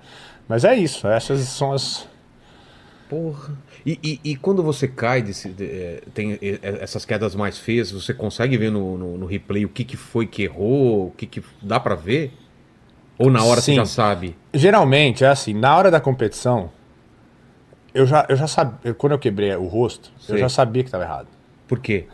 [0.49, 2.07] Mas é isso, essas são as.
[3.09, 3.53] Porra.
[3.85, 7.91] E, e, e quando você cai, desse, de- é, tem é, essas quedas mais feias,
[7.91, 11.09] você consegue ver no, no, no replay o que, que foi que errou?
[11.09, 12.33] O que, que dá pra ver?
[13.19, 13.73] Ou na hora Sim.
[13.73, 14.37] você já sabe?
[14.53, 16.71] Geralmente é assim, na hora da competição,
[17.95, 18.95] eu já, eu já sabia.
[18.95, 20.37] Quando eu quebrei o rosto, Sei.
[20.37, 21.29] eu já sabia que estava errado.
[21.69, 22.07] Por quê?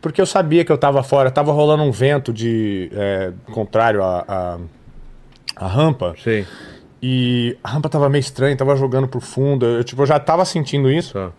[0.00, 4.58] Porque eu sabia que eu tava fora, tava rolando um vento de é, contrário à,
[5.56, 6.14] rampa.
[6.22, 6.46] Sei.
[7.02, 9.66] E a rampa tava meio estranha, tava jogando pro fundo.
[9.66, 11.14] Eu, tipo, eu já tava sentindo isso.
[11.14, 11.30] Tá.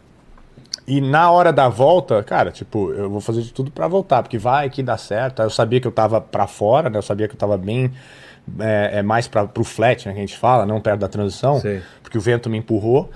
[0.87, 4.37] E na hora da volta, cara, tipo, eu vou fazer de tudo pra voltar, porque
[4.37, 5.41] vai que dá certo.
[5.41, 6.97] Aí eu sabia que eu tava pra fora, né?
[6.97, 7.91] Eu sabia que eu tava bem
[8.59, 11.59] é, é mais para pro flat, né, que a gente fala, não perto da transição,
[11.59, 11.81] Sei.
[12.01, 13.09] porque o vento me empurrou.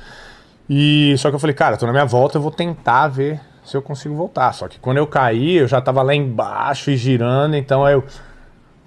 [0.70, 3.76] E só que eu falei, cara, tô na minha volta, eu vou tentar ver se
[3.76, 4.54] eu consigo voltar.
[4.54, 8.04] Só que quando eu caí, eu já tava lá embaixo e girando, então aí eu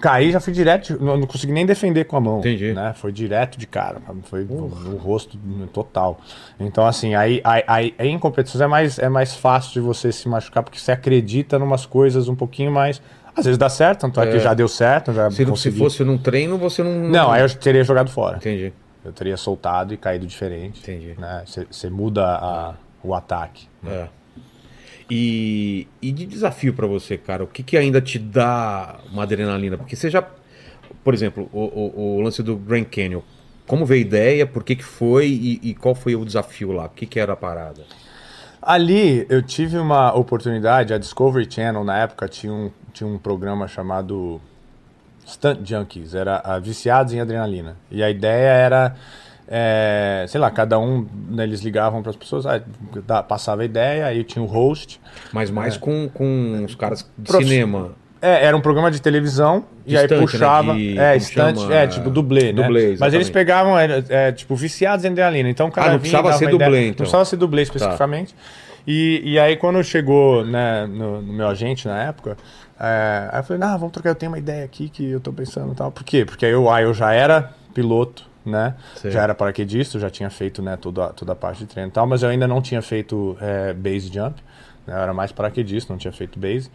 [0.00, 2.38] caí, já fui direto, não, não consegui nem defender com a mão.
[2.40, 2.72] Entendi.
[2.72, 2.92] Né?
[2.94, 5.38] Foi direto de cara, foi no rosto
[5.72, 6.20] total.
[6.60, 10.28] Então, assim, aí, aí, aí em competições é mais, é mais fácil de você se
[10.28, 13.00] machucar, porque você acredita em umas coisas um pouquinho mais.
[13.36, 16.16] Às vezes dá certo, tanto é, que já deu certo, já Se, se fosse num
[16.18, 17.08] treino, você não.
[17.08, 18.36] Não, aí eu teria jogado fora.
[18.36, 18.72] Entendi.
[19.04, 20.80] Eu teria soltado e caído diferente.
[20.80, 21.14] Entendi.
[21.18, 21.42] Né?
[21.46, 23.66] Você você muda a- o ataque.
[23.86, 24.06] É.
[25.10, 29.76] E, e de desafio pra você, cara, o que, que ainda te dá uma adrenalina?
[29.76, 30.24] Porque você já.
[31.02, 33.20] Por exemplo, o, o- o lance do Grand Canyon.
[33.66, 34.46] Como veio a ideia?
[34.46, 35.26] Por que, que foi?
[35.26, 36.84] E, e qual foi o desafio lá?
[36.86, 37.82] O que, que era a parada?
[38.66, 43.68] Ali eu tive uma oportunidade, a Discovery Channel na época tinha um, tinha um programa
[43.68, 44.40] chamado
[45.26, 47.76] Stunt Junkies, era a Viciados em Adrenalina.
[47.90, 48.94] E a ideia era,
[49.48, 52.60] é, sei lá, cada um, né, eles ligavam para as pessoas, ah,
[53.06, 55.00] dá- passava a ideia, aí tinha o host.
[55.32, 57.92] Mas mais com, com os caras de Prof- cinema.
[58.26, 60.74] É, era um programa de televisão e aí né, puxava.
[60.74, 61.74] de- é, estante, chama?
[61.74, 62.62] é, tipo dublê, né?
[62.62, 63.14] Dublê, Mas exatamente.
[63.16, 65.48] eles pegavam, era, é, tipo, viciados em adrenalina.
[65.50, 66.88] Então o cara Ah, não vinha, precisava dava ser dublê, ideia- então.
[66.90, 68.34] Não precisava ser dublê especificamente.
[68.86, 72.36] E, e aí quando chegou né, no, no meu agente na época,
[72.80, 75.32] é, aí eu falei, não, vamos trocar, eu tenho uma ideia aqui que eu tô
[75.32, 75.90] pensando e tal.
[75.92, 76.24] Por quê?
[76.24, 78.74] Porque aí eu, aí eu já era piloto, né?
[78.96, 79.10] Sei.
[79.10, 82.06] Já era paraquedista, já tinha feito né, toda, toda a parte de treino e tal,
[82.06, 84.34] mas eu ainda não tinha feito é, base jump.
[84.86, 86.70] né, Eu era mais paraquedista, não tinha feito base.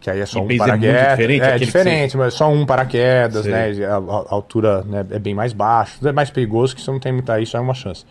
[0.00, 1.10] Que aí é só E um base é paraquedas.
[1.10, 3.52] diferente É, diferente, mas só um paraquedas, Sei.
[3.52, 3.84] né?
[3.86, 7.12] A, a- altura né, é bem mais baixa, é mais perigoso que você não tem
[7.12, 8.04] muita isso, é uma chance.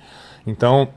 [0.46, 0.88] Então,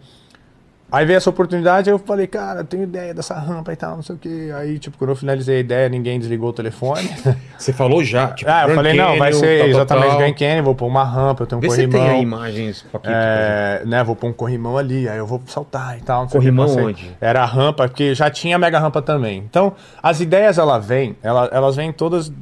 [0.91, 4.03] aí veio essa oportunidade, eu falei, cara, eu tenho ideia dessa rampa e tal, não
[4.03, 4.51] sei o que.
[4.53, 7.09] Aí, tipo, quando eu finalizei a ideia, ninguém desligou o telefone.
[7.59, 8.29] Você falou já.
[8.33, 10.19] Tipo, ah, eu Grand falei, não, vai ser tal, exatamente tal.
[10.19, 12.01] Grand Canyon, vou pôr uma rampa, eu tenho um Vê corrimão.
[12.01, 15.41] tem aí imagens, Paquito, pra É, né, vou pôr um corrimão ali, aí eu vou
[15.47, 16.23] saltar e tal.
[16.23, 16.85] não sei o que, Corrimão passei.
[16.85, 17.17] onde?
[17.21, 19.39] Era a rampa, porque já tinha mega rampa também.
[19.49, 19.73] Então,
[20.03, 22.33] as ideias, ela vem, ela, elas vêm todas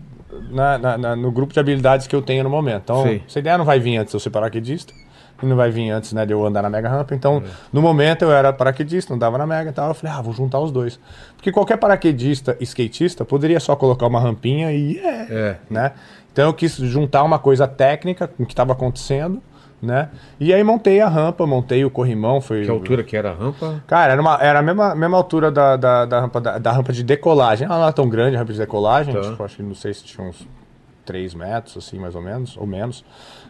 [0.50, 2.82] na- na- na- no grupo de habilidades que eu tenho no momento.
[2.84, 3.22] Então, Sei.
[3.26, 4.92] essa ideia não vai vir antes de eu ser paraquedista,
[5.42, 7.14] e não vai vir antes né, de eu andar na mega rampa.
[7.14, 9.88] Então, no momento eu era paraquedista, não dava na mega e tal.
[9.88, 10.98] Eu falei, ah, vou juntar os dois.
[11.36, 15.56] Porque qualquer paraquedista, skatista, poderia só colocar uma rampinha e é, É.
[15.68, 15.92] né?
[16.32, 19.42] Então eu quis juntar uma coisa técnica com o que estava acontecendo,
[19.80, 20.08] né?
[20.40, 23.82] E aí montei a rampa, montei o corrimão, foi Que altura que era a rampa?
[23.86, 26.92] Cara, era, uma, era a mesma, mesma altura da, da, da rampa, da, da rampa
[26.92, 27.66] de decolagem.
[27.66, 29.20] Ela não era tão grande a rampa de decolagem, Tá.
[29.20, 30.46] tipo, acho que não sei se tinha uns
[31.04, 33.04] 3 metros, assim, mais ou menos, ou menos.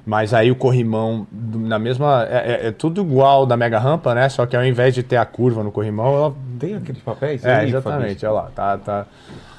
[0.06, 2.24] Mas aí o corrimão, na mesma.
[2.30, 4.28] É, é- é tudo igual da mega rampa, né?
[4.28, 6.34] Só que ao invés de ter a curva no corrimão, ela.
[6.60, 7.44] Tem aqueles papéis?
[7.44, 8.28] É, aí, exatamente, Fabrício?
[8.30, 9.06] olha lá, tá, tá.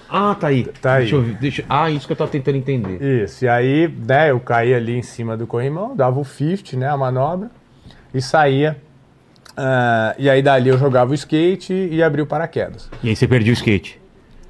[0.09, 0.63] Ah, tá aí.
[0.81, 1.01] Tá aí.
[1.01, 3.01] Deixa eu ver, deixa- Ah, isso que eu tava tentando entender.
[3.23, 6.87] Isso, e aí, né, eu caía ali em cima do corrimão, dava o 50, né,
[6.87, 7.51] a manobra,
[8.13, 8.77] e saía.
[9.57, 12.89] ah, e aí dali eu jogava o skate e abria o paraquedas.
[13.03, 13.99] E aí você perdeu o skate.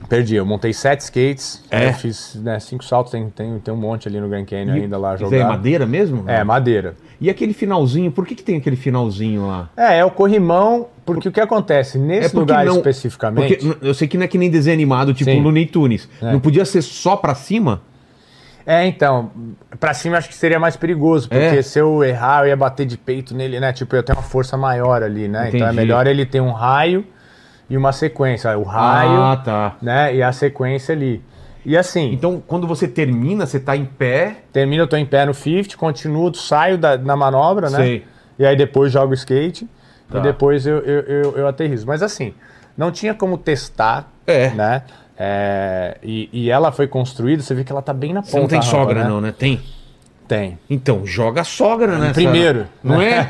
[0.08, 1.92] Perdi, eu montei sete skates, É?
[1.92, 4.98] fiz né, cinco saltos, tem, tem, tem um monte ali no Grand Canyon E- ainda
[4.98, 5.36] lá aí jogar.
[5.38, 6.24] é madeira mesmo?
[6.30, 6.96] É, madeira.
[7.20, 9.70] E aquele finalzinho, por que, que tem aquele finalzinho lá?
[9.76, 13.56] É, é o corrimão, porque o que acontece nesse porque lugar não- especificamente...
[13.58, 15.42] Porque eu sei que não é que nem desenho animado, tipo Sim.
[15.42, 16.08] Looney Tunes.
[16.22, 16.32] É.
[16.32, 17.82] Não podia ser só pra cima?
[18.66, 19.32] É, então,
[19.80, 21.62] pra cima acho que seria mais perigoso, porque É.
[21.62, 23.74] se eu errar, eu ia bater de peito nele, né?
[23.74, 25.48] Tipo, eu tenho uma força maior ali, né?
[25.48, 25.76] Então é Entendi.
[25.76, 27.04] melhor ele ter um raio
[27.70, 28.58] e uma sequência.
[28.58, 29.76] O raio, Ah, tá.
[29.82, 30.16] né?
[30.16, 31.22] E a sequência ali.
[31.66, 34.38] E assim, Então, quando você termina, você tá em pé.
[34.54, 37.78] termina, eu tô em pé no 50, continuo, saio da, na manobra, né?
[37.78, 38.06] Sei.
[38.40, 39.68] E aí depois jogo skate
[40.10, 40.20] Tá.
[40.20, 41.86] e depois eu, eu, eu, eu aterrizo.
[41.86, 42.34] Mas assim,
[42.78, 44.50] não tinha como testar, É.
[44.52, 44.84] né?
[45.20, 48.32] É, e, e ela foi construída, você vê que ela tá bem na ponta.
[48.32, 49.10] Você não tem rampa, sogra, né?
[49.10, 49.34] não, né?
[49.38, 49.60] Tem.
[50.28, 50.60] Tem.
[50.70, 52.12] Então, joga a sogra, né?
[52.14, 52.66] Primeiro.
[52.84, 53.30] Não é?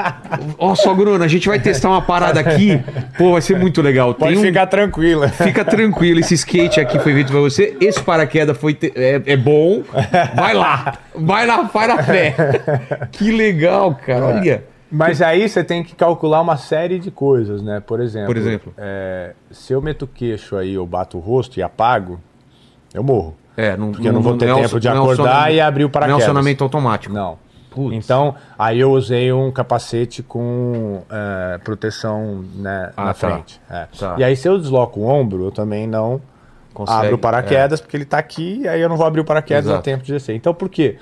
[0.58, 2.78] Ó, sogrona, a gente vai testar uma parada aqui.
[3.16, 4.12] Pô, vai ser muito legal.
[4.14, 5.28] Pode Tem um- ficar tranquila.
[5.28, 7.76] Fica tranquilo, esse skate aqui foi feito pra você.
[7.80, 9.82] Esse paraquedas foi te- é, é bom.
[10.36, 12.34] Vai lá, vai lá, vai na fé.
[13.10, 14.24] Que legal, cara.
[14.26, 14.64] Olha.
[14.92, 17.80] Mas aí você tem que calcular uma série de coisas, né?
[17.84, 18.72] Por exemplo, Por exemplo?
[18.78, 22.20] é, se eu meto o queixo aí, eu bato o rosto e apago,
[22.92, 23.34] eu morro.
[23.56, 25.60] É, não, Porque eu não vou ter é o- tempo de não é acordar e
[25.60, 26.22] abrir o Não é paraquedas.
[26.22, 27.14] acionamento automático.
[27.14, 27.38] Não.
[27.70, 27.94] Putz.
[27.96, 33.14] Então, aí eu usei um capacete com é, proteção né, Ah, na tá.
[33.14, 33.60] frente.
[33.70, 33.86] É.
[33.98, 34.14] Tá.
[34.18, 36.20] E aí, se eu desloco o ombro, eu também não
[36.72, 39.24] Consegue, abro o paraquedas, porque ele tá aqui, e aí eu não vou abrir o
[39.24, 39.78] paraquedas Exato.
[39.78, 40.34] a tempo de descer.
[40.36, 40.98] Então, por quê?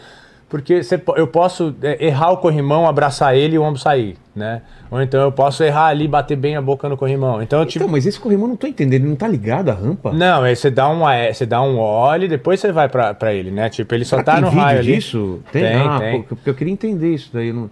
[0.52, 4.60] Porque você eu posso é, errar o corrimão, abraçar ele e o ombro sair, né?
[4.90, 7.40] Ou então eu posso errar ali, bater bem a boca no corrimão.
[7.42, 9.72] Então eu tive Então, mas esse corrimão não tô entendendo, ele não tá ligado à
[9.72, 10.12] rampa?
[10.12, 13.14] Não, aí você dá um, é, você dá um óleo e depois você vai pra,
[13.14, 13.70] pra ele, né?
[13.70, 14.94] Tipo, ele só Será tá no vídeo raio ali.
[14.94, 15.40] disso?
[15.50, 16.22] Tem, Tem, ah, tem.
[16.22, 17.50] pô, porque eu queria entender isso daí.
[17.50, 17.70] Não...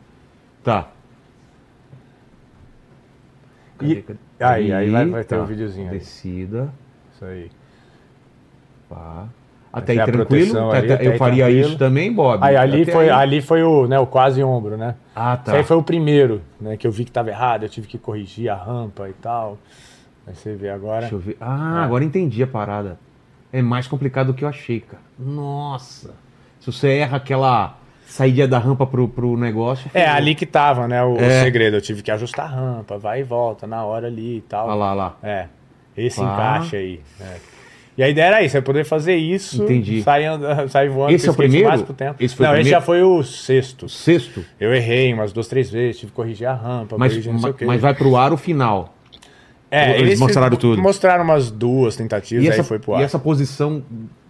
[0.64, 0.89] Tá.
[3.83, 4.03] E-
[4.41, 5.99] aí, aí vai, vai ter um videozinho aí.
[5.99, 6.70] Descida.
[7.14, 7.51] Isso aí.
[8.89, 9.28] Pá.
[9.72, 10.26] Até é aí a tranquilo.
[10.46, 11.68] proteção Até- ali, até eu aí faria tranquilo.
[11.68, 12.38] isso também, Bob.
[12.42, 14.96] Aí ali Até foi, aí- ali foi o, né, o quase ombro, né?
[15.14, 15.52] Ah, Isso tá.
[15.56, 16.76] aí foi o primeiro, né?
[16.76, 19.58] Que eu vi que tava errado, eu tive que corrigir a rampa e tal.
[20.26, 21.00] Aí você vê agora.
[21.02, 21.36] Deixa eu ver.
[21.40, 21.84] Ah, É.
[21.84, 22.98] agora entendi a parada.
[23.52, 25.02] É mais complicado do que eu achei, cara.
[25.18, 26.10] Nossa.
[26.60, 29.88] Se você erra aquela saída da rampa pro, pro negócio.
[29.94, 31.02] É, ali que tava, né?
[31.02, 31.42] O, É.
[31.44, 31.76] segredo.
[31.76, 34.66] Eu tive que ajustar a rampa, vai e volta na hora ali e tal.
[34.66, 35.16] Olha lá, olha lá.
[35.22, 35.46] É.
[35.96, 36.24] Esse Pá.
[36.32, 37.00] encaixe aí.
[37.20, 37.36] é.
[38.01, 40.01] E a ideia era isso, é poder fazer isso, Entendi.
[40.03, 40.30] sair,
[40.70, 41.68] sair voando Esse é o primeiro?
[41.68, 42.16] mais pro tempo.
[42.18, 42.80] Esse foi o não, esse primeiro?
[42.80, 43.90] já foi o sexto.
[43.90, 44.42] Sexto.
[44.59, 47.51] Eu errei umas duas, três vezes, tive que corrigir a rampa, Mas, corrigir não sei
[47.51, 47.64] o quê.
[47.66, 48.94] mas vai pro ar o final.
[49.70, 50.80] É, eles mostraram tudo.
[50.80, 53.03] Mostraram umas duas tentativas, E aí essa, foi pro e ar.
[53.03, 53.82] essa posição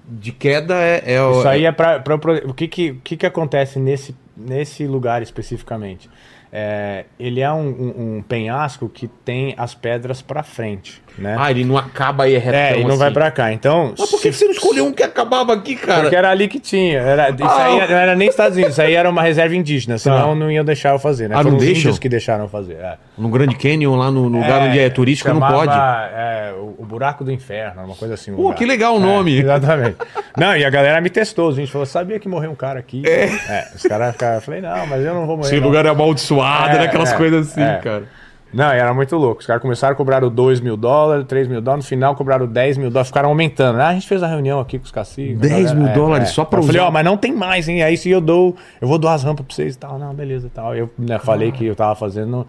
[0.08, 1.14] de queda é.
[1.14, 2.02] é o- Isso aí é pra-
[2.44, 6.10] o que que, o que que acontece nesse, nesse lugar especificamente?
[6.52, 11.36] É, ele é um, um- um penhasco que tem as pedras pra frente, né?
[11.38, 13.14] Ah, ele não acaba aí retão é, e não vai assim.
[13.14, 13.52] pra cá.
[13.52, 16.02] Então, Mas por que que você não escolheu um que acabava aqui, cara?
[16.02, 16.98] Porque era ali que tinha.
[17.00, 17.64] Era, isso Ah.
[17.64, 20.34] aí não era nem Estados Unidos, isso aí era uma reserva indígena, senão Tá.
[20.34, 21.34] não iam deixar eu fazer, né?
[21.34, 21.92] Ah, Foram não os deixam?
[21.96, 22.74] que deixaram eu fazer.
[22.74, 22.96] É.
[23.18, 25.72] No Grand Canyon, lá no lugar onde é turístico, não chamava, pode.
[25.74, 28.32] é, o, o Buraco do Inferno, uma coisa assim.
[28.32, 28.56] o Pô, lugar.
[28.56, 29.36] que legal o nome.
[29.36, 29.96] É, exatamente.
[30.36, 33.02] Não, e a galera me testou, os índios falou, sabia que morreu um cara aqui?
[33.06, 33.68] É.
[33.74, 35.48] os caras ficaram, eu falei, não, mas eu não vou morrer.
[35.48, 35.66] Esse não.
[35.66, 36.84] lugar é amaldiçoado, É, né?
[36.86, 37.76] Aquelas é, coisas assim, é.
[37.82, 38.04] cara.
[38.52, 39.40] Não, era muito louco.
[39.40, 42.78] Os caras começaram a cobrar 2 mil dólares, 3 mil dólares, no final cobraram 10
[42.78, 43.80] mil dólares, ficaram aumentando.
[43.80, 45.38] Ah, a gente fez a reunião aqui com os caciques.
[45.38, 47.82] 10 mil É, dólares só pra Eu falei, ó, mas não tem mais, hein?
[47.82, 49.98] Aí se eu dou, eu vou doar as rampas pra vocês e tal.
[49.98, 50.74] Não, beleza e tal.
[50.74, 52.46] Eu né, falei que eu tava fazendo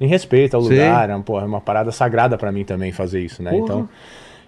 [0.00, 3.20] em respeito ao lugar, é uma, porra, é uma parada sagrada pra mim também fazer
[3.20, 3.50] isso, né?
[3.50, 3.62] Porra.
[3.64, 3.88] Então.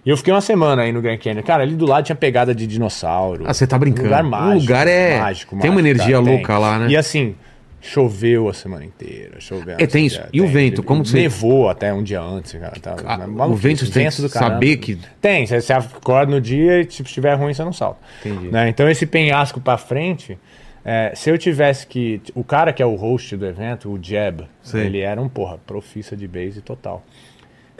[0.05, 1.43] E eu fiquei uma semana aí no Grand Canyon.
[1.43, 3.43] Cara, ali do lado tinha pegada de dinossauro.
[3.47, 4.03] Ah, você tá brincando.
[4.07, 4.59] Um lugar O mágico.
[4.61, 6.87] lugar é- mágico, tem uma mágico, energia cara, louca lá, né?
[6.89, 7.35] E assim,
[7.83, 9.39] choveu a semana inteira.
[9.39, 9.75] Choveu.
[9.77, 10.19] É, tem isso.
[10.31, 12.71] E o vento, como você- Nevou até um dia antes, cara.
[12.79, 14.53] Tá, Ah, o vento tem que do caramba.
[14.53, 14.97] saber que.
[15.21, 17.99] Tem, você, você acorda no dia e tipo, se estiver ruim, você não salta.
[18.25, 18.47] Entendi.
[18.47, 18.69] Né?
[18.69, 20.37] Então esse penhasco pra frente,
[20.85, 22.21] é, se eu tivesse que.
[22.33, 24.85] O cara que é o host do evento, o Jeb, Sei.
[24.85, 27.03] ele era um, porra, profissa de base total.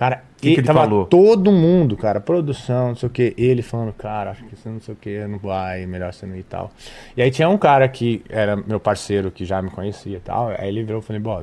[0.03, 1.05] Cara, que ele ele tava falou?
[1.05, 4.81] todo mundo, cara, produção, não sei o que, ele falando, cara, acho que você não
[4.81, 6.71] sei o que, não vai, melhor você não ir e tal.
[7.15, 10.49] E aí tinha um cara que era meu parceiro, que já me conhecia e tal,
[10.49, 11.41] aí ele virou e falei, bom,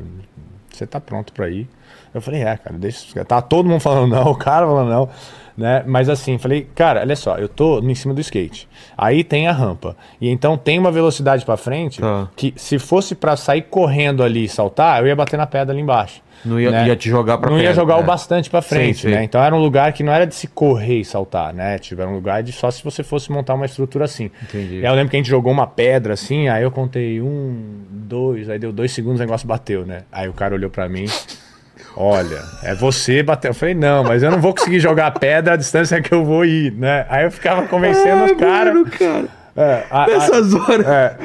[0.70, 1.66] você tá pronto pra ir?
[2.12, 3.24] Eu falei, é, cara, deixa.
[3.24, 5.08] Tá todo mundo falando não, o cara falando não,
[5.56, 5.82] né?
[5.86, 8.68] Mas assim, falei, cara, olha só, eu tô em cima do skate.
[8.96, 9.96] Aí tem a rampa.
[10.20, 12.28] E então tem uma velocidade pra frente Tá.
[12.36, 15.80] que se fosse pra sair correndo ali e saltar, eu ia bater na pedra ali
[15.80, 16.20] embaixo.
[16.45, 16.86] Não ia, né?
[16.88, 18.07] ia te jogar pra não ia jogar o né?
[18.07, 19.18] bastante pra frente, Sei, sei.
[19.18, 19.24] né?
[19.24, 21.78] Então era um lugar que não era de se correr e saltar, né?
[21.78, 24.30] Tipo, era um lugar de só se você fosse montar uma estrutura assim.
[24.43, 24.76] Entendi.
[24.78, 28.49] Aí eu lembro que a gente jogou uma pedra assim, aí eu contei um, dois,
[28.49, 30.03] aí deu dois segundos o negócio bateu, né?
[30.11, 31.05] Aí o cara olhou pra mim.
[31.97, 33.51] Olha, é você bateu.
[33.51, 36.24] Eu falei, não, mas eu não vou conseguir jogar a pedra a distância que eu
[36.24, 37.05] vou ir, né?
[37.09, 38.88] Aí eu ficava convencendo os caras.
[38.91, 39.24] Cara.
[39.57, 40.86] É, a- a- Nessas horas.
[40.86, 41.16] é,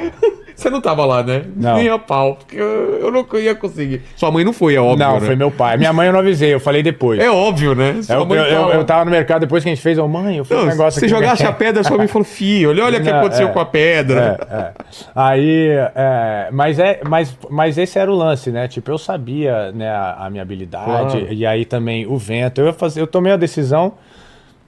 [0.56, 1.44] Você não tava lá, né?
[1.54, 1.76] Não.
[1.76, 2.36] Nem a pau.
[2.36, 4.02] Porque eu, eu não ia conseguir.
[4.16, 5.06] Sua mãe não foi, é óbvio.
[5.06, 5.26] não, né?
[5.26, 5.76] foi meu pai.
[5.76, 7.20] Minha mãe eu não avisei, eu falei depois.
[7.20, 8.00] É óbvio, né?
[8.02, 9.98] Sua Eu, mãe eu, eu, tava- eu tava no mercado depois que a gente fez,
[9.98, 12.84] eu, mãe, eu fiz um negócio se jogasse a pedra, sua mãe falou, filho, olha,
[12.86, 13.52] olha o que aconteceu é.
[13.52, 14.38] com a pedra.
[14.50, 14.72] É, é.
[15.14, 18.66] Aí, é, mas, é, mas, mas esse era o lance, né?
[18.66, 20.86] Tipo, eu sabia né, a, a minha habilidade,
[21.20, 21.32] Claro.
[21.32, 22.60] e aí também o vento.
[22.60, 23.92] Eu, ia fazer, eu tomei a decisão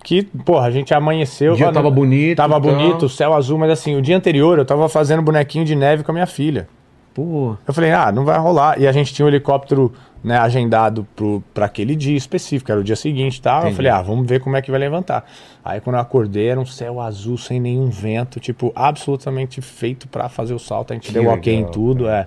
[0.03, 1.53] que, porra, a gente amanheceu.
[1.53, 2.71] O dia tava bonito, Tava então.
[2.77, 6.11] bonito, céu azul, mas assim, o dia anterior eu tava fazendo bonequinho de neve com
[6.11, 6.69] a minha filha.
[7.15, 8.81] Pô, Eu falei, ah, não vai rolar.
[8.81, 9.93] E a gente tinha um helicóptero
[10.23, 13.59] né, agendado pro, pra aquele dia específico, era o dia seguinte e tal.
[13.61, 13.73] Entendi.
[13.73, 15.29] Eu falei, ah, vamos ver como é que vai levantar.
[15.65, 20.29] Aí quando eu acordei, era um céu azul, sem nenhum vento, tipo, absolutamente feito pra
[20.29, 20.93] fazer o salto.
[20.93, 22.27] A gente Que deu ok em legal, tudo, é.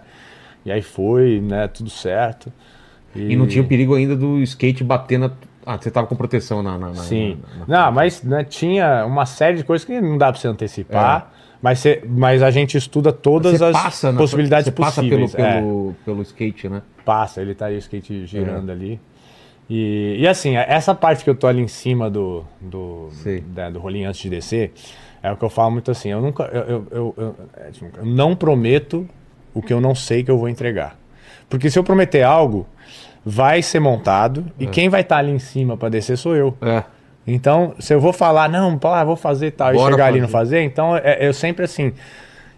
[0.66, 2.52] E aí foi, né, tudo certo.
[3.16, 5.32] e não tinha o perigo ainda do skate bater na.
[5.66, 6.78] Ah, você tava com proteção na.
[6.78, 7.40] na- na- Sim.
[7.60, 10.48] na- na- Não, mas né, tinha uma série de coisas que não dá pra você
[10.48, 11.28] antecipar.
[11.38, 11.42] É.
[11.62, 15.36] Mas, você- mas a gente estuda todas Você as passa possibilidades você passa possíveis.
[15.36, 15.54] pelo, é.
[15.62, 16.82] pelo, pelo skate, né?
[17.06, 18.74] Passa, ele tá aí o skate girando É.
[18.74, 19.00] ali.
[19.70, 23.10] E, e assim, essa parte que eu tô ali em cima do, do,
[23.54, 24.74] da- do rolinho antes de descer,
[25.22, 26.44] é o que eu falo muito assim, eu nunca.
[26.46, 29.08] Eu, eu, eu- eu- é, tipo, eu não prometo
[29.54, 30.98] o que eu não sei que eu vou entregar.
[31.48, 32.66] Porque se eu prometer algo,
[33.26, 36.58] vai ser montado e quem vai estar ali em cima para descer sou eu.
[36.62, 36.84] É.
[37.26, 40.22] Então, se eu vou falar, não, pá, vou fazer tal, Bora e chegar ali e
[40.22, 40.62] não fazer.
[40.64, 41.94] então é, eu sempre assim.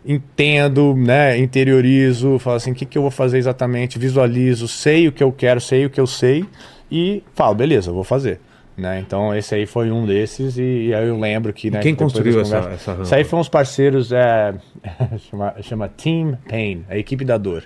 [0.06, 5.12] entendo, né, interiorizo, falo assim, o que, que eu vou fazer exatamente, visualizo, sei o
[5.12, 6.46] que eu quero, sei o que eu sei
[6.92, 8.40] e falo, beleza, eu vou fazer.
[8.76, 9.00] Né?
[9.00, 11.70] Então esse aí foi um desses e, e aí eu lembro que...
[11.70, 13.04] Né, quem depois construiu essa, conversas- essa rampa?
[13.04, 14.54] Isso aí foram uns parceiros, é,
[15.30, 17.64] chama, chama Team Pain, a equipe da dor.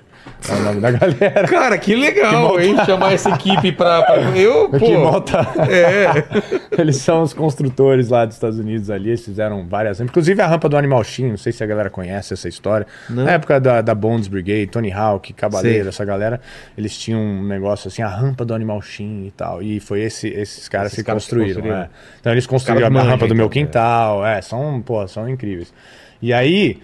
[0.49, 1.47] É o nome da galera.
[1.47, 2.75] Cara, que legal, Que hein?
[2.85, 4.03] Chamar essa equipe pra.
[4.03, 4.77] pra- Eu, pô.
[4.77, 5.39] que monta.
[5.69, 6.23] É.
[6.79, 9.99] Eles são os construtores lá dos Estados Unidos ali, eles fizeram várias.
[9.99, 12.85] Inclusive a rampa do Animal Shin, não sei se a galera conhece essa história.
[13.09, 16.39] Na época da, da Bones Brigade, Tony Hawk, Cabaleiro, essa galera,
[16.77, 19.61] eles tinham um negócio assim, a rampa do Animal Shin e tal.
[19.63, 21.61] E foi esse, esses caras Esses que caras que construíram.
[21.61, 21.81] construíram.
[21.83, 21.89] é.
[22.19, 23.65] Então eles construíram a rampa do meu então, é.
[23.65, 24.25] quintal.
[24.25, 25.73] É, são, pô, são incríveis.
[26.21, 26.79] E aí.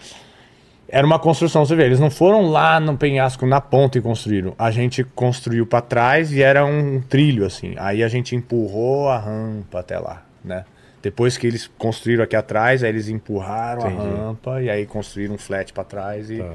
[0.96, 4.54] Era uma construção, você vê, eles não foram lá no penhasco na ponta e construíram.
[4.60, 7.74] A gente construiu para trás e era um trilho assim.
[7.78, 10.66] Aí a gente empurrou a rampa até lá, né?
[11.02, 14.08] Depois que eles construíram aqui atrás, aí eles empurraram Entendi.
[14.08, 16.54] a rampa e aí construíram um flat para trás e, Tá.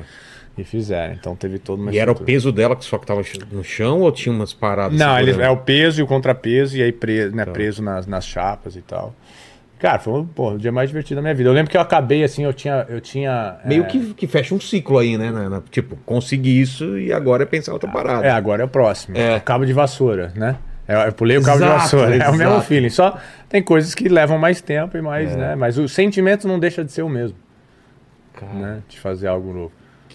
[0.56, 1.14] e fizeram.
[1.14, 2.26] Então teve todo uma E era o estrutura.
[2.34, 4.96] peso dela que só que tava no chão ou tinha umas paradas?
[4.96, 7.50] Não, eles, é o peso e o contrapeso e aí preso, né, Tá.
[7.50, 9.12] preso nas, nas chapas e tal.
[9.78, 11.48] Cara, foi pô, o dia mais divertido da minha vida.
[11.48, 12.84] Eu lembro que eu acabei assim, eu tinha.
[12.88, 15.30] Eu tinha Meio é, que, que fecha um ciclo aí, né?
[15.30, 18.26] na- na- tipo, consegui isso e agora é pensar outra parada.
[18.26, 19.16] É, agora é o próximo.
[19.16, 19.36] É.
[19.36, 20.56] O cabo de vassoura, né?
[20.88, 22.16] Eu, eu pulei o cabo de Exato, vassoura.
[22.24, 22.66] É o mesmo exato.
[22.66, 22.90] feeling.
[22.90, 23.18] Só
[23.48, 25.54] tem coisas que levam mais tempo e mais, né?
[25.54, 27.36] Mas o sentimento não deixa de ser o mesmo,
[28.34, 28.78] Cara, né?
[28.88, 29.72] De fazer algo novo.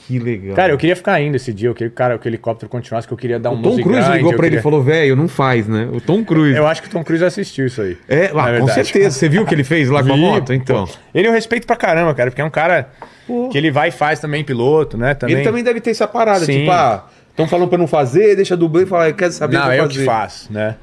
[0.07, 0.55] Que legal.
[0.55, 1.69] Cara, eu queria ficar ainda esse dia.
[1.69, 4.11] Eu queria cara, que o helicóptero continuasse, que eu queria dar um o Tom Cruise
[4.11, 5.87] ligou pra ele e queria- falou, velho, não faz, né?
[5.91, 6.55] O Tom Cruise.
[6.57, 7.97] Eu acho que o Tom Cruise assistiu isso aí.
[8.09, 9.11] É, ah, na com certeza.
[9.11, 10.53] Você viu o que ele fez lá com a Vi, moto?
[10.53, 10.85] Então.
[10.85, 10.93] pô.
[11.15, 12.89] Ele eu respeito pra caramba, cara, porque é um cara
[13.27, 13.49] Pô.
[13.49, 15.13] que ele vai e faz também piloto, né?
[15.13, 15.35] Também.
[15.35, 16.59] Ele também deve ter essa parada, Sim.
[16.59, 19.83] tipo, ah, estão falando pra não fazer, deixa dublê e fala, quer saber Não, eu
[19.83, 19.99] fazer.
[19.99, 20.75] que faço, né?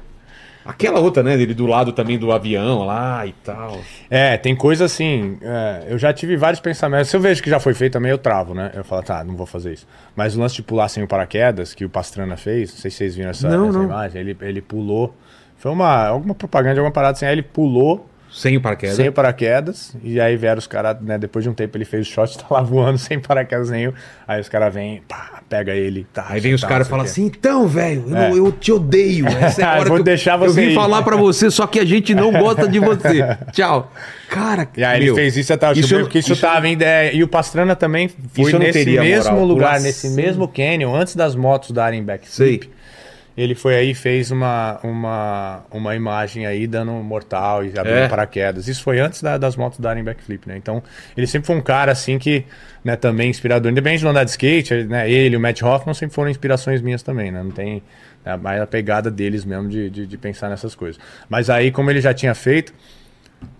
[0.63, 3.79] Aquela outra, né, dele do lado também do avião lá e tal.
[4.09, 5.37] É, tem coisa assim.
[5.41, 7.09] é, eu já tive vários pensamentos.
[7.09, 8.71] Se eu vejo que já foi feito também, eu travo, né?
[8.75, 9.87] Eu falo, tá, não vou fazer isso.
[10.15, 12.97] Mas o lance de pular sem o paraquedas, que o Pastrana fez, não sei se
[12.97, 13.85] vocês viram essa, Não, essa não.
[13.85, 15.15] imagem, ele, ele pulou.
[15.57, 17.25] Foi uma alguma propaganda, alguma parada assim.
[17.25, 18.95] Aí ele pulou Sem o paraquedas.
[18.95, 19.95] sem o paraquedas.
[20.03, 21.17] E aí vieram os caras, né?
[21.17, 23.91] Depois de um tempo ele fez o shot, tá lá voando sem paraquedas nenhum.
[24.27, 26.07] Aí os caras vêm, pá, pega ele.
[26.13, 28.31] Tá, Aí vem os tá, caras e falam assim, então, velho, eu, É.
[28.31, 29.27] eu te odeio.
[29.41, 31.51] Essa é a hora Vou que eu- deixar eu, você vim ir." falar pra você,
[31.51, 33.19] só que a gente não gosta de você.
[33.51, 33.91] Tchau.
[34.29, 36.73] Cara, E aí meu, ele fez isso o isso eu- porque isso, isso- tava em
[36.73, 37.13] ideia.
[37.13, 40.15] E o Pastrana também foi eu nesse mesmo moral, lugar, nesse assim.
[40.15, 42.63] mesmo canyon, antes das motos darem backflip.
[42.65, 42.80] Sei.
[43.41, 47.97] Ele foi aí e fez uma, uma, uma imagem aí dando um mortal e abrindo
[47.97, 48.07] É.
[48.07, 48.67] paraquedas.
[48.67, 50.55] Isso foi antes da- das motos darem backflip, né?
[50.57, 50.83] Então,
[51.17, 52.45] ele sempre foi um cara assim que,
[52.83, 53.71] né, também inspirador.
[53.71, 57.01] Independente de andar de skate, né, ele e o Matt Hoffman sempre foram inspirações minhas
[57.01, 57.41] também, né?
[57.41, 57.81] Não tem
[58.23, 61.01] né, mais a pegada deles mesmo de, de, de pensar nessas coisas.
[61.27, 62.73] Mas aí, como ele já tinha feito,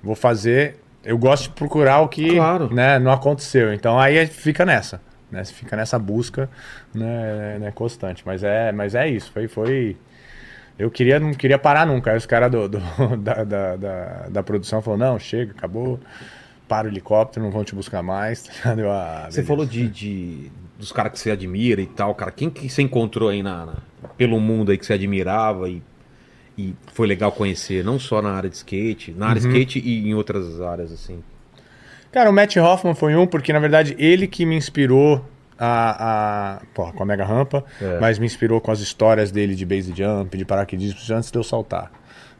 [0.03, 0.75] vou fazer.
[1.03, 2.71] Eu gosto de procurar o que Claro.
[2.71, 3.73] né, não aconteceu.
[3.73, 5.01] Então aí fica nessa.
[5.31, 5.43] Né?
[5.43, 6.49] Você fica nessa busca
[6.93, 8.23] né, né, constante.
[8.25, 9.31] Mas é, mas é isso.
[9.31, 9.97] Foi, foi.
[10.77, 12.11] Eu queria, não queria parar nunca.
[12.11, 12.81] Aí os caras do, do-
[13.17, 15.99] da, da, da, da produção falaram, não, chega, acabou.
[16.67, 18.49] Para o helicóptero, não vão te buscar mais.
[18.63, 18.71] "Ah,
[19.29, 22.31] Você beleza." falou de, de- dos caras que você admira e tal, cara.
[22.31, 23.75] Quem que você encontrou aí na, na-
[24.17, 25.81] pelo mundo aí que você admirava e,
[26.57, 29.53] e foi legal conhecer, não só na área de skate, na área de Uhum.
[29.53, 31.21] skate e em outras áreas assim.
[32.11, 35.23] Cara, o Matt Hoffman foi um, porque na verdade ele que me inspirou
[35.57, 36.57] a.
[36.57, 37.99] a porra, com a mega rampa, É.
[37.99, 41.43] mas me inspirou com as histórias dele de base jump, de paraquedismo, antes de eu
[41.43, 41.91] saltar.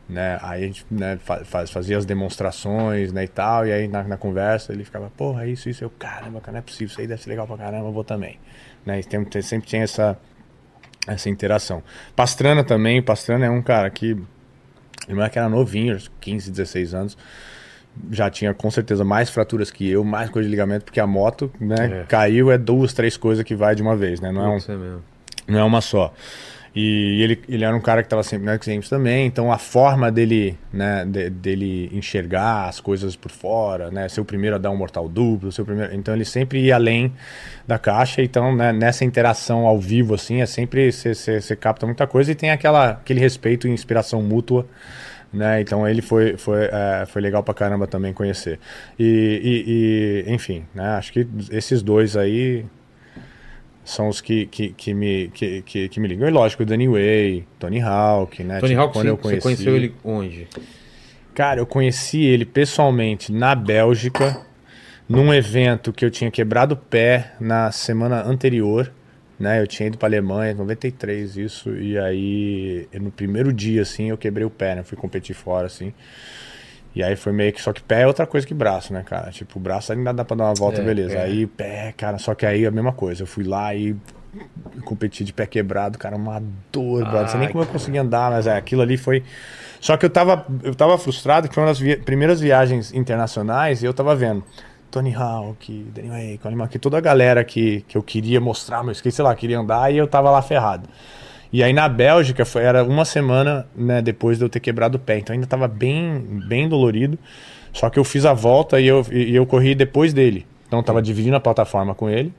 [0.10, 0.38] Né?
[0.42, 4.04] Aí a gente né, fa- faz- fazia as demonstrações né, e tal, e aí na,
[4.04, 7.08] na conversa ele ficava, porra, isso, isso, eu, caramba, cara, não é possível, isso aí
[7.08, 8.38] deve ser legal pra caramba, eu vou também.
[8.86, 9.00] Né?
[9.00, 10.18] E tem, tem- sempre tinha essa,
[11.08, 11.82] essa interação.
[12.14, 14.08] Pastrana também, Pastrana é um cara que.
[15.08, 17.18] Ele não é que era novinho, 15, 16 anos
[18.12, 21.52] já tinha com certeza mais fraturas que eu, mais coisa de ligamento, porque a moto,
[21.60, 22.06] né, É.
[22.08, 24.32] caiu, é duas, três coisas que vai de uma vez, né?
[24.32, 24.98] Não é, um, é
[25.48, 26.14] não é uma só.
[26.74, 30.10] E ele, ele era um cara que estava sempre na Games também, então a forma
[30.10, 34.72] dele, né, de- dele enxergar as coisas por fora, né, ser o primeiro a dar
[34.72, 37.12] um mortal duplo, ser o primeiro, então ele sempre ia além
[37.68, 42.32] da caixa, então né, nessa interação ao vivo assim, é sempre você capta muita coisa
[42.32, 44.66] e tem aquela aquele respeito e inspiração mútua,
[45.34, 45.62] né?
[45.62, 48.60] Então ele foi foi, é, foi legal pra caramba também conhecer.
[49.00, 50.90] E, e- e, enfim, né?
[50.92, 52.66] Acho que esses dois aí
[53.84, 56.28] são os que, que, que me, que, que, que me ligam.
[56.28, 58.60] E lógico, Danny Way, Tony Hawk, né?
[58.60, 59.42] Tony Tipo, Hawk, quando você, eu você conheci...
[59.42, 60.48] conheceu ele onde?
[61.34, 64.42] Cara, eu conheci ele pessoalmente na Bélgica,
[65.10, 68.92] num evento que eu tinha quebrado o pé na semana anterior,
[69.42, 69.62] né?
[69.62, 74.46] Eu tinha ido pra Alemanha, 93 isso, e aí no primeiro dia, assim, eu quebrei
[74.46, 74.84] o pé, né?
[74.84, 75.94] Fui competir fora, assim.
[76.94, 77.62] E aí foi meio que.
[77.62, 79.32] Só que pé é outra coisa que braço, né, cara?
[79.32, 81.16] Tipo, o braço ainda dá pra dar uma volta, É, beleza.
[81.20, 81.24] é.
[81.24, 83.24] Aí pé, cara, só que aí é a mesma coisa.
[83.24, 83.96] Eu fui lá e
[84.84, 86.42] competi de pé quebrado, cara, uma
[86.72, 87.22] dor, brother.
[87.22, 89.24] Não sei nem como eu consegui andar, mas é, aquilo ali foi.
[89.80, 93.82] Só que eu tava, eu tava frustrado, que foi uma das vi- primeiras viagens internacionais
[93.82, 94.44] e eu tava vendo.
[94.92, 99.16] Tony Hawk, Daniel Colin McRae, toda a galera que, que eu queria mostrar meu skate,
[99.16, 100.88] sei lá, queria andar e eu tava lá ferrado.
[101.52, 105.00] E aí na Bélgica foi, era uma semana né, depois de eu ter quebrado o
[105.00, 107.18] pé, então ainda tava bem, bem dolorido.
[107.74, 110.46] Só que eu fiz a volta e eu, e eu corri depois dele.
[110.68, 112.34] Então eu tava dividindo a plataforma com ele.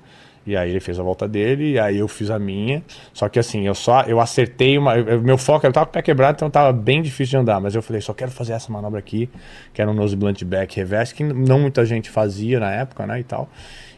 [0.47, 2.83] E aí ele fez a volta dele, e aí eu fiz a minha.
[3.13, 4.97] Só que assim, eu só eu acertei uma.
[4.97, 7.61] eu- meu foco, eu tava com o pé quebrado, então tava bem difícil de andar.
[7.61, 9.31] Mas eu falei, só quero fazer essa manobra aqui,
[9.73, 13.21] que era um nose blunt back reverse, que não muita gente fazia na época, né?
[13.21, 13.49] E tal.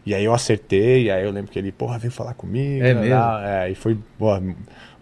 [0.07, 2.85] E aí eu acertei, e aí eu lembro que ele, porra, veio falar comigo.
[2.85, 3.17] É né, mesmo?
[3.43, 4.43] É, e foi, porra,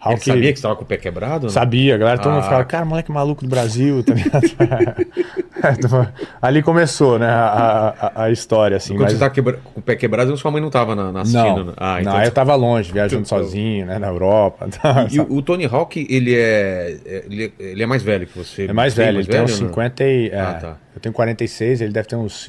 [0.05, 1.49] Ele Hawk- sabia que você tava com o pé quebrado?
[1.49, 2.43] Sabia, a galera, todo mundo Ah.
[2.43, 4.13] ficava, cara, moleque maluco do Brasil, tá?
[6.41, 8.93] Ali começou, né, a, a, a história, assim.
[8.95, 11.21] Quando mas- você tava quebra- com o pé quebrado, sua mãe não tava na, na
[11.21, 11.43] assistindo.
[11.57, 11.73] Não, né?
[11.77, 12.15] Ah, não, então.
[12.17, 14.67] aí eu tava longe, viajando Então- sozinho, né, na Europa.
[14.81, 17.63] tá, E o, o Tony Hawk, ele é, é- ele é.
[17.63, 18.65] ele é mais velho que você.
[18.65, 19.67] É mais Bem velho, ele tem uns ou não?
[19.69, 20.29] 50 e...
[20.29, 20.77] é, Ah, tá.
[20.95, 22.43] Eu tenho 46, ele deve ter uns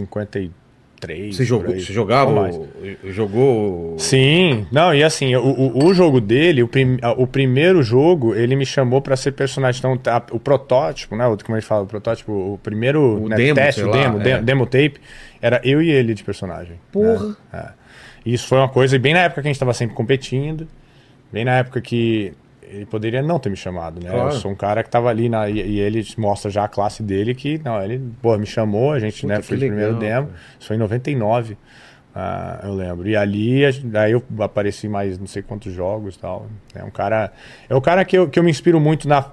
[1.06, 1.36] 53.
[1.36, 2.50] Você, jogou, aí, você jogava?
[3.04, 3.98] Jogou.
[3.98, 8.34] Sim, não, e assim, o, o, o jogo dele, o, prim- a- o primeiro jogo,
[8.34, 9.78] ele me chamou pra ser personagem.
[9.78, 11.24] Então, tá, o protótipo, né?
[11.44, 14.20] Como a gente fala, o protótipo, o primeiro O né, demo, teste, o lá, demo,
[14.20, 14.38] é.
[14.38, 14.94] de- demo tape,
[15.40, 16.74] era eu e ele de personagem.
[16.92, 17.28] Porra!
[17.28, 17.34] né?
[17.52, 17.68] É.
[18.26, 20.66] Isso foi uma coisa, e bem na época que a gente tava sempre competindo,
[21.32, 22.32] bem na época que
[22.74, 24.10] ele poderia não ter me chamado, né?
[24.10, 24.28] Claro.
[24.28, 27.02] Eu sou um cara que tava ali na, e, e ele mostra já a classe
[27.02, 30.30] dele que, não, ele, pô, me chamou, a gente, Puta, né, fez o primeiro demo.
[30.58, 31.56] Isso foi em 99.
[32.14, 33.08] Ah, eu lembro.
[33.08, 36.46] E ali, aí eu apareci mais não sei quantos jogos e tal.
[36.74, 37.32] É um cara.
[37.68, 39.30] É o cara que eu, que eu me inspiro muito na.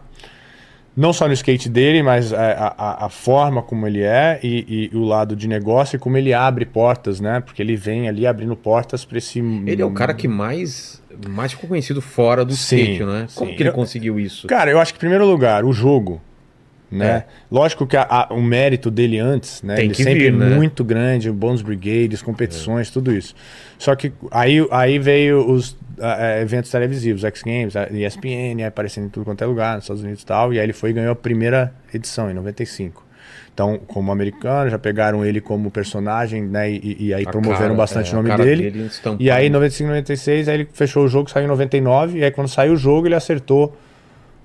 [0.96, 4.98] Não só no skate dele, mas a, a, a forma como ele é e, e
[4.98, 7.40] o lado de negócio e como ele abre portas, né?
[7.40, 9.40] Porque ele vem ali abrindo portas para esse.
[9.40, 13.28] Ele é o cara que mais, mais ficou conhecido fora do Sim, skate, né?
[13.36, 13.56] Como sim.
[13.56, 14.48] que ele Eu- conseguiu isso?
[14.48, 16.22] Cara, eu acho que em primeiro lugar, o jogo.
[16.92, 17.08] Né?
[17.10, 17.24] É.
[17.50, 19.76] Lógico que a- a- o mérito dele antes, né?
[19.76, 20.50] Tem ele que sempre vir, né?
[20.56, 23.34] muito grande, Bones Brigades, competições, tudo isso.
[23.78, 29.24] Só que aí, aí veio os eh, eventos televisivos, X Games, ESPN, aparecendo em tudo
[29.24, 31.16] quanto é lugar, nos Estados Unidos e tal, e aí ele foi e ganhou a
[31.16, 33.06] primeira edição, em 95.
[33.54, 36.72] Então, como americano, já pegaram ele como personagem, né?
[36.72, 38.72] E, e aí A promoveram cara, bastante é, o nome dele.
[38.72, 38.90] dele.
[39.20, 42.32] E aí, em 95, 96, aí ele fechou o jogo, saiu em 99, e aí
[42.32, 43.78] quando saiu o jogo, ele acertou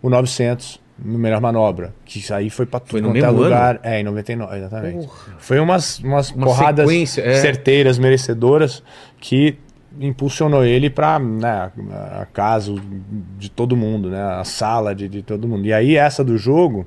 [0.02, 1.94] o 900 no melhor manobra.
[2.04, 3.80] Que isso aí foi pra tudo Foi no é mesmo lugar.
[3.82, 5.06] É, em 99, exatamente.
[5.06, 5.34] Porra.
[5.38, 7.34] Foi umas, umas Uma porradas é.
[7.34, 8.82] certeiras, merecedoras,
[9.20, 9.58] que
[10.00, 11.70] impulsionou ele pra né,
[12.20, 12.74] a casa
[13.38, 14.22] de todo mundo, né?
[14.22, 15.66] A sala de, de todo mundo.
[15.66, 16.86] E aí, essa do jogo.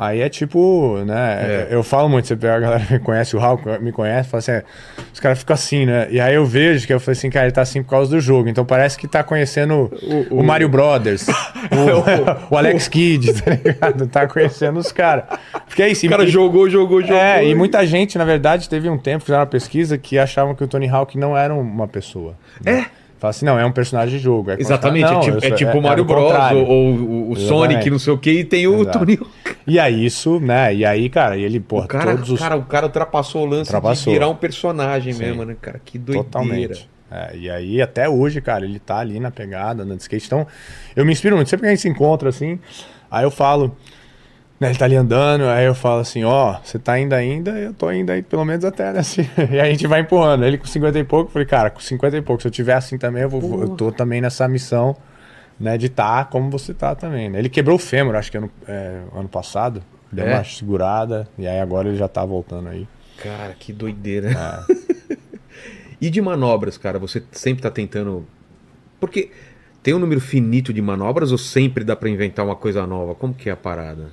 [0.00, 1.66] Aí é tipo, né?
[1.68, 1.74] É.
[1.74, 4.38] Eu falo muito, você pega a galera que me conhece, o Raul me conhece, fala
[4.38, 4.62] assim, é,
[5.12, 6.06] os caras ficam assim, né?
[6.08, 8.20] E aí eu vejo que eu falei assim, cara, ele tá assim por causa do
[8.20, 8.48] jogo.
[8.48, 9.90] Então parece que tá conhecendo
[10.30, 11.26] o, o- Mario Brothers,
[12.48, 14.06] o, o Alex Kidd, tá ligado?
[14.06, 15.24] Tá conhecendo os caras.
[15.66, 16.06] Porque é isso.
[16.06, 17.16] O cara e- jogou, jogou, jogou.
[17.16, 20.62] é, e muita gente, na verdade, teve um tempo, fizeram uma pesquisa, que achavam que
[20.62, 22.36] o Tony Hawk não era uma pessoa.
[22.64, 22.84] É?
[23.18, 24.44] Fala assim, não, é um personagem de jogo.
[24.44, 26.32] Quando Exatamente, é não, tipo, eu sou- é tipo o é- Mario é Bros.
[26.52, 28.98] Ou, ou o- Sonic, não sei o que, e tem o Exato.
[29.00, 29.18] Tony.
[29.66, 30.72] E aí isso, né?
[30.74, 32.38] E aí, cara, ele, pô, O cara, todos os...
[32.38, 34.12] cara, o cara ultrapassou o lance Ultrapassou.
[34.12, 35.18] de virar um personagem Sim.
[35.24, 35.80] mesmo, né, cara?
[35.84, 36.24] Que doideira.
[36.24, 36.88] Totalmente.
[37.10, 40.26] É, e aí, até hoje, cara, ele tá ali na pegada, andando de skate.
[40.26, 40.46] Então,
[40.94, 41.48] eu me inspiro muito.
[41.48, 42.58] Sempre que a gente se encontra, assim,
[43.10, 43.74] aí eu falo,
[44.60, 47.72] né, ele tá ali andando, aí eu falo assim, ó, você tá indo ainda, eu
[47.72, 49.22] tô indo aí pelo menos até, né, assim.
[49.50, 50.44] E aí a gente vai empurrando.
[50.44, 52.74] Ele com 50 e pouco, eu falei, cara, com 50 e pouco, se eu tiver
[52.74, 54.96] assim também, eu, vou, eu tô também nessa missão,
[55.58, 57.38] né, de tá como você tá também, né.
[57.38, 60.34] Ele quebrou o fêmur, acho que ano, é, ano passado, deu É?
[60.34, 62.86] uma segurada, e aí agora ele já tá voltando aí.
[63.22, 64.30] Cara, que doideira.
[64.30, 65.16] É.
[66.00, 68.26] e de manobras, cara, você sempre tá tentando.
[69.00, 69.30] Porque
[69.82, 73.14] tem um número finito de manobras ou sempre dá pra inventar uma coisa nova?
[73.14, 74.12] Como que é a parada?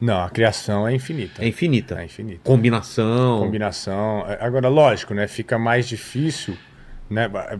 [0.00, 1.42] Não, a criação é infinita.
[1.42, 2.00] É infinita.
[2.00, 2.40] É infinita.
[2.44, 3.38] Combinação.
[3.40, 4.24] combinação.
[4.28, 5.26] É, Agora, lógico, né?
[5.26, 6.56] Fica mais difícil,
[7.08, 7.30] né?
[7.50, 7.58] é,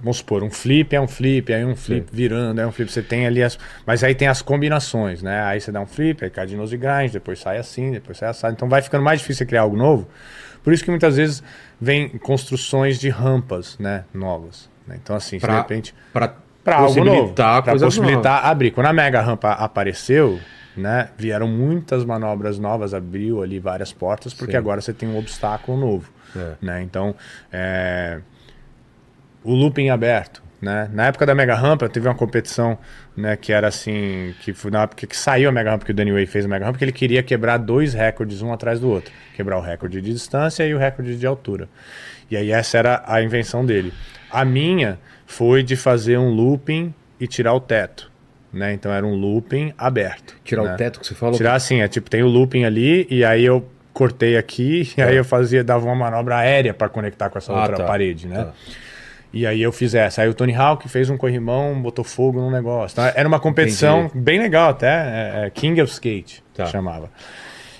[0.00, 2.90] Vamos supor, um flip é um flip, aí um flip virando, é um flip.
[2.92, 3.58] Você tem ali as.
[3.84, 5.42] Mas aí tem as combinações, né?
[5.42, 8.28] Aí você dá um flip, aí cai de nose grind, depois sai assim, depois sai
[8.28, 8.54] assado.
[8.54, 10.08] Então vai ficando mais difícil você criar algo novo.
[10.62, 11.42] Por isso que muitas vezes
[11.80, 14.04] vem construções de rampas, né?
[14.14, 14.70] Novas.
[14.86, 14.96] né?
[15.02, 16.34] Então, assim, Pra- de repente para
[16.76, 18.70] algo novo, possibilitar para possibilitar abrir.
[18.70, 20.38] Quando a mega rampa apareceu,
[20.76, 24.58] né, vieram muitas manobras novas, abriu ali várias portas, porque Sim.
[24.58, 26.52] agora você tem um obstáculo novo, É.
[26.60, 26.82] né?
[26.82, 27.14] Então,
[27.52, 28.20] é,
[29.44, 30.88] o looping aberto, né?
[30.92, 32.78] Na época da Mega Rampa, teve uma competição,
[33.16, 35.94] né, que era assim, que foi na época que saiu a Mega Rampa, que o
[35.94, 38.88] Danny Way fez a Mega Rampa, que ele queria quebrar dois recordes, um atrás do
[38.88, 39.12] outro.
[39.34, 41.68] Quebrar o recorde de distância e o recorde de altura.
[42.30, 43.92] E aí essa era a invenção dele.
[44.30, 48.11] A minha foi de fazer um looping e tirar o teto,
[48.52, 48.72] né?
[48.74, 50.36] Então era um looping aberto.
[50.44, 50.74] Tirar né?
[50.74, 51.36] o teto que você falou.
[51.36, 55.16] Tirar assim, é tipo, tem o looping ali e aí eu cortei aqui e aí
[55.16, 57.84] eu fazia, dava uma manobra aérea para conectar com essa Ah, outra tá.
[57.84, 58.44] parede, né?
[58.44, 58.52] Tá.
[59.32, 60.20] E aí eu fiz essa.
[60.22, 62.94] Aí o Tony Hawk fez um corrimão, botou fogo no negócio.
[62.94, 66.66] Então, era uma competição bem legal até, é, é King of Skate, Tá.
[66.66, 67.10] chamava.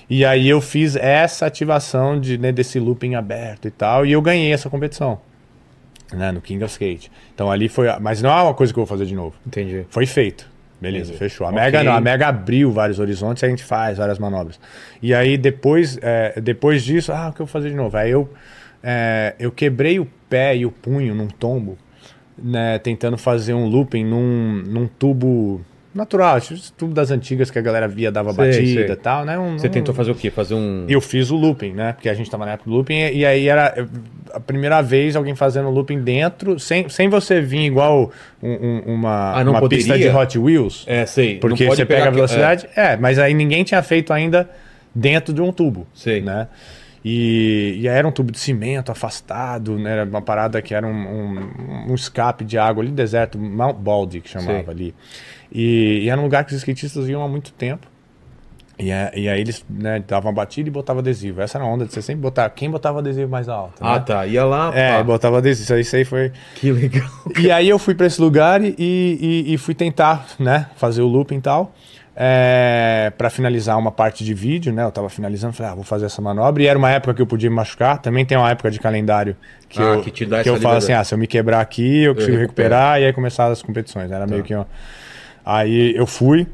[0.09, 4.21] E aí eu fiz essa ativação de, né, desse looping aberto e tal, e eu
[4.21, 5.19] ganhei essa competição.
[6.11, 7.11] Né, no King of Skate.
[7.33, 7.87] Então ali foi.
[7.99, 9.35] Mas não é uma coisa que eu vou fazer de novo.
[9.45, 9.85] Entendi.
[9.89, 10.47] Foi feito.
[10.83, 11.17] Beleza, Entendi.
[11.17, 11.47] fechou.
[11.47, 11.61] A Ok.
[11.61, 14.59] Mega não, a Mega abriu vários horizontes e a gente faz várias manobras.
[15.01, 17.95] E aí depois, é, depois disso, ah, o que eu vou fazer de novo?
[17.95, 18.29] Aí eu,
[18.83, 21.77] é, eu quebrei o pé e o punho num tombo,
[22.37, 25.61] né, tentando fazer um looping num, num tubo
[25.93, 26.39] natural,
[26.77, 28.91] tubo das antigas que a galera via, dava Sei, batida sei.
[28.91, 29.37] e tal, né?
[29.37, 30.29] Um- Você um- tentou fazer o quê?
[30.31, 30.85] Fazer um.
[30.89, 31.93] eu fiz o looping, né?
[31.93, 33.87] Porque a gente tava na época do looping e, aí era
[34.33, 38.11] a primeira vez alguém fazendo looping dentro, sem, sem você vir igual
[38.41, 38.51] um-
[38.87, 40.07] um- uma, Ah, uma pista de?
[40.09, 40.83] Hot Wheels.
[40.87, 41.37] É, sei.
[41.37, 42.67] Porque você pega a que- velocidade.
[42.75, 42.97] É.
[42.97, 44.49] mas aí ninguém tinha feito ainda
[44.95, 45.85] dentro de um tubo.
[45.93, 46.21] Sei.
[46.21, 46.47] Né?
[47.05, 49.91] E, e aí era um tubo de cimento afastado, né?
[49.91, 54.21] Era uma parada que era um, um- um escape de água ali, deserto, Mount Baldy,
[54.21, 54.69] que chamava Sei.
[54.69, 54.95] ali.
[55.51, 57.87] E, e era um lugar que os skatistas iam há muito tempo.
[58.79, 61.41] E, é- e aí eles né, davam uma batida e botavam adesivo.
[61.41, 62.49] Essa era a onda de você sempre botar.
[62.49, 63.73] Quem botava adesivo mais alto?
[63.81, 63.99] Ah, né?
[63.99, 64.25] tá.
[64.25, 64.71] Ia lá.
[64.73, 65.03] É, pá.
[65.03, 65.77] botava adesivo.
[65.79, 66.31] Isso aí, foi.
[66.55, 67.07] Que legal.
[67.37, 71.07] E aí eu fui pra esse lugar e, e- e fui tentar, né, fazer o
[71.07, 71.75] looping e tal.
[72.15, 74.83] É, para finalizar uma parte de vídeo, né?
[74.83, 76.61] Eu tava finalizando, falei, ah, vou fazer essa manobra.
[76.61, 77.97] E era uma época que eu podia me machucar.
[77.99, 79.35] Também tem uma época de calendário
[79.67, 81.59] que Ah, eu, que te dá que eu falo assim, ah, se eu me quebrar
[81.59, 82.69] aqui, eu consigo recupero.
[82.69, 83.01] recuperar.
[83.01, 84.11] E aí começar as competições.
[84.11, 84.53] Era meio que.
[84.53, 84.65] ó.
[85.43, 86.45] Aí eu fui.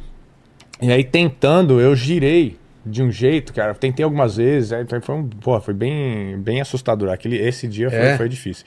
[0.81, 3.73] E aí tentando, eu girei de um jeito, cara.
[3.75, 4.71] Tentei algumas vezes.
[4.71, 7.09] Aí foi, foi um, pô, foi bem, bem assustador.
[7.09, 8.17] Aquele, esse dia foi, É?
[8.17, 8.65] foi difícil.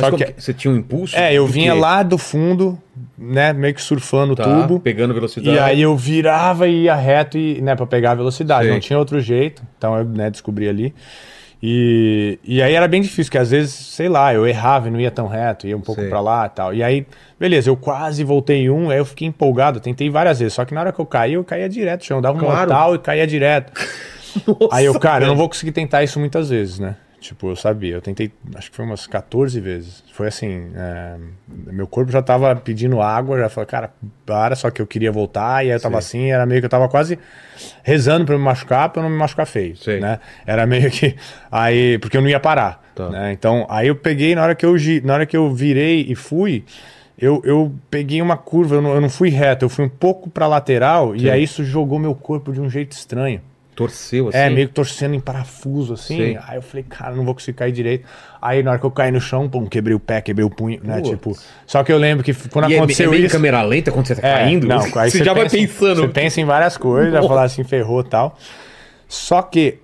[0.00, 1.16] Só como que que- Você tinha um impulso?
[1.16, 2.78] é, eu vinha lá do fundo,
[3.16, 4.78] né, meio que surfando o Tá, tubo.
[4.80, 5.56] Pegando velocidade.
[5.56, 8.68] E aí eu virava e ia reto e, né, para pegar a velocidade.
[8.68, 9.62] Não tinha outro jeito.
[9.78, 10.94] Então eu, né, descobri ali.
[11.62, 15.00] E, e aí era bem difícil, porque às vezes, sei lá, eu errava e não
[15.00, 16.74] ia tão reto, ia um pouco pra lá e tal.
[16.74, 17.06] E aí,
[17.40, 20.52] beleza, eu quase voltei em um, aí eu fiquei empolgado, tentei várias vezes.
[20.54, 22.56] Só que na hora que eu caí, eu caía direto, chão, dava um Claro.
[22.58, 23.72] mortal e caía direto.
[24.70, 26.94] Aí eu, cara, eu não vou conseguir tentar isso muitas vezes, né?
[27.26, 30.04] Tipo, eu sabia, eu tentei, acho que foi umas 14 vezes.
[30.12, 31.16] Foi assim, é,
[31.48, 33.90] meu corpo já tava pedindo água, já falei, cara,
[34.24, 36.70] para, só que eu queria voltar, e aí eu tava assim, era meio que eu
[36.70, 37.18] tava quase
[37.82, 39.98] rezando pra eu me machucar, pra eu não me machucar feio, Sei.
[40.00, 40.20] né?
[40.46, 41.16] Era meio que,
[41.50, 43.08] aí, porque eu não ia parar, Tá.
[43.10, 43.32] né?
[43.32, 44.74] Então, aí eu peguei, na hora que eu,
[45.04, 46.64] na hora que eu virei e fui,
[47.18, 50.30] eu, eu peguei uma curva, eu não, eu não fui reto, eu fui um pouco
[50.30, 53.40] pra lateral, e aí isso jogou meu corpo de um jeito estranho.
[53.76, 54.38] Torceu assim.
[54.38, 56.16] É, meio que torcendo em parafuso, assim.
[56.16, 56.38] Sei.
[56.48, 58.06] Aí eu falei, cara, não vou conseguir cair direito.
[58.40, 60.80] Aí na hora que eu caí no chão, pum, quebrei o pé, quebrei o punho,
[60.82, 60.96] né?
[60.96, 61.10] Putz.
[61.10, 61.36] Tipo.
[61.66, 63.34] Só que eu lembro que quando E é, aconteceu é meio em isso.
[63.36, 64.66] câmera lenta quando você tá É, caindo?
[64.66, 66.00] não, aí você já vai pensa- pensando.
[66.00, 68.38] Você pensa em várias coisas, vai falar assim, ferrou e tal.
[69.06, 69.78] Só que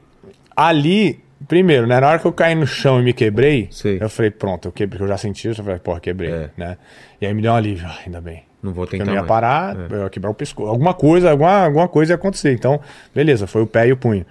[0.56, 3.98] ali, primeiro, né, na hora que eu caí no chão e me quebrei, Sei.
[4.01, 6.51] eu falei, pronto, eu quebrei, porque eu já senti isso, eu falei, porra, quebrei, É.
[6.56, 6.77] né?
[7.20, 8.43] E aí me deu um alívio, ah, ainda bem.
[8.62, 9.86] Não vou Porque tentar eu não ia parar, É.
[9.94, 10.68] eu ia quebrar o pescoço.
[10.68, 12.52] Alguma coisa, alguma, alguma coisa ia acontecer.
[12.52, 12.80] Então,
[13.14, 14.24] beleza, foi o pé e o punho.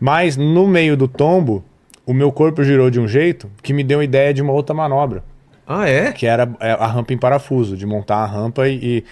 [0.00, 1.62] Mas no meio do tombo,
[2.06, 4.74] o meu corpo girou de um jeito que me deu a ideia de uma outra
[4.74, 5.22] manobra,
[5.66, 6.12] Ah, é?
[6.12, 9.04] que era é, a rampa em parafuso, de montar a rampa e, e,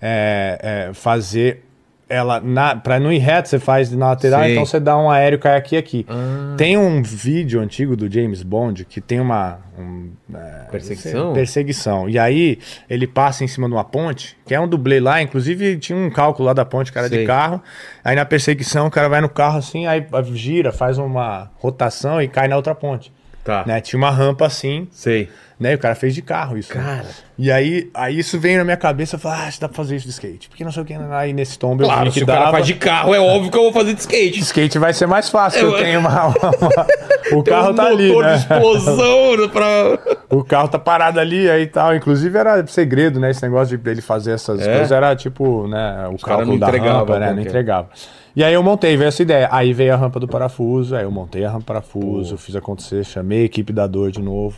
[0.00, 1.64] é, é, fazer
[2.08, 4.52] ela na para não ir reto, você faz na lateral, Sei.
[4.52, 6.06] então você dá um aéreo cai aqui aqui.
[6.08, 6.54] Ah.
[6.56, 11.32] Tem um vídeo antigo do James Bond que tem uma um, é, Perseguição?
[11.32, 12.08] perseguição.
[12.08, 12.58] E aí
[12.88, 16.10] ele passa em cima de uma ponte, que é um dublê lá, inclusive tinha um
[16.10, 17.20] cálculo lá da ponte, cara Sei.
[17.20, 17.62] de carro.
[18.04, 20.04] Aí na perseguição o cara vai no carro assim, aí
[20.34, 23.12] gira, faz uma rotação e cai na outra ponte.
[23.44, 23.64] Tá.
[23.66, 23.80] Né?
[23.80, 25.28] Tinha uma rampa assim, Sei.
[25.62, 25.72] Né?
[25.72, 26.76] E o cara fez de carro isso.
[26.76, 26.82] né?
[26.84, 27.06] Cara.
[27.38, 29.96] E aí, aí isso veio na minha cabeça, eu falei, ah, que dá pra fazer
[29.96, 30.48] isso de skate.
[30.48, 32.40] Porque não sei o que, aí nesse tombo eu Claro, vi se que o cara
[32.40, 32.52] dava.
[32.52, 34.40] faz de carro, é óbvio que eu vou fazer de skate.
[34.40, 36.26] Skate vai ser mais fácil, Eu- eu tenho uma...
[36.26, 36.36] uma-
[37.32, 38.32] O carro um tá ali, motor né?
[38.34, 39.98] de explosão pra...
[40.28, 41.94] O carro tá parado ali aí tal.
[41.94, 43.30] Inclusive era segredo, né?
[43.30, 44.72] Esse negócio de ele fazer essas É?
[44.76, 46.08] coisas era tipo, né?
[46.12, 47.30] O cálculo não da entregavam rampa, né?
[47.32, 47.88] Não que entregava.
[48.34, 49.48] E aí eu montei, veio essa ideia.
[49.50, 53.04] Aí veio a rampa do parafuso, aí eu montei a rampa do parafuso, fiz acontecer,
[53.04, 54.56] chamei a equipe da dor de novo,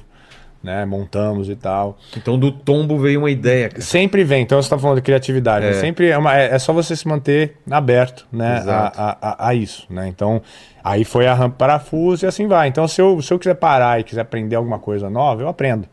[0.64, 0.84] né?
[0.86, 1.98] Montamos e tal.
[2.16, 3.82] Então do tombo veio uma ideia, cara.
[3.82, 5.70] Sempre vem, então você tá falando de criatividade, É.
[5.72, 5.74] né?
[5.74, 8.64] sempre é, uma- é- é só você se manter aberto, né?
[8.66, 10.08] A, a- a- isso, né?
[10.08, 10.40] Então,
[10.82, 12.66] aí foi a rampa parafuso e assim vai.
[12.68, 15.86] Então, se eu, se eu quiser parar e quiser aprender alguma coisa nova, eu aprendo.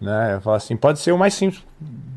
[0.00, 0.34] Né?
[0.34, 1.62] Eu falo assim, pode ser o mais simples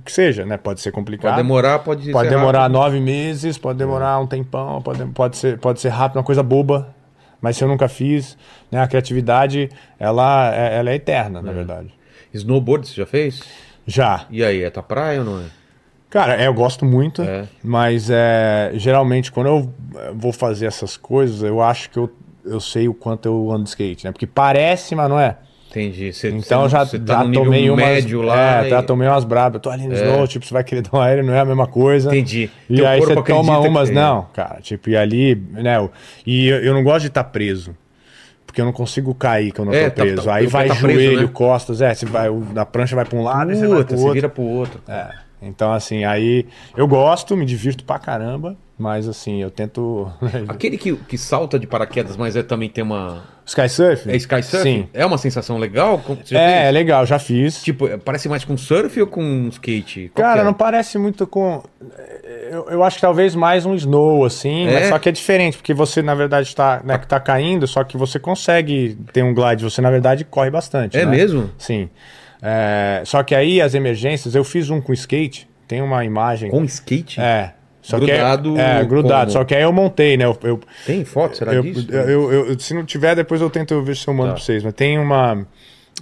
[0.03, 0.57] que seja, né?
[0.57, 1.31] Pode ser complicado.
[1.31, 2.73] Pode demorar, pode Pode demorar rápido.
[2.73, 6.89] nove meses, pode demorar um tempão, pode, pode, ser, pode ser rápido, uma coisa boba,
[7.41, 8.37] mas se eu nunca fiz,
[8.71, 8.81] né?
[8.81, 9.69] A criatividade,
[9.99, 11.93] ela, é- ela é eterna, na verdade.
[12.33, 13.41] Snowboard você já fez?
[13.85, 14.25] Já.
[14.29, 15.45] E aí, é tua praia ou não é?
[16.09, 17.45] Cara, é, eu gosto muito, É.
[17.63, 22.09] mas é, geralmente quando eu eh, vou fazer essas coisas, eu acho que eu,
[22.45, 24.11] eu sei o quanto eu ando de skate, né?
[24.13, 25.35] Porque parece, mas não é.
[25.69, 26.13] Entendi.
[26.13, 28.63] Você, Então você, já, você tá já nível tomei umas, médio lá.
[28.63, 29.55] É, e- já tomei umas brabas.
[29.55, 31.45] Eu tô ali no snow, tipo, você vai querer dar um aéreo, não é a
[31.45, 32.09] mesma coisa.
[32.09, 32.49] Entendi.
[32.69, 35.77] E Teu aí você toma umas, não, cara, tipo, e ali, né,
[36.25, 37.75] e eu, eu não gosto de estar preso.
[38.45, 40.23] Porque eu não consigo cair quando eu É, tô tá- preso.
[40.23, 41.29] tá- aí teu vai tá preso, joelho, né?
[41.33, 43.87] costas, é, você vai, o- a prancha vai pra um lado e você vai Puta,
[43.87, 44.13] pro você outro.
[44.13, 44.81] vira pro outro.
[44.87, 45.09] É.
[45.41, 46.45] Então, assim, aí
[46.75, 50.11] eu gosto, me divirto pra caramba, mas assim, eu tento.
[50.47, 53.23] Aquele que, que salta de paraquedas, mas é, também tem uma.
[53.43, 54.09] Sky Surf?
[54.09, 54.61] É sky surf?
[54.61, 54.89] Sim.
[54.93, 56.01] É uma sensação legal?
[56.31, 56.73] É, é fez?
[56.73, 57.63] legal, já fiz.
[57.63, 60.11] Tipo, é, parece mais com surf ou com skate?
[60.13, 60.43] Qual Cara, é?
[60.43, 61.63] não parece muito com.
[62.51, 64.89] Eu, eu acho que talvez mais um snow, assim, É?
[64.89, 67.97] só que é diferente, porque você, na verdade, tá, né, que tá caindo, só que
[67.97, 70.97] você consegue ter um glide, você, na verdade, corre bastante.
[70.97, 71.11] É né?
[71.11, 71.49] mesmo?
[71.57, 71.89] Sim.
[72.41, 76.51] É, só que aí as emergências, eu fiz um com skate, tem uma imagem.
[76.51, 77.19] Com skate?
[77.19, 77.53] É.
[77.87, 79.19] Só Grudado que é, é, grudado.
[79.21, 79.31] como?
[79.31, 80.25] Só que aí eu montei, né?
[80.25, 81.87] Eu, eu, Tem foto, será eu, disso?
[81.89, 84.33] eu- eu- se não tiver, depois eu tento ver se eu mando Tá.
[84.35, 84.61] pra vocês.
[84.61, 85.47] Mas tem uma.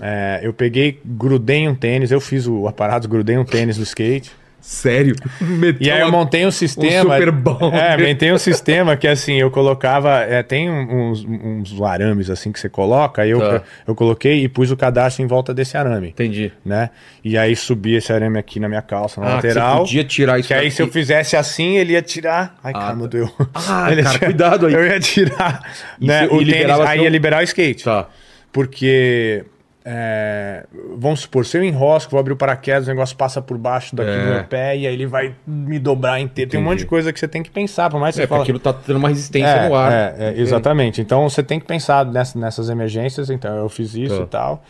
[0.01, 4.31] é, eu peguei, grudei um tênis, eu fiz o aparato, grudei um tênis no skate.
[4.67, 5.15] Sério?
[5.79, 7.13] E aí eu montei um sistema.
[7.15, 7.71] super bom.
[7.71, 10.21] É, montei um sistema que assim, eu colocava.
[10.21, 13.61] é, tem uns, uns arames assim que você coloca, aí eu, Tá.
[13.87, 16.09] eu coloquei e pus o cadastro em volta desse arame.
[16.09, 16.51] Entendi.
[16.65, 16.89] Né?
[17.23, 19.73] E aí subi esse arame aqui na minha calça, na Ah, que lateral.
[19.77, 22.57] você podia tirar isso Que aí, se eu fizesse assim, ele ia tirar.
[22.63, 23.07] Ai, Ah, caramba, tá.
[23.09, 23.31] doeu.
[23.53, 24.73] Ah, Ele ia cara, tirar- cuidado aí.
[24.73, 25.71] Eu ia tirar.
[26.01, 27.83] E né, o tênis, aí ia liberar o skate.
[27.83, 28.07] Tá.
[28.51, 29.45] Porque.
[29.87, 30.65] É,
[30.97, 34.09] vamos supor, se eu enrosco, vou abrir o paraquedas, o negócio passa por baixo daqui
[34.09, 34.17] É.
[34.25, 36.49] do meu pé e aí ele vai me dobrar inteiro.
[36.49, 38.27] Tem um monte de coisa que você tem que pensar, por mais que É, você
[38.27, 38.43] porque fala.
[38.43, 39.91] aquilo tá dando uma resistência É, no ar.
[39.91, 41.01] é, é, exatamente.
[41.01, 43.29] Então você tem que pensar nessa- nessas emergências.
[43.29, 44.23] Então eu fiz isso Tá.
[44.23, 44.63] e tal.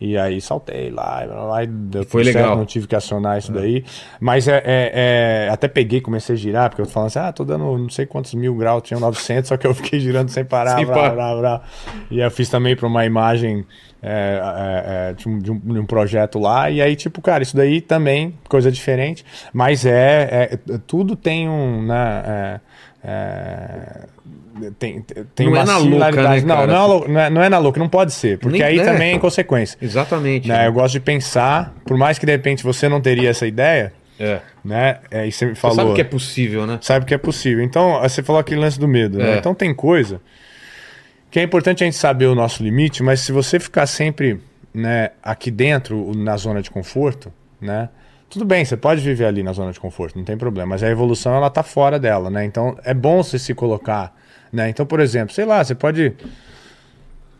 [0.00, 1.22] E aí saltei lá,
[1.60, 2.56] e e deu Foi certo, legal.
[2.56, 3.84] não tive que acionar isso daí.
[4.18, 7.30] Mas é, é- é- até peguei, comecei a girar, porque eu tô falando assim, ah,
[7.32, 10.42] tô dando não sei quantos mil graus, tinha 900, só que eu fiquei girando sem
[10.44, 11.14] parar, Sem blá, parar.
[11.14, 11.62] blá, blá.
[12.10, 13.66] E eu fiz também para uma imagem
[14.02, 16.70] é, é, é, de, um, de um- de um projeto lá.
[16.70, 19.22] E aí, tipo, cara, isso daí também, coisa diferente.
[19.52, 22.60] Mas é, é- tudo tem um, né, é,
[23.04, 24.06] é,
[24.78, 25.00] tem,
[25.34, 26.62] tem Não uma é na louca, né, não, não,
[27.04, 28.38] é não, é, não é na louca, não pode ser.
[28.38, 28.84] Porque Nem- aí é.
[28.84, 29.78] também é inconsequência.
[29.80, 30.48] Exatamente.
[30.48, 30.66] Né?
[30.66, 34.40] Eu gosto de pensar, por mais que de repente você não teria essa ideia, É.
[34.64, 34.98] né?
[35.10, 35.76] É, e você me Você falou.
[35.76, 36.78] sabe que é possível, né?
[36.82, 37.64] sabe que é possível.
[37.64, 39.18] Então, você falou aquele lance do medo.
[39.18, 39.34] né?
[39.34, 39.38] É.
[39.38, 40.20] Então tem coisa
[41.30, 44.40] que é importante a gente saber o nosso limite, mas se você ficar sempre
[44.74, 47.88] né, aqui dentro, na zona de conforto, né?
[48.28, 50.88] Tudo bem, você pode viver ali na zona de conforto, não tem problema, mas a
[50.88, 52.44] evolução ela tá fora dela, né?
[52.44, 54.14] Então é bom você se colocar,
[54.52, 54.68] né?
[54.68, 56.14] Então, por exemplo, sei lá, você pode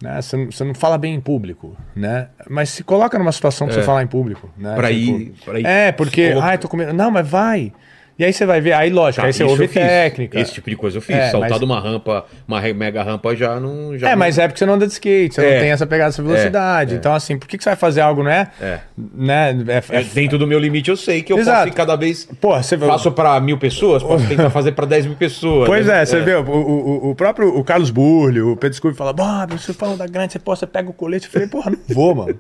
[0.03, 2.29] né, Você, não, você não fala bem em público, né?
[2.49, 3.81] Mas se coloca numa situação pra É.
[3.81, 4.75] você falar em público, né?
[4.75, 6.93] Pra Tipo, ir- pra ir É, porque, ai, tô com medo.
[6.95, 7.71] Não, mas vai.
[8.19, 10.39] E aí você vai ver, aí lógico, Tá, aí você ouve técnica.
[10.39, 11.17] Esse tipo de coisa eu fiz.
[11.17, 13.97] É, Saltar mas- de uma rampa, uma mega rampa já não.
[13.97, 15.55] Já É, não- mas é porque você não anda de skate, você É.
[15.55, 16.93] não tem essa pegada, essa velocidade.
[16.93, 16.99] É, é.
[16.99, 18.49] Então, assim, por que, que você vai fazer algo, né?
[18.61, 18.81] É.
[19.15, 19.57] né?
[19.69, 21.65] É, É, dentro do meu limite eu sei que eu Exato.
[21.65, 22.29] posso cada vez.
[22.41, 22.77] Pô, você.
[22.77, 25.67] Faço pra mil pessoas, posso tentar fazer pra 10 mil pessoas.
[25.67, 26.03] Pois né?
[26.03, 29.53] é, você vê, o, o, o próprio o Carlos Burlio, o Pedro Scooby fala, Bob,
[29.59, 31.27] você falando da grande, você, pô, você pega o colete.
[31.27, 32.39] Eu falei, porra, não vou, mano.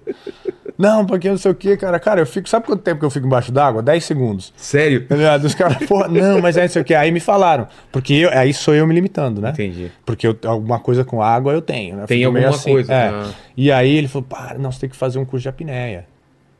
[0.78, 1.98] Não, porque não sei o que, cara.
[2.00, 2.48] Cara, eu fico.
[2.48, 3.82] Sabe quanto tempo que eu fico embaixo d'água?
[3.82, 4.50] 10 segundos.
[4.56, 5.06] Sério?
[5.06, 5.46] Tá ligado?
[5.88, 6.94] Porra, não, mas é não sei o que.
[6.94, 7.66] Aí me falaram.
[7.92, 9.50] Porque eu, aí sou eu me limitando, né?
[9.50, 9.90] Entendi.
[10.04, 12.02] Porque eu- alguma coisa com água eu tenho, né?
[12.02, 13.10] Eu Tem alguma coisa, É.
[13.10, 13.34] né?
[13.56, 16.06] E aí ele falou, para, não, você tem que fazer um curso de apneia.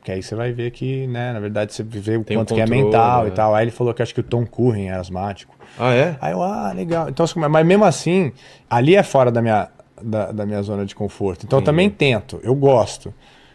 [0.03, 2.55] Que aí você vai ver que, né, na verdade, você vê o Tem um quanto
[2.55, 3.29] que é mental né?
[3.29, 3.53] e tal.
[3.53, 5.55] Aí ele falou que acho que o Tom Curren é asmático.
[5.77, 6.15] Ah, é?
[6.19, 7.07] Aí eu, ah, legal.
[7.07, 8.31] Então, assim, mas mesmo assim,
[8.69, 9.67] ali é fora da minha,
[10.01, 11.45] da, da minha zona de conforto.
[11.45, 13.13] Então eu também tento, eu gosto.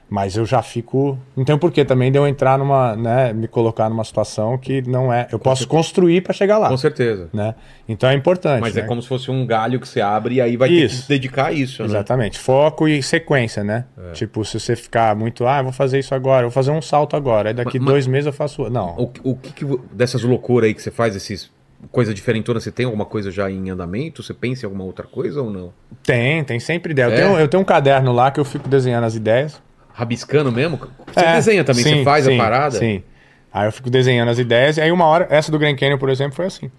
[0.08, 1.18] Mas eu já fico.
[1.36, 2.94] Não tem porquê também de eu entrar numa.
[2.94, 5.26] né, me colocar numa situação que não é.
[5.32, 6.68] Eu posso construir para chegar lá.
[6.68, 7.28] Com certeza.
[7.32, 7.56] Né?
[7.88, 8.60] Então é importante.
[8.60, 8.82] Mas né?
[8.82, 10.96] é como se fosse um galho que você abre e aí vai ter Isso.
[10.96, 11.88] que se dedicar a isso, né?
[11.88, 12.38] Exatamente.
[12.38, 13.84] Foco e sequência, né?
[13.98, 14.12] É.
[14.12, 16.80] Tipo, se você ficar muito, ah, eu vou fazer isso agora, eu vou fazer um
[16.80, 18.70] salto agora, aí daqui Mas- dois meses eu faço.
[18.70, 18.94] Não.
[18.96, 21.50] O, o que, que dessas loucuras aí que você faz, esses
[21.90, 24.22] coisa diferentona, você tem alguma coisa já em andamento?
[24.22, 25.72] Você pensa em alguma outra coisa ou não?
[26.04, 27.06] Tem, tem sempre ideia.
[27.06, 27.16] Eu, É?
[27.16, 29.60] tenho, eu tenho um caderno lá que eu fico desenhando as ideias.
[29.96, 30.78] Rabiscando mesmo?
[31.06, 32.78] Você É, desenha também, sim, você faz sim, a parada?
[32.78, 33.02] Sim.
[33.50, 36.10] Aí eu fico desenhando as ideias, e aí uma hora, essa do Grand Canyon, por
[36.10, 36.70] exemplo, foi assim.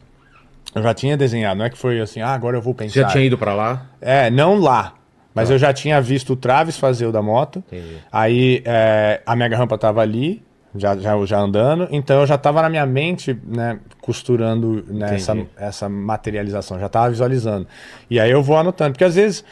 [0.76, 2.94] Eu já tinha desenhado, não é que foi assim, ah, agora eu vou pensar.
[2.94, 3.88] Você já tinha ido pra lá?
[3.99, 4.94] É, não lá.
[5.34, 7.64] Mas eu já tinha visto o Travis fazer o da moto.
[7.68, 7.98] Entendi.
[8.11, 10.44] Aí é, a mega rampa tava ali,
[10.76, 11.88] já, já, já andando.
[11.91, 17.10] Então eu já tava na minha mente, né, costurando né, essa, essa materialização, já tava
[17.10, 17.68] visualizando.
[18.10, 19.44] E aí eu vou anotando, porque às vezes.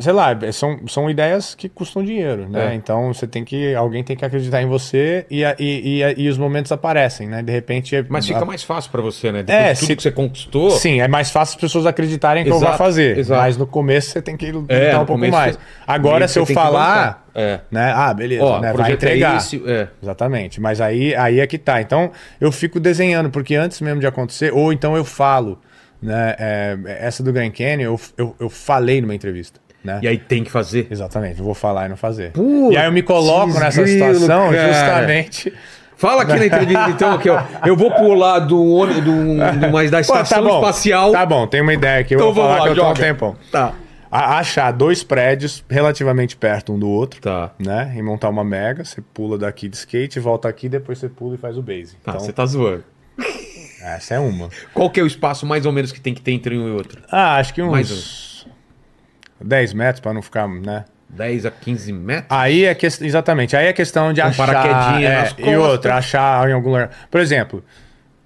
[0.00, 2.72] Sei lá, são, são ideias que custam dinheiro, né?
[2.72, 2.74] É.
[2.74, 3.74] Então você tem que.
[3.74, 7.42] Alguém tem que acreditar em você e, a- e, e, e os momentos aparecem, né?
[7.42, 7.94] De repente.
[8.08, 9.42] Mas a- fica mais fácil pra você, né?
[9.42, 10.70] Depois É, de tudo se- que você conquistou.
[10.70, 13.18] Sim, é mais fácil as pessoas acreditarem que eu Exato, vou fazer.
[13.18, 13.40] exato.
[13.40, 15.54] Mas no começo você tem que lutar É, um pouco mais.
[15.56, 17.26] você- Agora, se eu falar.
[17.34, 17.60] É.
[17.70, 17.92] né?
[17.94, 18.68] Ah, beleza, Ó, né?
[18.68, 19.36] Vai projeto é entregar.
[19.36, 19.86] esse, é.
[20.02, 20.60] Exatamente.
[20.60, 21.80] Mas aí, aí é que tá.
[21.80, 22.10] Então,
[22.40, 25.60] eu fico desenhando, porque antes mesmo de acontecer, ou então eu falo,
[26.02, 26.34] né?
[26.38, 29.60] é, essa do Grand Canyon, eu, eu, eu falei numa entrevista.
[29.84, 30.00] Né?
[30.02, 30.86] E aí tem que fazer.
[30.90, 32.32] Exatamente, eu vou falar e não fazer.
[32.32, 34.72] Putz, e aí eu me coloco nessa grilo, situação cara.
[34.72, 35.52] justamente.
[35.96, 37.36] Fala aqui na entrevista, então, que eu,
[37.66, 39.12] eu vou pular do ônibus, do,
[39.60, 41.10] do, mais da Pô, estação espacial.
[41.10, 42.14] Tá bom, tem uma ideia aqui.
[42.14, 43.00] Eu Então vou falar lá, que eu tô há um joga.
[43.02, 43.36] tempão.
[43.50, 43.72] Tá.
[44.10, 47.50] A- achar dois prédios relativamente perto um do outro, Tá.
[47.58, 47.92] né?
[47.96, 51.38] E montar uma mega, você pula daqui de skate, volta aqui, depois você pula e
[51.38, 51.96] faz o base.
[52.04, 52.84] Tá, então, você tá zoando.
[53.82, 54.48] essa é uma.
[54.72, 56.70] Qual que é o espaço mais ou menos que tem que ter entre um e
[56.70, 57.02] outro?
[57.10, 58.27] Ah, acho que Mais uns
[59.40, 60.84] 10 metros pra não ficar, né?
[61.08, 62.26] 10 a 15 metros?
[62.28, 66.48] Aí é que, exatamente, aí é questão de Com achar paraquedinha é, e outra, achar
[66.48, 66.90] em algum lugar.
[67.10, 67.64] Por exemplo,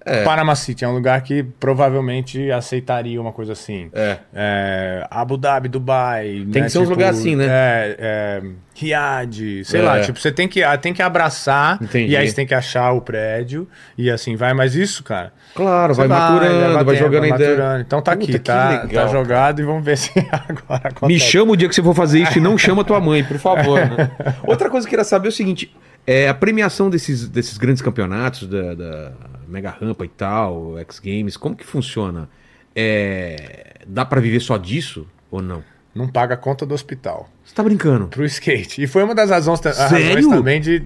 [0.05, 0.23] É.
[0.23, 3.89] Panama City é um lugar que provavelmente aceitaria uma coisa assim.
[3.93, 4.17] É.
[4.33, 6.45] É, Abu Dhabi, Dubai.
[6.51, 7.45] Tem né, que ser uns lugares assim, né?
[7.47, 8.41] É, é,
[8.75, 9.83] Riad, sei É.
[9.83, 10.01] lá.
[10.01, 12.11] Tipo, você tem que, ah, tem que abraçar Entendi.
[12.11, 13.67] e aí você tem que achar o prédio
[13.97, 14.53] e assim vai.
[14.53, 15.31] Mas isso, cara.
[15.55, 17.49] Claro, vai você maturando, vai tempo, jogando vai ideia.
[17.51, 17.81] maturando.
[17.81, 21.05] Então tá Puta, aqui, que tá, legal, tá jogado e vamos ver se agora acontece.
[21.05, 23.37] Me chama o dia que você for fazer isso e não chama tua mãe, por
[23.37, 23.79] favor.
[23.79, 24.11] né?
[24.45, 25.73] Outra coisa que eu queria saber é o seguinte:
[26.05, 29.11] é, a premiação desses, desses grandes campeonatos, da, da
[29.47, 32.29] Mega Rampa e tal, X Games, como que funciona?
[32.75, 35.63] É, dá pra viver só disso ou não?
[35.93, 37.29] Não paga a conta do hospital.
[37.45, 38.07] Você tá brincando?
[38.07, 38.81] pro skate.
[38.81, 40.83] E foi uma das razões, razões também de.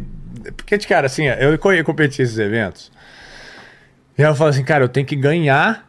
[0.55, 2.91] Porque, cara, assim, eu co- eu competi esses eventos.
[4.17, 5.87] E eu falo assim, cara, eu tenho que ganhar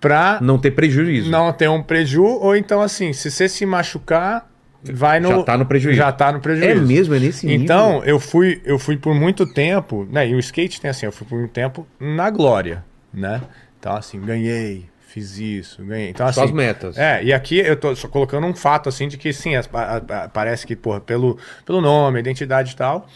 [0.00, 1.30] pra Não ter prejuízo.
[1.30, 4.50] não ter um preju, ou então, assim, se você se machucar,
[4.92, 5.28] vai no.
[5.30, 5.96] Já tá no prejuízo.
[5.98, 6.70] Já tá no prejuízo.
[6.70, 7.62] É mesmo, é nesse nível.
[7.64, 10.28] Então, eu fui, eu fui por muito tempo, né?
[10.28, 13.40] E o skate tem assim, eu fui por muito tempo na glória, né?
[13.78, 16.10] Então, assim, ganhei, fiz isso, ganhei.
[16.10, 16.96] Então, assim, Só as metas.
[16.98, 19.96] É, e aqui eu tô só colocando um fato, assim, de que sim, as- a-
[20.24, 23.06] a- parece que, porra, pelo, pelo nome, identidade e tal,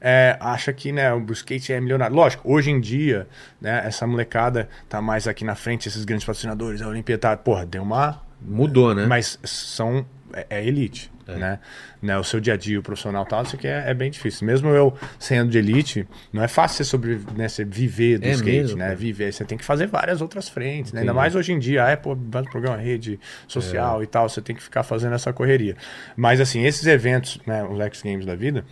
[0.00, 2.14] é, acha que, né, o skate é milionário.
[2.14, 3.26] Lógico, hoje em dia,
[3.60, 7.66] né, essa molecada tá mais aqui na frente, esses grandes patrocinadores, a Olimpíada, tá, porra,
[7.66, 9.06] deu uma Mudou, né?
[9.06, 11.58] mas são é, é elite, né?
[12.00, 12.16] né?
[12.18, 14.46] O seu dia a dia, o profissional tal, isso aqui é, é bem difícil.
[14.46, 18.30] Mesmo eu sendo de elite, não é fácil você, sobre, né, você viver do É
[18.32, 18.84] skate, mesmo, né?
[18.86, 18.96] cara.
[18.96, 21.00] Viver, você tem que fazer várias outras frentes, né?
[21.00, 23.26] Ainda mais hoje em dia, ah, é, pô, vai no programa rede É.
[23.46, 25.76] social e tal, você tem que ficar fazendo essa correria.
[26.16, 28.64] Mas assim, esses eventos, né, os X Games da vida,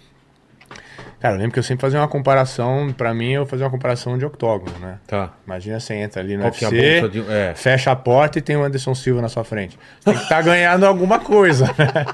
[1.20, 4.16] cara, eu lembro que eu sempre fazia uma comparação, pra mim, eu fazia uma comparação
[4.18, 4.98] de octógono, né?
[5.06, 5.32] Tá.
[5.46, 7.52] Imagina você entra ali no Qual é UFC, bolsa de- é.
[7.54, 9.78] fecha a porta e tem o Anderson Silva na sua frente.
[10.00, 12.04] Você tem que estar ganhando alguma coisa, né?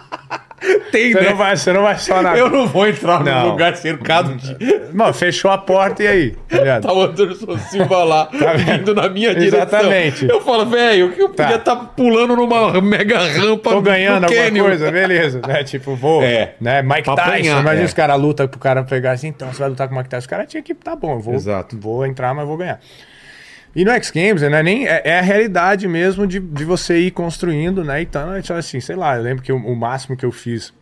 [0.93, 2.37] Tem, Você não vai, você não vai só na.
[2.37, 3.43] Eu não vou entrar Não.
[3.47, 4.57] num lugar cercado de.
[4.93, 6.37] Mano, fechou a porta e aí?
[6.49, 6.81] tá?
[6.81, 9.61] Tá o Anderson Silva lá, vindo na minha direção.
[9.61, 10.29] Exatamente.
[10.29, 14.65] Eu falo, velho, que eu podia estar pulando numa mega rampa Tô ganhando alguma Canyon.
[14.67, 15.41] coisa, beleza.
[15.47, 15.65] Né?
[15.65, 16.23] Tipo, vou.
[16.23, 16.55] É.
[16.61, 16.83] Né?
[16.83, 17.29] Mike Pra Tyson.
[17.31, 17.87] apanhar, imagina é.
[17.87, 20.21] os caras lutam pro cara pegar assim, então você vai lutar com o Mike Tyson.
[20.21, 21.79] Os caras tinham que, tá bom, eu vou, Exato.
[21.81, 22.79] vou entrar, mas vou ganhar.
[23.75, 27.11] E no X Games, né, nem, é, é a realidade mesmo de, de você ir
[27.11, 28.03] construindo, né?
[28.03, 30.75] Então, então, assim, sei lá, eu lembro que o, o máximo que eu fiz,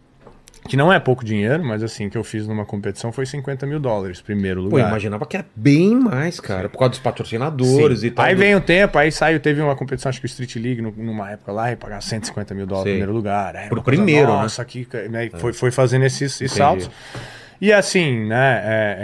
[0.69, 3.81] que não é pouco dinheiro, mas assim, que eu fiz numa competição foi 50 mil
[3.81, 4.82] dólares, primeiro Pô, lugar.
[4.85, 8.07] eu imaginava que era bem mais, cara, por causa dos patrocinadores Sim.
[8.07, 8.24] e tal.
[8.24, 10.95] Aí vem o tempo, aí saiu, teve uma competição, acho que o Street League, nu-
[10.97, 13.57] numa época lá, e pagar 150 mil dólares no primeiro lugar.
[13.57, 14.43] Aí Pro uma coisa, primeiro, né?
[14.43, 15.31] Nossa, aqui, né?
[15.39, 16.91] Foi, foi fazendo esses, esses saltos.
[17.61, 18.97] E assim, né, é,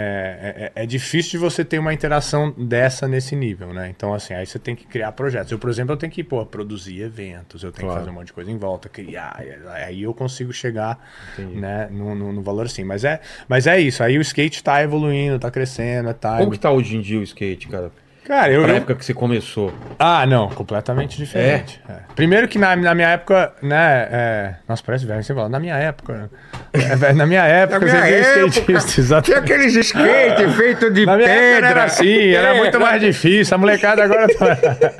[0.55, 3.87] é, é- é difícil de você ter uma interação dessa nesse nível, né?
[3.95, 5.51] Então, assim, aí você tem que criar projetos.
[5.51, 7.93] Eu, por exemplo, eu tenho que, pô, produzir eventos, eu tenho Claro.
[7.93, 9.39] que fazer um monte de coisa em volta, criar,
[9.75, 10.97] aí eu consigo chegar,
[11.37, 12.83] né, no, no, no valor assim.
[12.83, 16.37] Mas é, mas é isso, aí o skate tá evoluindo, tá crescendo, tá...
[16.39, 17.91] Como que tá hoje em dia o skate, cara?
[18.27, 18.67] Cara, eu...
[18.67, 19.73] Eu- época que você começou.
[19.97, 21.81] ah, não, completamente diferente.
[21.89, 21.93] É.
[22.15, 24.07] Primeiro que na, na minha época, né?
[24.11, 26.29] é, Nossa, parece velho, você fala, na minha época.
[26.73, 29.39] é, velho, na minha época, minha você época, skatista, exatamente.
[29.43, 32.57] aqueles skate feito de Na minha época não era assim, era É.
[32.57, 33.55] muito mais difícil.
[33.55, 34.27] A molecada agora.
[34.27, 34.57] Tá...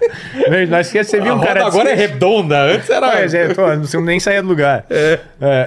[0.69, 1.65] Nós esquece, você viu um cara.
[1.65, 3.11] agora é skate- redonda, antes era...
[3.11, 4.85] Pois é, pô, não sei, nem saía do lugar.
[4.89, 5.19] É,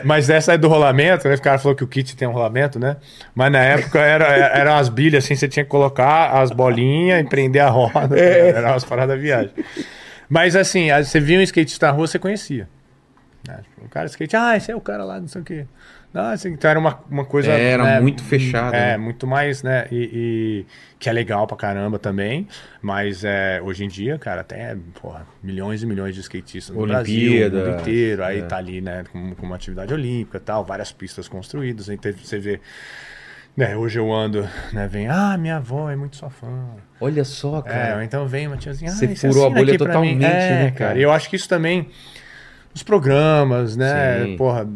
[0.04, 1.34] mas essa aí do rolamento, né?
[1.34, 2.96] O cara falou que o kit tem um rolamento, né?
[3.34, 7.24] Mas na época era, eram as bilhas assim, você tinha que colocar as bolinhas e
[7.50, 8.16] prender a roda.
[8.18, 9.50] Era umas paradas da viagem.
[10.28, 12.68] Mas assim, você via um skatista na rua, você conhecia.
[13.46, 13.58] né?
[13.62, 15.66] Tipo, O cara skate, ah, esse é o cara lá, não sei o quê.
[16.12, 17.52] Não, assim, então era uma, uma coisa.
[17.52, 18.96] É, Era né, muito fechado, É, né?
[18.96, 19.86] muito mais, né?
[19.92, 20.66] E, e-
[20.98, 22.48] que é legal pra caramba também.
[22.82, 27.14] Mas é, hoje em dia, cara, tem porra, milhões e milhões de skatistas no Brasil,
[27.16, 28.24] no Olimpíadas, mundo inteiro.
[28.24, 28.42] Aí é.
[28.42, 31.88] tá ali, né, com, com uma atividade olímpica tal, várias pistas construídas.
[31.88, 32.60] Aí teve- você vê.
[33.56, 34.86] Né, hoje eu ando, né?
[34.86, 36.48] Vem, ah, minha avó é muito sua fã.
[37.00, 37.96] Olha só, É, cara.
[37.96, 38.90] ou então vem uma tiazinha.
[38.90, 40.98] Você "Ah, furou a bolha aqui pra mim." totalmente, É, né, cara?
[40.98, 41.88] E eu acho que isso também.
[42.74, 44.24] Os programas, né?
[44.26, 44.36] Sim.
[44.36, 44.66] Porra.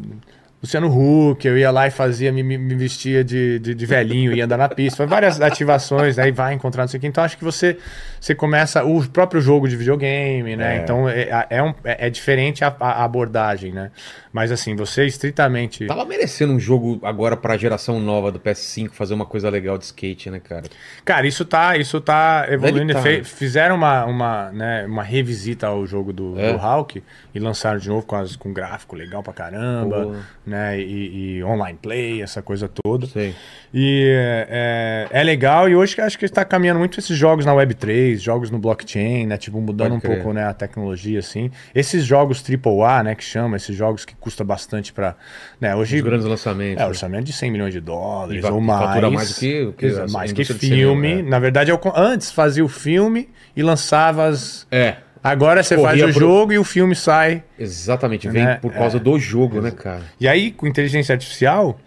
[0.64, 4.46] Luciano Huck, eu ia lá e fazia, me, me- vestia de, de, de velhinho, ia
[4.46, 4.96] andar na pista.
[4.96, 7.04] Foi várias ativações, aí vai encontrar não sei o.
[7.06, 7.76] Então acho que você,
[8.18, 10.78] você começa o próprio jogo de videogame, né?
[10.78, 10.80] É.
[10.82, 13.90] Então é, é, um- é- é diferente a, a abordagem, né?
[14.32, 15.84] Mas assim, você estritamente.
[15.86, 19.84] Tava merecendo um jogo agora pra geração nova do PS5 fazer uma coisa legal de
[19.84, 20.62] skate, né, cara?
[21.04, 22.94] Cara, isso tá, isso tá evoluindo.
[22.94, 23.22] Tá, né?
[23.22, 26.52] Fizeram uma, uma, né, uma revisita ao jogo do, É.
[26.52, 27.02] do Hulk
[27.34, 30.14] e lançaram de novo com, as, com gráfico legal pra caramba, Pô.
[30.46, 30.53] né?
[30.78, 33.06] E, e online play, essa coisa toda.
[33.06, 33.34] Sei.
[33.72, 34.08] E
[34.48, 38.16] é, é legal, e hoje que acho que está caminhando muito esses jogos na Web3,
[38.18, 39.36] jogos no blockchain, né?
[39.36, 41.50] Tipo, mudando um pouco né, a tecnologia, assim.
[41.74, 45.16] Esses jogos AAA, né, que chama, esses jogos que custa bastante para
[45.60, 45.96] Né, hoje.
[45.96, 46.80] Os grandes lançamentos.
[46.80, 46.88] É, né?
[46.88, 49.10] orçamento de 100 milhões de dólares E ou mais.
[49.12, 51.08] mais que- que mais que filme.
[51.08, 51.30] cinema, é.
[51.30, 54.66] Na verdade, eu, antes fazia o filme e lançava as.
[54.70, 57.42] É, Agora você faz o pro- jogo e o filme sai.
[57.58, 58.28] exatamente.
[58.28, 58.56] Vem Né?
[58.56, 59.00] por causa É.
[59.00, 60.02] do jogo, né, cara?
[60.20, 61.78] E aí, com inteligência artificial,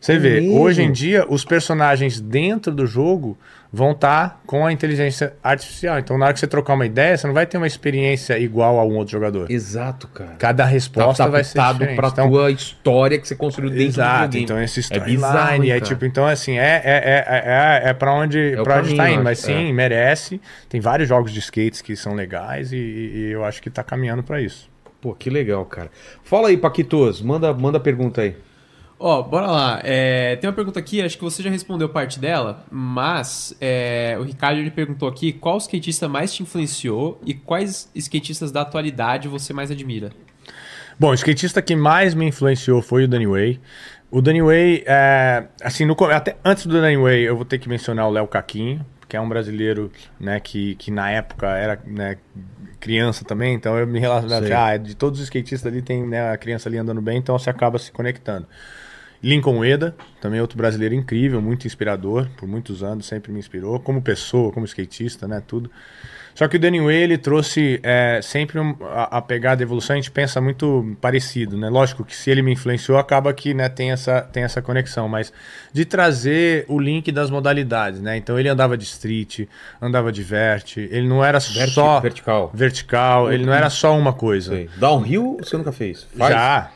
[0.00, 0.58] você É vê, mesmo?
[0.58, 3.36] hoje em dia, os personagens dentro do jogo
[3.76, 5.98] vão estar com a inteligência artificial.
[5.98, 8.80] Então, na hora que você trocar uma ideia, você não vai ter uma experiência igual
[8.80, 9.50] a um outro jogador.
[9.50, 10.36] Exato, cara.
[10.38, 11.96] Cada resposta tá vai ser diferente.
[11.96, 14.44] pra Então, tua história que você construiu dentro do Exato, videogame.
[14.44, 15.80] então esse É storyline, é cara?
[15.80, 19.02] tipo, então assim, é, é, é, é, é pra onde, É o pra onde tá
[19.02, 20.40] caminho, indo, mas acho, sim, merece.
[20.68, 24.22] Tem vários jogos de skates que são legais e, e eu acho que tá caminhando
[24.22, 24.68] pra isso.
[25.00, 25.90] Pô, que legal, cara.
[26.24, 27.20] Fala aí, Paquitos.
[27.20, 28.34] Manda, manda pergunta aí.
[28.98, 29.80] Ó, bora lá.
[29.84, 34.22] É, tem uma pergunta aqui, acho que você já respondeu parte dela, mas é, o
[34.22, 39.52] Ricardo ele perguntou aqui qual skatista mais te influenciou e quais skatistas da atualidade você
[39.52, 40.10] mais admira?
[40.98, 43.60] Bom, o skatista que mais me influenciou foi o Danny Way.
[44.10, 47.68] O Danny Way, é, assim, no, até antes do Danny Way, eu vou ter que
[47.68, 52.16] mencionar o Léo Caquinho, que é um brasileiro, né, que, que na época era, né,
[52.80, 56.36] criança também, então eu me relacionava, ah, de todos os skatistas ali tem, né, a
[56.38, 58.46] criança ali andando bem, então você acaba se conectando.
[59.22, 64.00] Lincoln Ueda, também outro brasileiro incrível, muito inspirador, por muitos anos sempre me inspirou, como
[64.02, 65.70] pessoa, como skatista, né, tudo.
[66.34, 69.94] Só que o Danny Way, ele trouxe é, sempre um- a, a pegada da evolução,
[69.94, 71.70] a gente pensa muito parecido, né?
[71.70, 75.32] Lógico que se ele me influenciou, acaba que né, tem, essa, tem essa conexão, mas
[75.72, 78.18] de trazer o link das modalidades, né?
[78.18, 79.46] Então ele andava de street,
[79.80, 82.50] andava de vert, ele não era Verti- só vertical.
[82.52, 84.50] vertical, ele não era só uma coisa.
[84.56, 84.68] Sei.
[84.76, 86.06] Downhill você nunca fez?
[86.18, 86.34] Faz?
[86.34, 86.70] Já,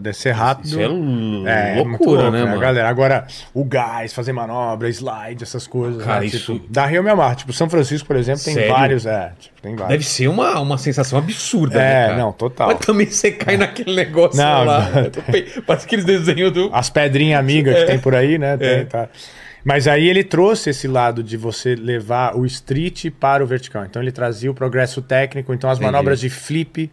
[0.00, 0.66] pode ser rápido.
[0.66, 2.58] Isso é É, muito loucura, louco, né, mano?
[2.60, 2.88] galera?
[2.88, 6.02] Agora, o gás, fazer manobra, slide, essas coisas.
[6.04, 6.26] Cara, né?
[6.26, 7.34] isso- Tipo, da Rio me amarra.
[7.34, 8.72] Tipo, São Francisco, por exemplo, tem Sério?
[8.72, 9.06] vários.
[9.06, 9.88] É, tipo, tem vários.
[9.90, 12.68] Deve ser uma, uma sensação absurda, É, né, não, total.
[12.68, 14.90] Mas também você cai naquele negócio Não, lá.
[14.90, 15.62] não.
[15.66, 16.70] Parece aqueles desenhos do...
[16.72, 18.56] As pedrinhas amigas que tem por aí, né?
[18.56, 18.84] Tem, É.
[18.84, 19.08] tá.
[19.66, 23.82] Mas aí ele trouxe esse lado de você levar o street para o vertical.
[23.86, 25.90] Então ele trazia o progresso técnico, então as Entendi.
[25.90, 26.90] manobras de flip,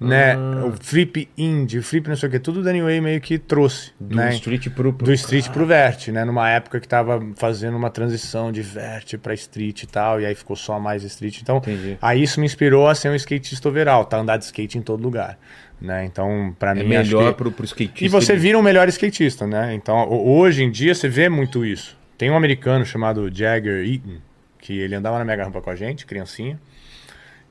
[0.00, 0.32] né?
[0.32, 0.64] Ah.
[0.66, 3.38] O flip indie, o flip não sei o que, tudo o Danny Way meio que
[3.38, 3.92] trouxe.
[4.00, 4.30] Do né?
[4.34, 4.92] street pro...
[4.94, 6.24] pro do street pro vert, né?
[6.24, 10.34] Numa época que tava fazendo uma transição de vert pra street e tal, e aí
[10.34, 11.40] ficou só mais street.
[11.42, 11.98] Então, Entendi.
[12.00, 14.16] aí isso me inspirou a ser um skatista overall, tá?
[14.18, 15.38] Andar de skate em todo lugar,
[15.80, 16.04] né?
[16.06, 17.36] Então, pra É mim, acho melhor que...
[17.38, 18.04] pro, pro skatista.
[18.04, 19.74] E você vira um melhor skatista, né?
[19.74, 21.98] Então, ho- hoje em dia, você vê muito isso.
[22.16, 24.16] Tem um americano chamado Jagger Eaton,
[24.58, 26.58] que ele andava na mega rampa com a gente, criancinha,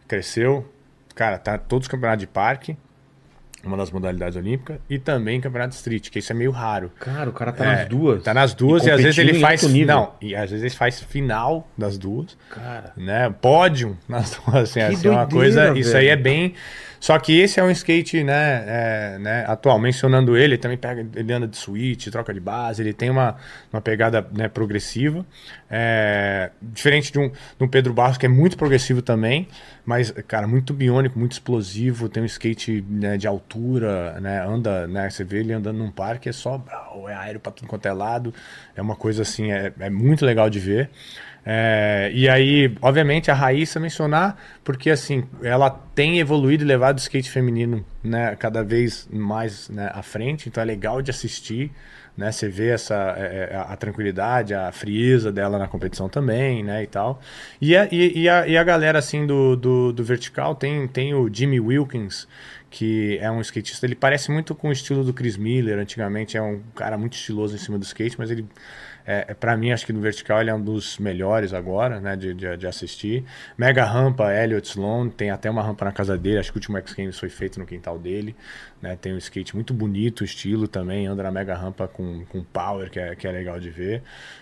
[0.07, 0.67] cresceu,
[1.19, 2.77] cara, tá todos os campeonatos de parque,
[3.61, 6.89] uma das modalidades olímpicas, e também campeonato de street, que isso é meio raro.
[6.97, 8.23] Cara, o cara tá É, nas duas.
[8.23, 9.63] Tá nas duas e, às vezes ele faz.
[9.63, 9.95] nível.
[9.95, 13.29] Não, e às vezes ele faz final das duas, Cara, né?
[13.41, 15.77] Pódio nas duas, assim, assim, é uma doideira, coisa.
[15.77, 16.19] Isso aí velho.
[16.19, 16.53] é bem.
[16.99, 21.07] Só que esse é um skate, né, é, né, atual, mencionando ele, ele também pega,
[21.15, 23.37] ele anda de switch, troca de base, ele tem uma,
[23.71, 25.25] uma pegada né, progressiva,
[25.69, 29.47] é, diferente de um, de um Pedro Barros, que é muito progressivo também,
[29.85, 35.09] mas, cara, muito biônico, muito explosivo, tem um skate né, de altura, né, anda, né,
[35.09, 36.63] você vê ele andando num parque, é só,
[37.07, 38.33] é aéreo pra tudo quanto é lado,
[38.75, 40.89] é uma coisa assim, é, é muito legal de ver.
[41.45, 46.99] É, e aí, obviamente, a Raíssa mencionar, porque assim, ela tem evoluído e levado o
[46.99, 51.71] skate feminino né, cada vez mais né, à frente, então é legal de assistir
[52.19, 52.33] né?
[52.33, 56.83] Você vê essa é, é, a, a tranquilidade, a frieza dela na competição também, né?
[56.83, 57.21] E tal.
[57.61, 61.13] E a, e, e a, e a galera assim do, do, do vertical tem, tem
[61.13, 62.27] o Jimmy Wilkins,
[62.69, 63.85] que é um skatista.
[63.85, 65.79] Ele parece muito com o estilo do Chris Miller.
[65.79, 68.45] Antigamente é um cara muito estiloso em cima do skate, mas ele
[69.05, 72.15] é, é para mim, acho que no vertical ele é um dos melhores agora, né,
[72.15, 73.23] de, de, de, assistir.
[73.57, 76.77] Mega rampa, Elliot Sloan, tem até uma rampa na casa dele, acho que o último
[76.77, 78.35] X Games foi feito no quintal dele,
[78.81, 82.89] né, tem um skate muito bonito, estilo também, anda na mega rampa com, com power,
[82.89, 84.01] que é, que é legal de ver.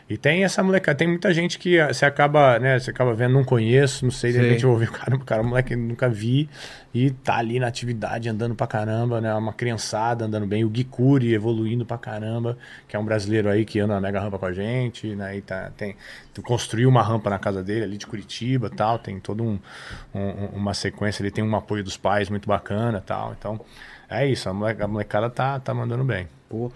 [0.09, 3.43] E tem essa molecada, tem muita gente que você acaba, né, você acaba vendo, não
[3.43, 6.49] conheço, não sei, de repente eu vou ver o cara, o cara, moleque nunca vi,
[6.93, 11.34] e tá ali na atividade, andando pra caramba, né, uma criançada andando bem, o Gikuri
[11.34, 12.57] evoluindo pra caramba,
[12.88, 15.38] que é um brasileiro aí que anda na mega rampa com a gente, né?
[15.38, 15.95] E tá, tem,
[16.43, 19.59] construiu uma rampa na casa dele ali de Curitiba tal, tem toda um,
[20.14, 23.35] um, uma sequência, ele tem um apoio dos pais muito bacana tal.
[23.38, 23.59] Então,
[24.09, 26.27] é isso, a, molecada tá, tá mandando bem.
[26.49, 26.71] Pô.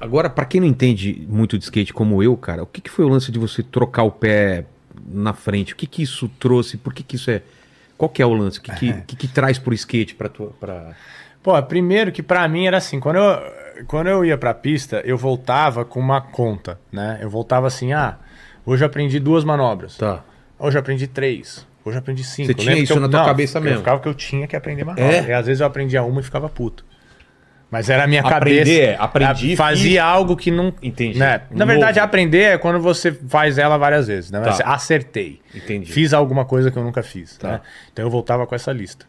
[0.00, 3.04] Agora, para quem não entende muito de skate como eu, cara, o que, que foi
[3.04, 4.64] o lance de você trocar o pé
[5.06, 5.72] na frente?
[5.72, 6.76] O que, que isso trouxe?
[6.76, 7.42] Por que, que isso é.
[7.98, 8.58] Qual que é o lance?
[8.58, 9.02] O que, que, é.
[9.06, 10.52] que, que traz pro skate pra tua.
[10.58, 10.92] Pra...
[11.42, 15.16] Pô, primeiro que para mim era assim, quando eu, quando eu ia pra pista, eu
[15.16, 17.18] voltava com uma conta, né?
[17.20, 18.18] Eu voltava assim, ah,
[18.64, 19.96] hoje eu aprendi duas manobras.
[19.96, 20.22] Tá.
[20.58, 21.66] Hoje eu aprendi três.
[21.84, 22.46] Hoje eu aprendi cinco.
[22.46, 23.76] Você tinha isso eu, na tua não, cabeça mesmo?
[23.76, 25.04] Eu ficava que eu tinha que aprender manobra.
[25.04, 25.26] É?
[25.28, 26.84] E às vezes eu aprendia uma e ficava puto.
[27.70, 29.02] Mas era a minha aprender, cabeça.
[29.02, 29.56] Aprendi.
[29.56, 29.98] Fazia e...
[29.98, 30.74] algo que não.
[30.82, 31.18] Entendi.
[31.18, 31.40] Né?
[31.50, 34.30] Na verdade, aprender é quando você faz ela várias vezes.
[34.30, 34.40] Né?
[34.40, 34.74] Tá.
[34.74, 35.40] Acertei.
[35.54, 35.90] Entendi.
[35.90, 37.38] Fiz alguma coisa que eu nunca fiz.
[37.38, 37.52] Tá.
[37.52, 37.60] Né?
[37.90, 39.06] Então eu voltava com essa lista.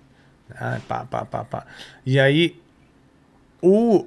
[0.55, 1.65] Ah, pá, pá, pá, pá.
[2.05, 2.55] E aí,
[3.61, 4.05] o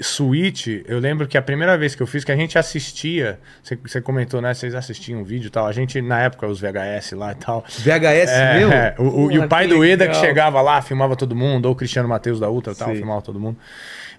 [0.00, 4.00] Switch, eu lembro que a primeira vez que eu fiz, que a gente assistia, você,
[4.00, 4.52] comentou, né?
[4.52, 5.66] Vocês assistiam um vídeo e tal.
[5.66, 7.64] A gente, na época, os VHS lá e tal.
[7.68, 8.72] VHS é, meu?
[8.72, 11.72] É, o, o, e o pai do Eda que chegava lá, filmava todo mundo, ou
[11.72, 13.56] o Cristiano Matheus da Ultra e tal, filmava todo mundo.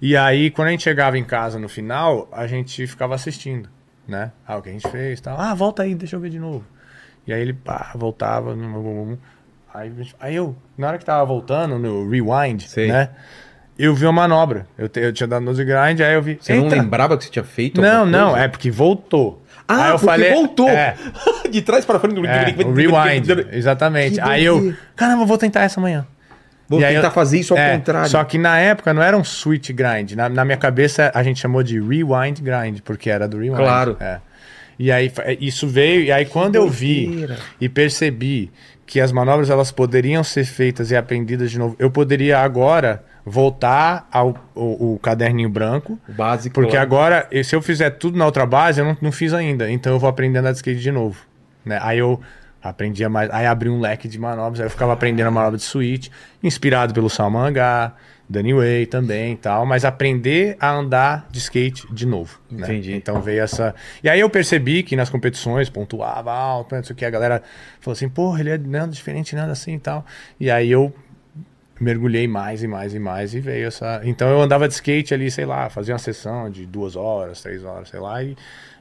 [0.02, 3.68] E aí, quando a gente chegava em casa no final, a gente ficava assistindo,
[4.08, 4.32] né?
[4.48, 5.40] Ah, o que a gente fez tal.
[5.40, 6.64] Ah, volta aí, deixa eu ver de novo.
[7.26, 8.56] E aí ele, pá, voltava.
[9.74, 12.88] Aí, aí eu, na hora que tava voltando no rewind, Sei.
[12.88, 13.10] né?
[13.78, 14.68] Eu vi uma manobra.
[14.78, 16.38] Eu, te, eu tinha dado nose grind, aí eu vi.
[16.40, 17.82] Você não lembrava que você tinha feito?
[17.82, 19.44] Não, não, é porque voltou.
[19.68, 20.70] Ah, aí eu falei, voltou.
[20.70, 20.96] É,
[21.50, 22.18] de trás para frente.
[22.26, 24.20] É, o rewind, exatamente.
[24.22, 26.08] aí eu, caramba, vou tentar essa manhã.
[26.70, 28.10] Vou e tentar eu, fazer isso ao é, contrário.
[28.10, 30.14] Só que na época não era um switch grind.
[30.14, 33.58] Na, na, minha cabeça a gente chamou de rewind grind, porque era do rewind.
[33.58, 33.98] Claro.
[34.00, 34.20] É.
[34.80, 37.28] E aí isso veio, e aí quando eu vi
[37.60, 38.52] e percebi
[38.86, 44.08] que as manobras elas poderiam ser feitas e aprendidas de novo, eu poderia agora voltar
[44.10, 46.00] ao, ao, ao caderninho branco.
[46.08, 46.56] O básico.
[46.56, 49.70] Porque agora, se eu fizer tudo na outra base, eu não, não fiz ainda.
[49.70, 51.20] Então eu vou aprender a andar de skate de novo.
[51.66, 51.78] Né?
[51.82, 52.22] Aí eu
[52.64, 53.30] aprendia mais.
[53.30, 54.62] Aí abri um leque de manobras.
[54.62, 56.08] Aí eu ficava aprendendo a manobra de switch,
[56.42, 57.94] inspirado pelo Salman H,
[58.30, 59.66] Danny Way também e tal.
[59.66, 62.40] Mas aprender a andar de skate de novo.
[62.50, 62.66] Né?
[62.66, 62.92] Entendi.
[62.92, 62.96] Né?
[62.96, 63.76] Então veio essa.
[64.02, 67.04] E aí eu percebi que nas competições pontuava alto, não sei o que.
[67.04, 67.44] A galera
[67.82, 70.06] falou assim: porra, ele é nada diferente, nada assim e tal.
[70.40, 70.94] E aí eu
[71.80, 74.02] mergulhei mais e mais e mais e veio essa.
[74.04, 77.64] Então eu andava de skate ali, sei lá, fazia uma sessão de duas horas, três
[77.64, 78.36] horas, sei lá, e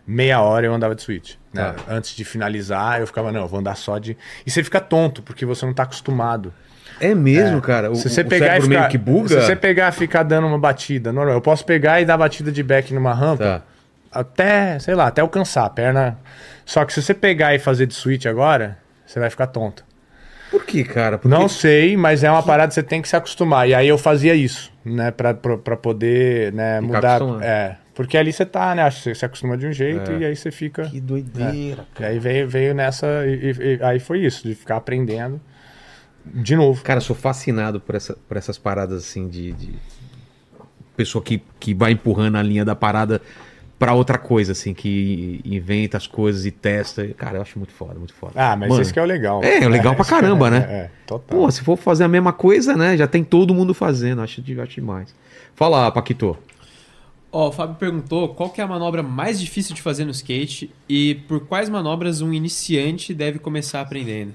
[0.06, 1.34] meia hora eu andava de switch.
[1.52, 1.62] Né?
[1.62, 1.94] Ah.
[1.94, 4.16] Antes de finalizar, eu ficava, não, eu vou andar só de.
[4.46, 6.52] E você fica tonto, porque você não está acostumado.
[7.00, 7.60] É mesmo, é.
[7.60, 7.90] cara.
[7.90, 9.28] O, se você pegar e ficar, meio que buga.
[9.28, 11.34] Se você pegar e ficar dando uma batida, normal.
[11.34, 14.20] Eu posso pegar e dar batida de back numa rampa tá.
[14.20, 16.18] até, sei lá, até alcançar a perna.
[16.64, 19.84] Só que se você pegar e fazer de switch agora, você vai ficar tonto.
[20.50, 21.18] Por que, cara?
[21.18, 23.68] Por não sei, mas é uma parada que você tem que se acostumar.
[23.68, 25.10] E aí eu fazia isso, né?
[25.10, 27.20] Pra, pra, pra poder né, mudar.
[27.42, 27.76] É.
[27.94, 28.88] Porque ali você tá, né?
[28.90, 30.18] Que você se acostuma de um jeito é.
[30.18, 30.84] e aí você fica.
[30.84, 31.94] Que doideira, é.
[31.94, 32.10] cara.
[32.10, 33.06] E aí veio, veio nessa.
[33.26, 35.40] E, e, aí foi isso, de ficar aprendendo
[36.24, 36.82] de novo.
[36.82, 39.52] Cara, eu sou fascinado por, essa, por essas paradas assim de.
[39.52, 39.74] de...
[40.96, 43.20] Pessoa que, que vai empurrando a linha da parada
[43.78, 47.06] para outra coisa, assim, que inventa as coisas e testa.
[47.08, 48.32] Cara, eu acho muito foda, muito foda.
[48.34, 49.42] Ah, mas Mano, isso que é o legal.
[49.44, 50.58] É, é legal é, pra caramba, é, né?
[50.58, 51.38] É, total.
[51.38, 52.96] Pô, se for fazer a mesma coisa, né?
[52.96, 55.14] Já tem todo mundo fazendo, acho, acho demais.
[55.54, 56.36] Fala, Paquito.
[57.30, 60.10] Ó, oh, o Fábio perguntou qual que é a manobra mais difícil de fazer no
[60.10, 64.32] skate e por quais manobras um iniciante deve começar aprendendo.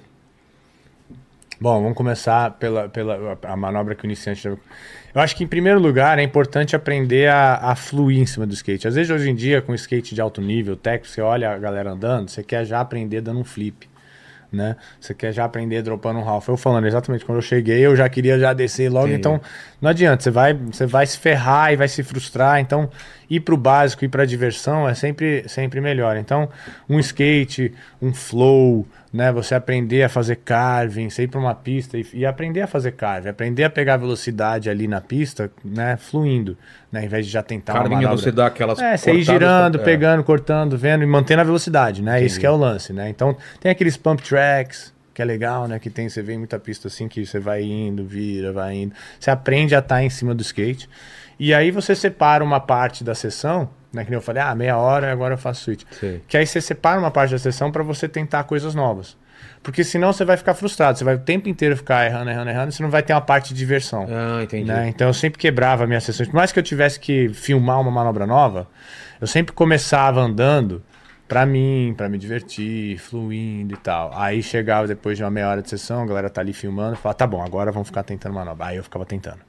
[1.61, 4.47] Bom, vamos começar pela, pela a manobra que o iniciante.
[4.47, 4.57] Eu
[5.13, 8.87] acho que, em primeiro lugar, é importante aprender a, a fluir em cima do skate.
[8.87, 11.91] Às vezes, hoje em dia, com skate de alto nível, técnico, você olha a galera
[11.91, 13.87] andando, você quer já aprender dando um flip.
[14.51, 14.75] Né?
[14.99, 16.47] Você quer já aprender dropando um half.
[16.47, 19.05] Eu falando exatamente quando eu cheguei, eu já queria já descer logo.
[19.05, 19.19] Entendi.
[19.19, 19.39] Então,
[19.79, 22.59] não adianta, você vai, você vai se ferrar e vai se frustrar.
[22.59, 22.89] Então,
[23.29, 26.17] ir pro básico e pra diversão é sempre, sempre melhor.
[26.17, 26.49] Então,
[26.89, 27.71] um skate,
[28.01, 29.31] um flow, né?
[29.31, 32.93] Você aprender a fazer carving, você ir para uma pista e, e, aprender a fazer
[32.93, 35.97] carving, aprender a pegar velocidade ali na pista, né?
[35.97, 36.57] Fluindo,
[36.91, 37.01] né?
[37.01, 38.17] Ao invés de já tentar carving uma manobra.
[38.17, 39.85] você dá aquelas É, você ir girando, pra...
[39.85, 40.23] pegando, é.
[40.23, 42.11] cortando, vendo e mantendo a velocidade, né?
[42.13, 42.27] Entendi.
[42.27, 43.09] Isso que é o lance, né?
[43.09, 45.77] Então, tem aqueles pump tracks, que é legal, né?
[45.77, 48.93] Que tem, você vê muita pista assim que você vai indo, vira, vai indo.
[49.19, 50.89] Você aprende a estar em cima do skate.
[51.37, 54.03] E aí você separa uma parte da sessão né?
[54.03, 55.83] Que nem eu falei, ah, meia hora agora eu faço switch.
[55.91, 56.21] Sim.
[56.27, 59.17] Que aí você separa uma parte da sessão para você tentar coisas novas.
[59.63, 62.69] Porque senão você vai ficar frustrado, você vai o tempo inteiro ficar errando, errando, errando,
[62.69, 64.07] e você não vai ter uma parte de diversão.
[64.09, 64.65] Ah, entendi.
[64.65, 64.89] Né?
[64.89, 66.29] Então eu sempre quebrava minhas sessões.
[66.29, 68.67] Por mais que eu tivesse que filmar uma manobra nova,
[69.19, 70.83] eu sempre começava andando
[71.27, 74.11] para mim, para me divertir, fluindo e tal.
[74.15, 77.17] Aí chegava depois de uma meia hora de sessão, a galera tá ali filmando, falava,
[77.17, 78.65] tá bom, agora vamos ficar tentando manobra.
[78.65, 79.39] Aí eu ficava tentando.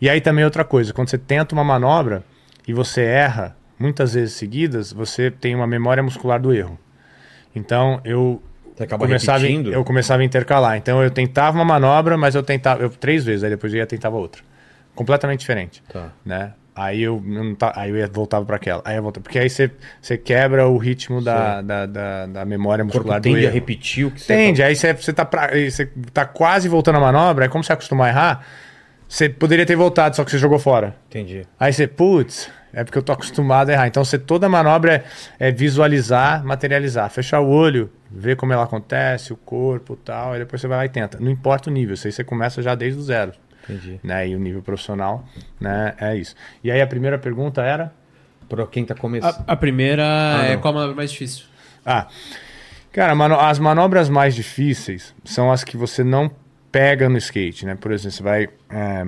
[0.00, 2.24] E aí também outra coisa, quando você tenta uma manobra,
[2.68, 6.78] e você erra muitas vezes seguidas, você tem uma memória muscular do erro.
[7.56, 8.42] Então eu
[8.98, 9.72] começava, repetindo?
[9.72, 10.76] eu começava a intercalar.
[10.76, 13.86] Então eu tentava uma manobra, mas eu tentava eu, três vezes, aí depois eu ia
[13.86, 14.42] tentava outra,
[14.94, 16.12] completamente diferente, tá.
[16.24, 16.52] né?
[16.76, 19.68] Aí eu não aí eu voltava para aquela, aí eu voltava, porque aí você,
[20.00, 24.12] você quebra o ritmo da, da, da, da, memória muscular o tende a repetir o
[24.12, 24.60] que você tende.
[24.60, 24.68] Tá...
[24.68, 28.08] Aí você, você tá pra, você tá quase voltando a manobra, é como você acostumar
[28.08, 28.46] a errar.
[29.08, 30.94] Você poderia ter voltado, só que você jogou fora.
[31.08, 31.46] Entendi.
[31.58, 33.86] Aí você, putz, é porque eu tô acostumado a errar.
[33.86, 35.04] Então, você, toda manobra
[35.38, 37.10] é, é, visualizar, materializar.
[37.10, 40.32] Fechar o olho, ver como ela acontece, o corpo e tal.
[40.32, 41.18] Aí depois você vai lá e tenta.
[41.20, 43.32] Não importa o nível, isso aí você começa já desde o zero.
[43.64, 44.00] Entendi.
[44.02, 44.28] Né?
[44.28, 45.24] E o nível profissional,
[45.60, 45.94] né?
[46.00, 46.34] É isso.
[46.62, 47.92] E aí a primeira pergunta era?
[48.48, 49.44] Para quem tá começando.
[49.46, 51.44] A, a primeira ah, é qual a manobra mais difícil?
[51.84, 52.06] Ah,
[52.90, 56.30] cara, mano, as manobras mais difíceis são as que você não
[56.72, 57.74] pega no skate, né?
[57.74, 59.04] Por exemplo, você vai é,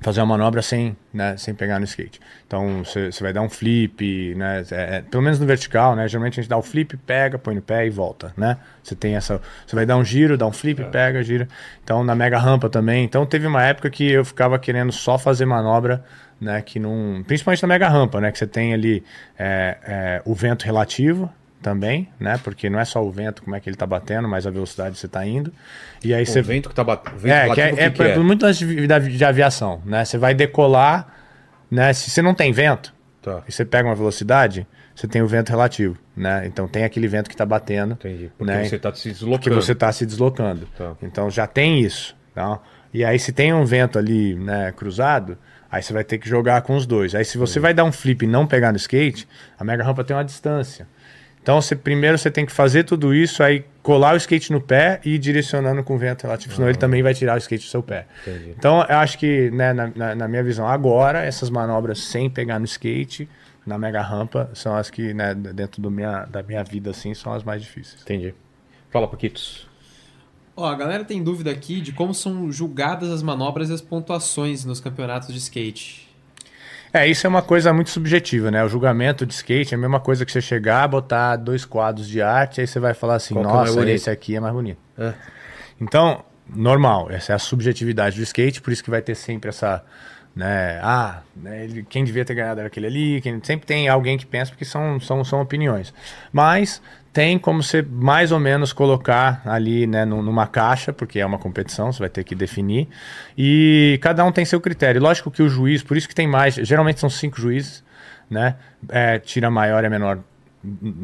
[0.00, 2.20] fazer uma manobra sem, né, sem pegar no skate.
[2.46, 4.62] Então você vai dar um flip, né?
[4.70, 6.06] É, é, pelo menos no vertical, né?
[6.08, 8.58] Geralmente a gente dá o flip, pega, põe no pé e volta, né?
[8.82, 10.84] Você tem essa, você vai dar um giro, dá um flip, é.
[10.84, 11.48] pega, gira.
[11.82, 13.04] Então na mega rampa também.
[13.04, 16.04] Então teve uma época que eu ficava querendo só fazer manobra
[16.40, 19.02] né, que não, principalmente na mega rampa, né, que você tem ali
[19.38, 21.32] é, é, o vento relativo,
[21.64, 22.38] também, né?
[22.44, 24.92] Porque não é só o vento, como é que ele tá batendo, mas a velocidade
[24.92, 25.50] que você tá indo.
[26.04, 26.42] E aí o você.
[26.42, 27.26] vento que tá batendo.
[27.26, 28.18] É, que é, que é, que é?
[28.18, 30.04] muito antes de, de, de, aviação, né?
[30.04, 31.08] Você vai decolar,
[31.70, 31.94] né?
[31.94, 32.92] Se você não tem vento,
[33.22, 33.42] tá.
[33.48, 36.46] e você pega uma velocidade, você tem o vento relativo, né?
[36.46, 37.92] Então tem aquele vento que tá batendo.
[37.94, 38.30] Entendi.
[38.36, 38.64] Porque né?
[38.64, 39.40] você tá se deslocando.
[39.40, 40.68] Porque você tá se deslocando.
[40.76, 40.92] Tá.
[41.02, 42.14] Então já tem isso.
[42.34, 42.60] Tá?
[42.92, 45.38] E aí, se tem um vento ali, né, cruzado,
[45.70, 47.14] aí você vai ter que jogar com os dois.
[47.14, 49.26] Aí, se você vai dar um flip e não pegar no skate,
[49.58, 50.86] a mega rampa tem uma distância.
[51.44, 54.98] Então, você, primeiro você tem que fazer tudo isso, aí colar o skate no pé
[55.04, 57.70] e ir direcionando com o vento relativo, senão ele também vai tirar o skate do
[57.70, 58.06] seu pé.
[58.26, 58.54] Entendi.
[58.56, 62.58] Então, eu acho que, né, na, na, na, minha visão, agora, essas manobras sem pegar
[62.58, 63.28] no skate,
[63.66, 67.30] na mega rampa, são as que, né, dentro do minha, da minha vida, assim, são
[67.34, 68.00] as mais difíceis.
[68.00, 68.34] Entendi.
[68.88, 69.68] Fala, Paquitos.
[70.56, 74.64] Ó, a galera tem dúvida aqui de como são julgadas as manobras e as pontuações
[74.64, 76.03] nos campeonatos de skate.
[76.94, 78.62] É, isso é uma coisa muito subjetiva, né?
[78.62, 82.22] O julgamento de skate é a mesma coisa que você chegar, botar dois quadros de
[82.22, 84.78] arte, aí você vai falar assim, Qual é nossa, é esse aqui é mais bonito.
[84.96, 85.12] É.
[85.80, 89.84] Então, normal, essa é a subjetividade do skate, por isso que vai ter sempre essa,
[90.36, 90.78] né?
[90.84, 94.24] Ah, né, ele, quem devia ter ganhado era aquele ali, quem, sempre tem alguém que
[94.24, 95.92] pensa, porque são, são, são opiniões.
[96.32, 96.80] Mas
[97.14, 101.92] tem como você mais ou menos colocar ali né, numa caixa, porque é uma competição,
[101.92, 102.88] você vai ter que definir.
[103.38, 105.00] E cada um tem seu critério.
[105.00, 107.84] Lógico que o juiz, por isso que tem mais, geralmente são cinco juízes,
[108.28, 108.56] né?
[108.88, 110.18] É, tira a maior e a menor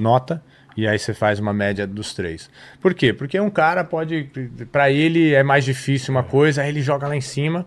[0.03, 0.43] nota.
[0.77, 2.51] E aí você faz uma média dos três.
[2.81, 3.13] Por quê?
[3.13, 4.29] Porque um cara pode.
[4.73, 7.67] Para ele é mais difícil uma coisa, aí ele joga lá em cima.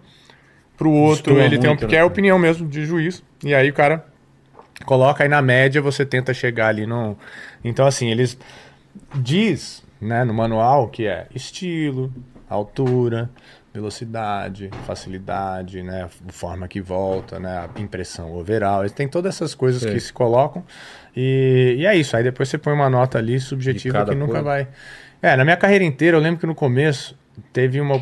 [0.75, 3.23] Para o outro, ele tem um, que é a opinião mesmo de juiz.
[3.41, 4.05] E aí o cara
[4.85, 7.17] coloca aí na média, você tenta chegar ali no.
[7.63, 8.37] Então, assim, eles
[9.15, 12.13] diz né, no manual que é estilo,
[12.49, 13.29] altura,
[13.73, 18.81] velocidade, facilidade, né, forma que volta, né, a impressão overall.
[18.81, 19.91] Eles têm todas essas coisas Sim.
[19.91, 20.63] que se colocam.
[21.15, 22.15] E, e, é isso.
[22.15, 24.67] Aí depois você põe uma nota ali subjetiva que nunca vai.
[25.21, 27.17] É, na minha carreira inteira, eu lembro que no começo
[27.51, 27.99] teve uma,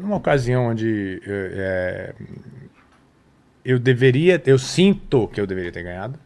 [0.00, 2.14] uma ocasião onde é,
[3.64, 6.18] eu deveria, eu sinto que eu deveria ter ganhado,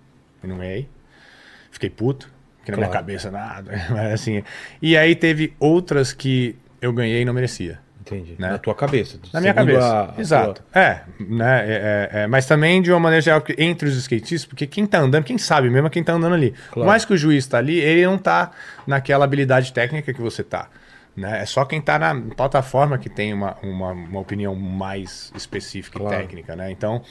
[0.43, 0.89] e não ganhei.
[1.71, 2.31] Fiquei puto,
[2.65, 2.91] que na claro.
[2.91, 4.43] minha cabeça nada, mas assim.
[4.81, 7.81] E aí teve outras que eu ganhei e não merecia.
[8.01, 8.37] Entendi.
[8.39, 8.51] Né?
[8.51, 9.19] Na tua cabeça.
[9.33, 10.15] Na minha cabeça.
[10.15, 10.63] A, Exato.
[10.63, 10.81] tua...
[10.81, 11.65] É, né?
[11.67, 14.99] É, é, é, mas também de uma maneira geral, entre os skatistas, porque quem tá
[14.99, 16.51] andando, quem sabe mesmo é quem tá andando ali.
[16.51, 16.73] Claro.
[16.73, 18.51] Por mais que o juiz tá ali, ele não tá
[18.87, 20.69] naquela habilidade técnica que você tá.
[21.17, 21.43] Né?
[21.43, 26.17] É só quem está na plataforma que tem uma, uma, uma opinião mais específica Claro.
[26.17, 26.71] e técnica, né?
[26.73, 27.03] Então,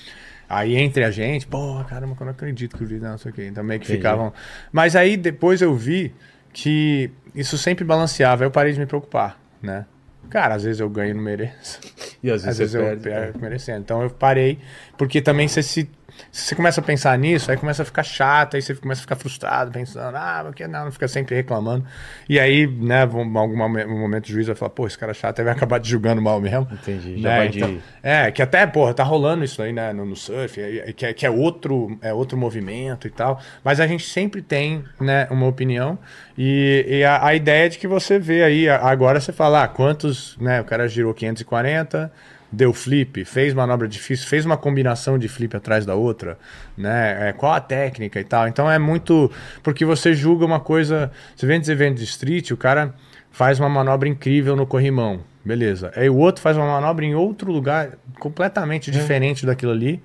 [0.49, 3.33] aí entre a gente, pô, caramba, eu não acredito que o vídeo não sei o
[3.33, 3.47] quê.
[3.47, 3.99] Então meio que Entendi.
[3.99, 4.33] ficavam.
[4.71, 6.13] Mas aí depois eu vi
[6.51, 9.85] que isso sempre balanceava, aí eu parei de me preocupar, né?
[10.29, 11.79] Cara, às vezes eu ganho e não mereço.
[12.23, 13.03] E às Às vezes, vezes você eu perde.
[13.03, 13.79] perco merecendo.
[13.81, 14.59] Então eu parei,
[14.97, 15.89] porque também você se.
[16.31, 19.03] Se você começa a pensar nisso, aí começa a ficar chato, aí você começa a
[19.03, 21.85] ficar frustrado, pensando, ah, porque não, fica sempre reclamando.
[22.27, 25.11] E aí, né, em algum momen- um momento o juiz vai falar, pô, esse cara
[25.11, 26.67] é chato, aí vai acabar te julgando mal mesmo.
[26.71, 29.93] Entendi, já Né, vai então- de- É, que até, porra, tá rolando isso aí, né,
[29.93, 30.59] no, no surf,
[30.95, 33.39] que, é, que é, outro, é outro movimento e tal.
[33.63, 35.99] Mas a gente sempre tem, né, uma opinião.
[36.37, 39.67] E, e a, a ideia é de que você vê aí, agora você fala, ah,
[39.67, 42.11] quantos, né, o cara girou 540,
[42.53, 46.37] deu flip, fez manobra difícil, fez uma combinação de flip atrás da outra,
[46.77, 47.29] né?
[47.29, 48.47] É, qual a técnica e tal.
[48.47, 49.31] Então é muito.
[49.63, 51.11] Porque você julga uma coisa.
[51.35, 52.93] Você vê nos eventos de street, o cara
[53.31, 55.21] faz uma manobra incrível no corrimão.
[55.43, 55.91] Beleza.
[55.95, 60.01] Aí o outro faz uma manobra em outro lugar completamente diferente daquilo ali.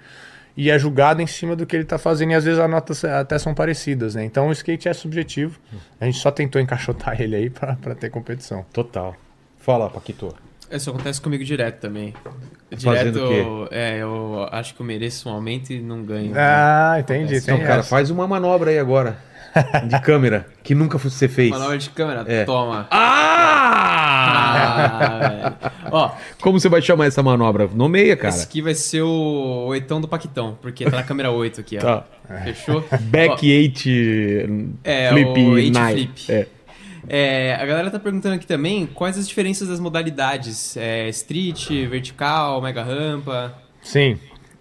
[0.57, 3.05] E é julgado em cima do que ele está fazendo, e às vezes as notas
[3.05, 4.25] até são parecidas, né?
[4.25, 5.57] Então o skate é subjetivo.
[6.01, 8.67] A gente só tentou encaixotar ele aí para ter competição.
[8.73, 9.15] Total.
[9.59, 10.35] Fala, Paquito.
[10.71, 12.13] Isso acontece comigo direto também.
[12.71, 16.33] Direto, é, eu acho que eu mereço um aumento e não ganho.
[16.37, 17.23] Ah, entendi.
[17.37, 17.47] Acontece.
[17.47, 17.89] tem Então, cara, essa.
[17.89, 19.17] faz uma manobra aí agora.
[19.89, 20.47] De câmera.
[20.63, 21.51] Que nunca você fez.
[21.51, 22.45] Manobra de câmera, É.
[22.45, 22.87] toma.
[22.91, 24.19] Ah!
[25.61, 25.73] Ah.
[25.91, 27.69] Ó, Como você vai chamar essa manobra?
[27.75, 28.29] Nomeia, cara.
[28.29, 31.81] esse aqui vai ser o oitão do Paquitão, porque tá na câmera 8 aqui, ó.
[31.81, 32.05] Tá.
[32.45, 32.85] Fechou?
[33.01, 33.89] Back Ó, 8
[34.85, 36.11] É, flip o eight nine.
[36.15, 36.33] flip.
[36.33, 36.47] É.
[37.09, 40.77] É, a galera tá perguntando aqui também quais as diferenças das modalidades.
[40.77, 43.57] É, street, vertical, mega rampa.
[43.83, 44.19] Sim.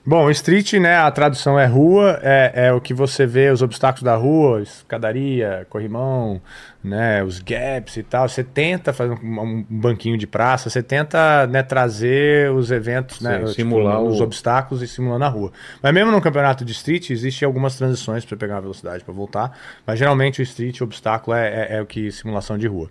[0.10, 0.96] Bom, street, né?
[0.96, 5.68] A tradução é rua, é, é o que você vê, os obstáculos da rua, escadaria,
[5.70, 6.42] corrimão,
[6.82, 7.22] né?
[7.26, 8.30] Os gaps e tal.
[8.30, 13.46] Você tenta fazer um, um banquinho de praça, você tenta né, trazer os eventos, né?
[13.48, 15.52] Sim, simular os o- obstáculos e simular na rua.
[15.84, 19.60] Mas mesmo no campeonato de street, existem algumas transições para pegar a velocidade para voltar.
[19.86, 22.90] Mas geralmente o street, o obstáculo é, é, é o que simulação de rua.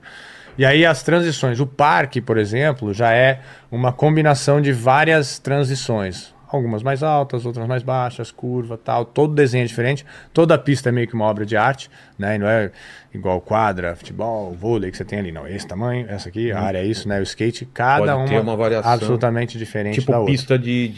[0.58, 3.40] E aí as transições, o parque, por exemplo, já é
[3.72, 6.35] uma combinação de várias transições.
[6.56, 9.04] Algumas mais altas, outras mais baixas, curva, tal.
[9.04, 10.04] Todo desenho é diferente.
[10.32, 12.36] Toda a pista é meio que uma obra de arte, né?
[12.36, 12.70] E não é
[13.14, 15.46] igual quadra, futebol, vôlei que você tem ali, não.
[15.48, 17.18] Esse tamanho, essa aqui, a área é isso, né?
[17.18, 18.92] O skate, cada Pode uma, uma variação.
[18.92, 20.32] absolutamente diferente da Tipo outra.
[20.32, 20.88] pista de,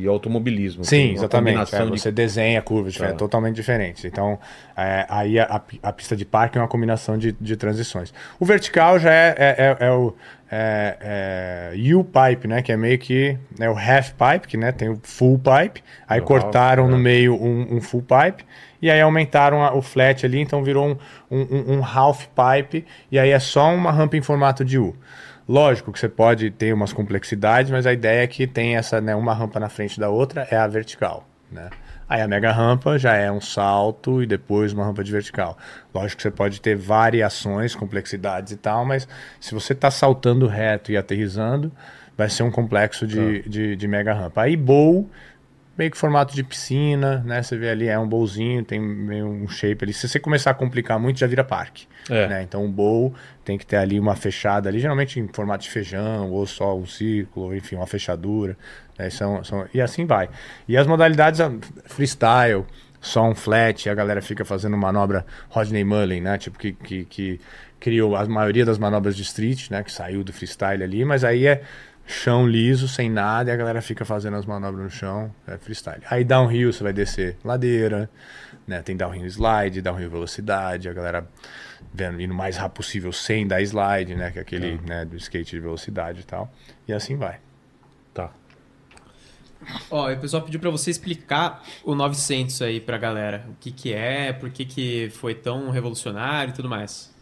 [0.00, 0.84] de automobilismo.
[0.84, 1.74] Sim, exatamente.
[1.74, 3.24] É, de- Você desenha curvas diferentes, Tá.
[3.24, 4.04] totalmente diferentes.
[4.06, 4.38] Então,
[4.76, 8.12] é, aí a, a pista de parque é uma combinação de, de transições.
[8.40, 10.14] O vertical já é, é, é- é o
[10.50, 12.62] é, é, U-pipe, né?
[12.62, 15.82] Que é meio que é o half pipe, que né, tem o full pipe.
[16.08, 17.02] Aí cortaram half, no né?
[17.02, 18.44] meio um, um full pipe.
[18.80, 20.96] E aí aumentaram a- o flat ali, então virou um,
[21.30, 22.84] um, um- um half pipe.
[23.10, 24.94] E aí é só uma rampa em formato de U.
[25.48, 29.14] Lógico que você pode ter umas complexidades, mas a ideia é que tem essa, né,
[29.14, 31.70] uma rampa na frente da outra, é a vertical, né?
[32.08, 35.58] Aí a mega rampa já é um salto e depois uma rampa de vertical.
[35.92, 39.08] Lógico que você pode ter variações, complexidades e tal, mas
[39.40, 41.72] se você está saltando reto e aterrizando,
[42.16, 44.42] vai ser um complexo de, de, de mega rampa.
[44.42, 45.10] Aí bowl,
[45.76, 47.42] meio que formato de piscina, né?
[47.42, 49.92] Você vê ali, é um bowlzinho, tem meio um shape ali.
[49.92, 51.86] Se você começar a complicar muito, já vira parque.
[52.08, 52.26] É.
[52.28, 52.42] né?
[52.42, 56.30] Então o bowl tem que ter ali uma fechada ali, geralmente em formato de feijão,
[56.30, 58.56] ou só um círculo, ou enfim, uma fechadura.
[58.98, 59.10] né?
[59.10, 60.28] São, são, e assim vai.
[60.66, 61.52] E as modalidades ah,
[61.84, 62.64] freestyle,
[63.00, 66.38] só um flat, a galera fica fazendo manobra Rodney Mullen, né?
[66.38, 67.40] Tipo, que, que, que
[67.78, 69.82] criou a maioria das manobras de street, né?
[69.82, 71.62] Que saiu do freestyle ali, mas aí é
[72.06, 76.02] chão liso, sem nada, e a galera fica fazendo as manobras no chão, é freestyle.
[76.08, 78.08] Aí downhill você vai descer ladeira,
[78.66, 78.80] né?
[78.82, 81.28] Tem downhill slide, downhill velocidade, a galera
[81.92, 84.30] vendo indo o mais rápido possível sem dar slide, né?
[84.30, 86.52] Que é aquele, né, do skate de velocidade e tal.
[86.86, 87.38] E assim vai.
[88.14, 88.30] Tá.
[89.90, 93.44] Ó, o pessoal pediu pra você explicar o 900 aí pra galera.
[93.48, 97.14] O que que é, por que que foi tão revolucionário e tudo mais.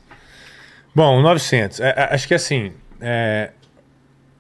[0.94, 1.80] Bom, o 900.
[1.80, 3.52] é, é, acho que assim, é,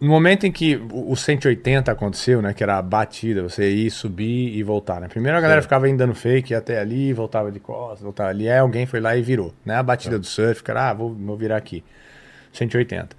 [0.04, 3.90] no momento em que o, o 180 aconteceu, né, que era a batida, você ir,
[3.90, 5.08] subir e voltar, né?
[5.08, 5.64] Primeiro a galera Sim.
[5.64, 9.00] ficava indo dando fake ia até ali, voltava de costas, voltava ali, aí alguém foi
[9.00, 9.76] lá e virou, né?
[9.76, 11.82] A batida do surf, cara, ah, vou, vou virar aqui.
[12.52, 13.16] 180.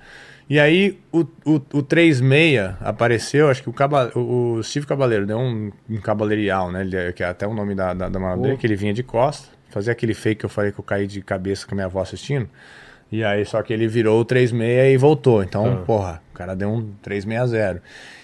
[0.47, 5.25] E aí o, o, o 36 apareceu, acho que o, Caba, o, o Steve Cabaleiro
[5.25, 6.81] deu um, um cabaleirial, né?
[6.81, 8.57] Ele, que é até o nome da, da, da Oh.
[8.57, 11.21] que ele vinha de costas, fazia aquele fake que eu falei que eu caí de
[11.21, 12.47] cabeça com a minha avó assistindo.
[13.11, 15.43] E aí, só que ele virou o 36 e voltou.
[15.43, 15.85] Então, Ah.
[15.85, 17.81] porra, o cara deu um 360.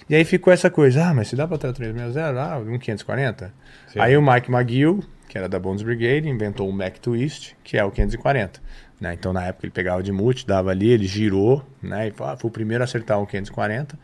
[0.10, 2.78] E aí ficou essa coisa, ah, mas se dá pra ter o 360, ah, um
[2.78, 3.54] 540.
[3.88, 4.00] Sim.
[4.00, 7.84] Aí o Mike McGill, que era da Bones Brigade, inventou o Mac Twist, que é
[7.86, 8.60] o 540.
[9.00, 9.14] Né?
[9.14, 12.10] Então, na época, ele pegava de multi, dava ali, ele girou, né?
[12.10, 13.98] E falou, ah, foi o primeiro a acertar o 540.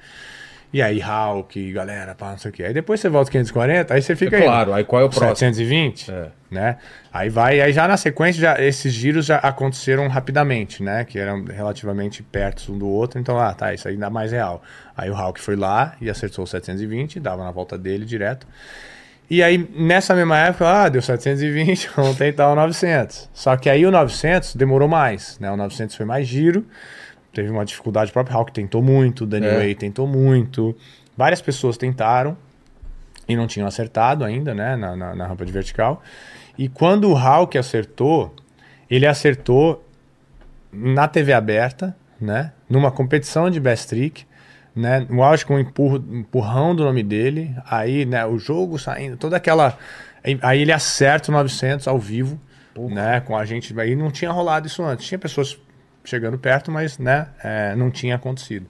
[0.71, 2.63] E aí, Hulk, galera, pá, não sei o quê.
[2.65, 5.35] Aí depois você volta 540, aí você fica É claro, aí qual é o próximo?
[5.35, 6.27] 720, É.
[6.51, 6.77] né?
[7.11, 11.05] Aí vai, aí já na sequência, já, esses giros já aconteceram rapidamente, né?
[11.05, 14.61] Que eram relativamente perto um do outro, então, ah, tá, isso aí dá mais real.
[14.95, 18.45] Aí o Hulk foi lá e acertou o 720, dava na volta dele direto.
[19.29, 23.29] E aí, nessa mesma época, ah, deu 720, vamos tentar o 900.
[23.33, 25.49] Só que aí o 900 demorou mais, né?
[25.49, 26.65] O 900 foi mais giro,
[27.37, 29.57] teve uma dificuldade, o próprio Hulk tentou muito, o Danny É.
[29.57, 30.75] Way tentou muito,
[31.15, 32.35] várias pessoas tentaram
[33.27, 36.01] e não tinham acertado ainda, né, na, na, na rampa de vertical.
[36.57, 38.33] E quando o Hulk acertou,
[38.89, 39.85] ele acertou
[40.73, 44.25] na TV aberta, né, numa competição de best trick,
[44.75, 49.15] né, no auge com um empurro, empurrão do nome dele, aí, né, o jogo saindo,
[49.15, 49.77] toda aquela...
[50.41, 52.39] Aí ele acerta o 900 ao vivo,
[52.75, 55.57] né, com a gente, aí não tinha rolado isso antes, tinha pessoas
[56.07, 58.65] chegando perto, mas, né, é, não tinha acontecido.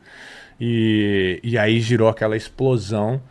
[0.59, 3.21] E, e aí girou aquela explosão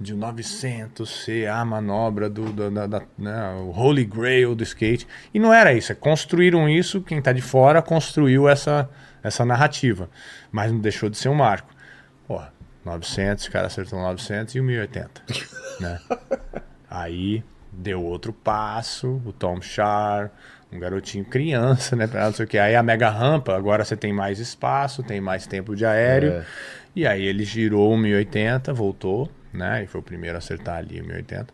[0.00, 5.06] de 900 ser a manobra do, da, da- né, o holy grail do skate.
[5.34, 8.88] E não era isso, é construíram isso, quem está de fora construiu essa,
[9.22, 10.08] essa narrativa,
[10.50, 11.68] mas não deixou de ser um marco.
[12.26, 12.40] Pô,
[12.84, 15.22] 900, o cara acertou 900 e o 1080,
[15.78, 16.00] né?
[16.90, 20.30] Aí deu outro passo, o Tom Char,
[20.72, 22.06] um garotinho criança, né?
[22.06, 22.58] pra Não sei o que.
[22.58, 26.32] Aí a mega rampa, agora você tem mais espaço, tem mais tempo de aéreo.
[26.32, 26.46] É.
[26.94, 29.84] E aí ele girou o 1080, voltou, né?
[29.84, 31.52] E foi o primeiro a acertar ali o 1080.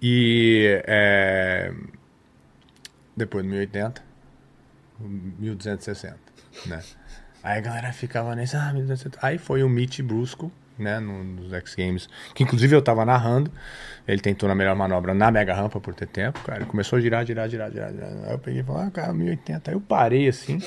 [0.00, 1.72] E é,
[3.16, 4.02] depois do 1080,
[5.00, 6.18] o 1260,
[6.66, 6.82] né?
[7.42, 9.18] Aí a galera ficava nesse, ah, 1260.
[9.20, 13.50] Aí foi o Mitch Brusco, né, no- nos X Games, que inclusive eu tava narrando.
[14.06, 16.58] Ele tentou na melhor manobra na mega rampa por ter tempo, cara.
[16.58, 17.90] Ele começou a girar, girar, girar, girar.
[17.92, 18.10] girar.
[18.24, 19.70] Aí eu peguei e falei, ah, cara, 1080.
[19.70, 20.58] Aí eu parei assim.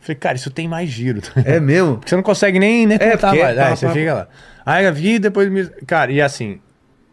[0.00, 1.20] Falei, cara, isso tem mais giro.
[1.46, 1.94] É mesmo?
[1.96, 3.56] Porque você não consegue nem, nem É, porque- mais.
[3.56, 4.28] pá, Aí você pá, fica lá.
[4.66, 5.50] Aí eu vi depois.
[5.50, 6.60] me- Cara, e assim.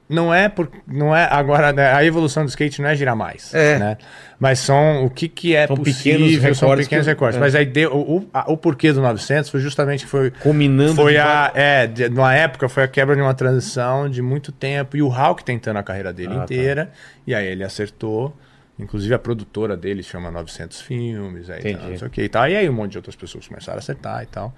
[0.07, 3.51] Não é por, não é agora né, a evolução do skate não é girar mais,
[3.55, 3.79] É.
[3.79, 3.97] né?
[4.39, 7.37] Mas são o que que é São possível, pequenos são recortes pequenos que- recortes.
[7.37, 7.39] é.
[7.39, 10.93] Mas aí deu, o, o, a- o porquê do 900 foi justamente que foi Combinando
[10.93, 14.95] foi a é, de, numa época foi a quebra de uma transição de muito tempo
[14.95, 16.43] e o Hulk tentando a carreira dele Ah, tá.
[16.43, 16.91] inteira
[17.25, 18.35] e aí ele acertou.
[18.77, 21.77] Inclusive a produtora dele chama 900 filmes, aí Entendi.
[21.79, 22.45] tal, não sei o que e tal.
[22.49, 24.53] E aí um monte de outras pessoas começaram a acertar e tal.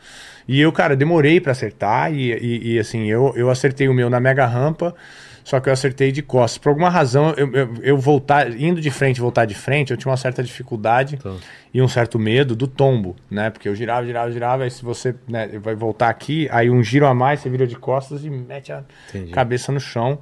[0.47, 4.09] E eu, cara, demorei pra acertar e, e, e, assim, eu, eu acertei o meu
[4.09, 4.95] na mega rampa,
[5.47, 6.57] só que eu acertei de costas.
[6.57, 10.11] Por alguma razão, eu, eu, eu voltar, indo de frente, voltar de frente, eu tinha
[10.11, 11.37] uma certa dificuldade Então.
[11.73, 13.49] e um certo medo do tombo, né?
[13.49, 17.05] Porque eu girava, girava, girava, aí se você né, vai voltar aqui, aí um giro
[17.07, 19.31] a mais, você vira de costas e mete a Entendi.
[19.31, 20.19] cabeça no chão.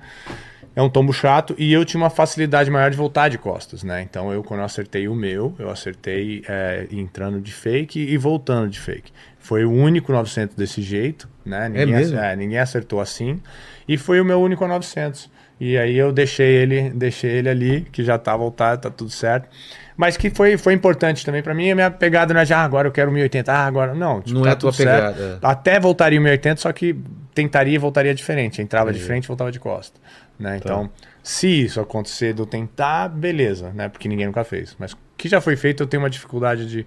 [0.75, 4.01] É um tombo chato e eu tinha uma facilidade maior de voltar de costas, né?
[4.03, 8.69] Então eu, quando eu acertei o meu, eu acertei é, entrando de fake e voltando
[8.69, 9.11] de fake.
[9.39, 11.67] Foi o único 900 desse jeito, né?
[11.69, 12.17] Ninguém, mesmo?
[12.19, 13.41] ac- é, ninguém acertou assim.
[13.87, 15.29] E foi o meu único 900.
[15.59, 19.47] E aí eu deixei ele, deixei ele ali, que já tá voltado, tá tudo certo.
[19.95, 22.59] Mas que foi, foi importante também pra mim, a minha pegada não é de, ah,
[22.63, 23.95] agora eu quero 1080, ah, agora...
[23.95, 25.15] Não, tipo, Não tá é a tua certo.
[25.15, 25.47] pegada, é.
[25.47, 26.97] Até voltaria o 1080, só que
[27.33, 28.61] tentaria e voltaria diferente.
[28.61, 29.07] Entrava de Entendi.
[29.07, 29.97] frente e voltava de costa.
[30.37, 30.51] Né?
[30.51, 30.57] Tá.
[30.57, 30.89] Então,
[31.23, 33.87] se isso acontecer de eu tentar, beleza, né?
[33.87, 34.75] Porque ninguém nunca fez.
[34.77, 36.85] Mas o que já foi feito, eu tenho uma dificuldade de,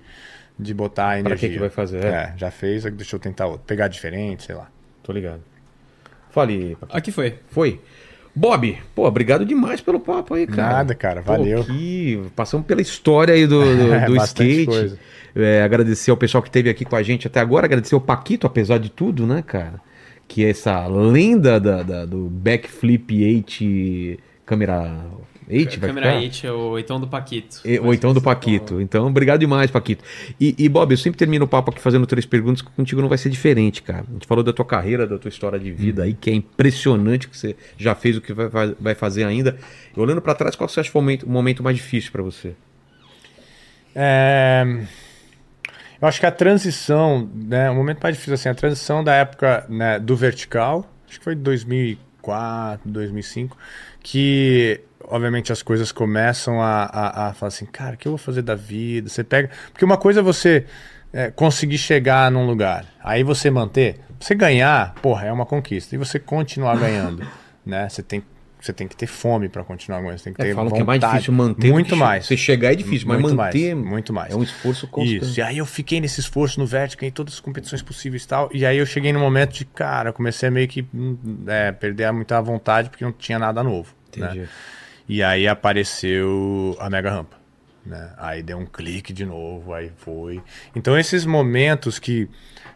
[0.58, 1.48] de botar a Pra energia.
[1.48, 2.04] que que vai fazer?
[2.04, 3.62] É, já fez, deixa eu tentar outro.
[3.66, 4.68] Pegar diferente, sei lá.
[5.02, 5.40] Tô ligado.
[6.30, 6.76] Fale.
[6.90, 7.34] Aqui foi.
[7.48, 7.80] Foi.
[8.34, 10.72] Bob, pô, obrigado demais pelo papo aí, cara.
[10.74, 11.64] Nada, cara, Pô, valeu.
[11.64, 14.66] que- Passamos pela história aí do, do, É, do skate.
[14.66, 14.98] coisa.
[15.34, 17.66] É, agradecer ao pessoal que esteve aqui com a gente até agora.
[17.66, 19.80] Agradecer ao Paquito, apesar de tudo, né, cara?
[20.28, 24.96] Que é essa lenda da, da- do backflip 8 câmera
[25.50, 26.20] 8, vai Câmera ficar?
[26.20, 27.60] 8 é o oitão do Paquito.
[27.64, 28.80] E- Ou então do Paquito.
[28.80, 30.04] Então, obrigado demais, Paquito.
[30.40, 33.08] E, e, Bob, eu sempre termino o papo aqui fazendo três perguntas, que contigo não
[33.08, 34.04] vai ser diferente, cara.
[34.08, 37.28] A gente falou da tua carreira, da tua história de vida aí, que é impressionante
[37.28, 39.56] que você já fez o que vai, vai- vai fazer ainda.
[39.96, 42.12] E olhando pra trás, qual você acha que foi o momento, o momento mais difícil
[42.12, 42.54] pra você?
[43.94, 44.64] É,
[46.00, 49.66] Eu acho que a transição, né, o momento mais difícil assim, a transição da época
[49.68, 53.56] né, do vertical, acho que foi 2004, 2005,
[54.00, 58.18] que obviamente as coisas começam a, a, a falar assim, cara, o que eu vou
[58.18, 59.08] fazer da vida?
[59.08, 60.64] Você pega, porque uma coisa é você
[61.12, 65.98] é, conseguir chegar num lugar, aí você manter, você ganhar, porra, é uma conquista e
[65.98, 67.26] você continuar ganhando,
[67.64, 67.88] né?
[67.88, 68.22] Você tem
[68.60, 70.80] você tem que ter fome para continuar ganhando, você tem que ter É, falam que
[70.80, 71.12] é mais vontade.
[71.12, 71.70] difícil manter.
[71.70, 72.26] muito mais.
[72.26, 74.32] Você chegar é difícil, mas Muito manter mais, muito mais.
[74.32, 75.24] é um esforço constante.
[75.24, 78.26] Isso, e aí eu fiquei nesse esforço no Vertical, em todas as competições possíveis e
[78.28, 78.50] tal.
[78.52, 81.16] E aí eu cheguei no momento de, cara, comecei a meio que hum,
[81.46, 83.94] é, perder muita vontade porque não tinha nada novo.
[84.08, 84.40] Entendi.
[84.40, 84.48] Né?
[85.08, 87.36] E aí apareceu a mega rampa.
[87.84, 88.12] Né?
[88.18, 90.42] Aí deu um clique de novo, aí foi.
[90.76, 92.28] Então esses momentos que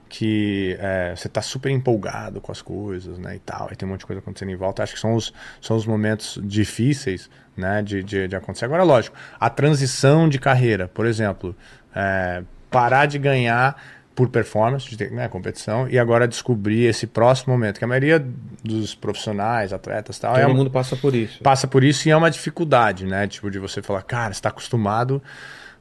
[0.09, 3.93] que é, você está super empolgado com as coisas, né, e tal, aí tem um
[3.93, 7.83] monte de coisa acontecendo em volta, acho que são os, são os momentos difíceis, né,
[7.83, 8.67] de, de, de acontecer.
[8.67, 11.57] Agora, lógico, a transição de carreira, por exemplo,
[11.97, 13.83] é, parar de ganhar
[14.23, 18.25] por performance, de né, competição, e agora descobrir esse próximo momento, que a maioria
[18.63, 21.43] dos profissionais, atletas tal, Todo é, mundo passa por isso.
[21.43, 24.49] passa por isso e é uma dificuldade, né, tipo, de você falar, cara, você está
[24.49, 25.21] acostumado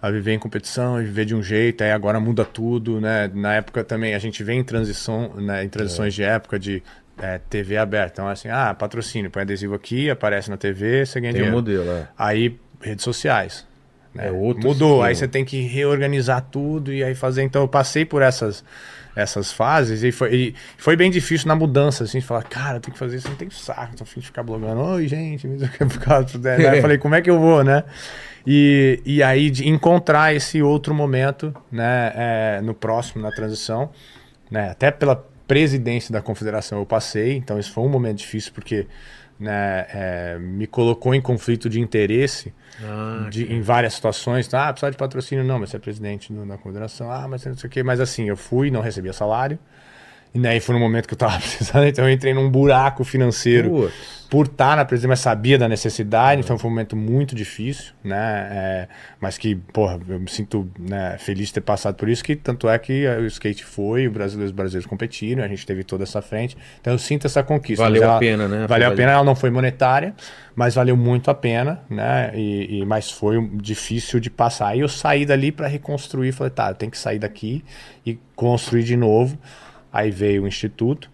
[0.02, 3.30] a viver em competição, a viver de um jeito, aí agora muda tudo, né?
[3.32, 6.16] Na época também a gente vem em transição, né, em transições é.
[6.16, 6.82] de época de
[7.20, 8.14] é, TV aberta.
[8.14, 11.56] Então, assim, ah, patrocínio, põe adesivo aqui, aparece na TV, você ganha tem dinheiro.
[11.56, 12.08] Um modelo, é.
[12.18, 13.68] Aí, redes sociais.
[14.14, 14.28] Né?
[14.28, 17.44] É outro Mudou, aí você tem que reorganizar tudo e aí fazer.
[17.44, 18.64] Então, eu passei por essas
[19.16, 23.00] essas fases e foi, e foi bem difícil na mudança, assim, falar, cara, tem que
[23.00, 25.58] fazer isso, não tem saco, tô afim de ficar blogando, oi, gente, me
[26.70, 27.84] Aí eu falei, como é que eu vou, né?
[28.46, 33.90] E, e aí de encontrar esse outro momento, né, é, no próximo, na transição,
[34.50, 35.16] né, até pela
[35.48, 38.88] presidência da confederação eu passei, então isso foi um momento difícil porque
[39.42, 42.54] né, é, me colocou em conflito de interesse
[42.84, 44.48] ah, de, em várias situações.
[44.48, 44.68] Tá?
[44.68, 47.68] Ah, precisa de patrocínio, não, mas você é presidente da confederação, ah, mas não sei
[47.68, 47.84] o quê.
[47.84, 49.58] Mas assim, eu fui, não recebia salário.
[50.34, 53.70] E daí foi no momento que eu tava precisando, então eu entrei num buraco financeiro
[53.70, 54.28] Putz.
[54.30, 58.48] por estar na presidência, mas sabia da necessidade, então foi um momento muito difícil, né?
[58.50, 58.88] É,
[59.20, 62.70] mas que, porra, eu me sinto né, feliz de ter passado por isso, que tanto
[62.70, 66.22] é que o skate foi, o Brasil, os brasileiros competiram, a gente teve toda essa
[66.22, 67.84] frente, então eu sinto essa conquista.
[67.84, 68.68] Valeu ela, a pena, né?
[68.68, 70.16] Valeu a pena, ela não foi monetária,
[70.56, 72.32] mas valeu muito a pena, né?
[72.34, 74.70] E, e mas foi difícil de passar.
[74.70, 77.66] Aí eu saí dali para reconstruir, falei, tá, eu tenho que sair daqui
[78.06, 79.38] e construir de novo.
[79.92, 81.10] Aí veio o Instituto,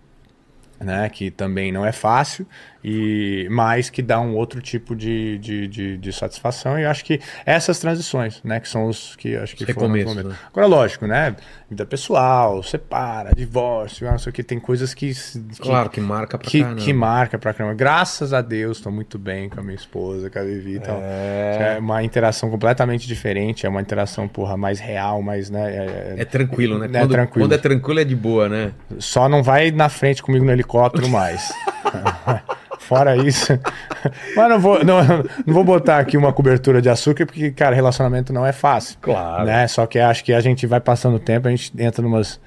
[0.80, 2.46] né, que também não é fácil,
[2.84, 6.80] e mas que dá um outro tipo de, de, de, de, satisfação.
[6.80, 10.30] E eu acho que essas transições, né, que são os que acho que Recomeço, foram
[10.30, 10.36] né?
[10.48, 11.36] Agora, lógico, né,
[11.70, 16.38] vida pessoal, separa, divórcio, não sei o que, tem coisas que, que claro que marca
[16.38, 16.82] pra que, caramba.
[16.82, 17.76] que marca pra caramba.
[17.76, 21.76] Graças a Deus, estou muito bem com a minha esposa, com a Vivi, então é...
[21.76, 26.26] é uma interação completamente diferente, é uma interação porra mais real, mais né, é, é
[26.26, 26.86] tranquilo, né?
[26.86, 27.46] É quando, tranquilo.
[27.46, 28.72] quando é tranquilo é de boa, né?
[29.00, 31.52] Só não vai na frente comigo no helicóptero mais.
[32.88, 33.52] Fora isso.
[34.34, 35.02] Mas não vou, não,
[35.46, 38.98] não vou botar aqui uma cobertura de açúcar, porque, cara, relacionamento não é fácil.
[39.02, 39.44] Claro.
[39.44, 39.68] Né?
[39.68, 42.40] Só que acho que a gente vai passando o tempo, a gente entra numas,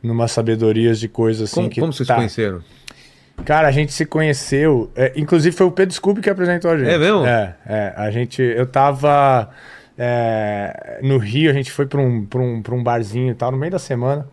[0.00, 1.56] numas sabedorias de coisas assim.
[1.56, 2.14] Como, que como vocês tá.
[2.14, 2.62] conheceram?
[3.44, 4.92] Cara, a gente se conheceu.
[4.94, 6.88] É, inclusive foi o Pedro Scooby que apresentou a gente.
[6.88, 7.26] É mesmo?
[7.26, 7.92] É, é.
[7.96, 8.40] A gente.
[8.40, 9.50] Eu tava.
[9.98, 13.50] É, no Rio, a gente foi pra um, pra um, pra um barzinho e tal,
[13.50, 14.24] no meio da semana.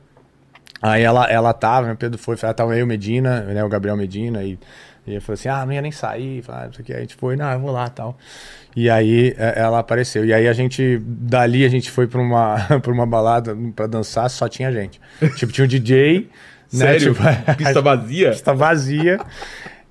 [0.80, 4.44] Aí ela, ela tava, o Pedro foi, ela tava eu, Medina, né, o Gabriel Medina,
[4.44, 4.60] e,
[5.08, 6.44] e ele falou assim: ah, não ia nem sair,
[6.80, 6.92] aqui.
[6.92, 8.18] Aí a gente foi, não, eu vou lá tal.
[8.76, 10.24] E aí ela apareceu.
[10.26, 14.30] E aí a gente, dali a gente foi pra uma, pra uma balada pra dançar,
[14.30, 15.00] só tinha gente.
[15.36, 16.30] tipo, tinha um DJ.
[16.68, 17.14] Sério?
[17.14, 18.30] Né, tipo, pista vazia?
[18.32, 19.20] Pista vazia.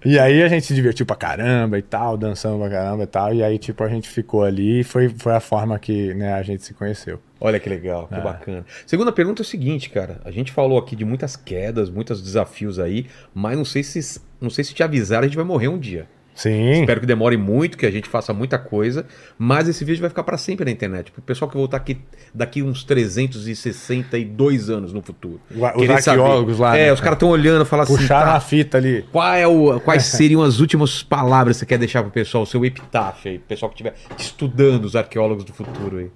[0.05, 3.35] E aí a gente se divertiu pra caramba e tal, dançando pra caramba e tal.
[3.35, 6.43] E aí, tipo, a gente ficou ali e foi, foi a forma que né, a
[6.45, 7.21] gente se conheceu.
[7.41, 8.21] Olha que legal, que É.
[8.21, 8.65] bacana.
[8.87, 10.21] Segunda pergunta é o seguinte, cara.
[10.25, 14.51] A gente falou aqui de muitas quedas, muitos desafios aí, mas não sei se não
[14.51, 16.07] sei se te avisaram, a gente vai morrer um dia.
[16.37, 16.81] Sim.
[16.81, 19.07] Espero que demore muito, que a gente faça muita coisa,
[19.39, 21.11] mas esse vídeo vai ficar para sempre na internet.
[21.17, 21.99] O pessoal que voltar aqui
[22.35, 25.41] daqui uns 362 anos no futuro.
[25.51, 26.77] Os arqueólogos lá.
[26.77, 29.07] É, né, os caras estão olhando, falam assim, Puxaram tá, a fita ali.
[29.11, 32.47] qual é o, quais seriam as últimas palavras que você quer deixar pro pessoal, o
[32.47, 36.11] seu epitáfio aí, o pessoal que estiver estudando os arqueólogos do futuro aí.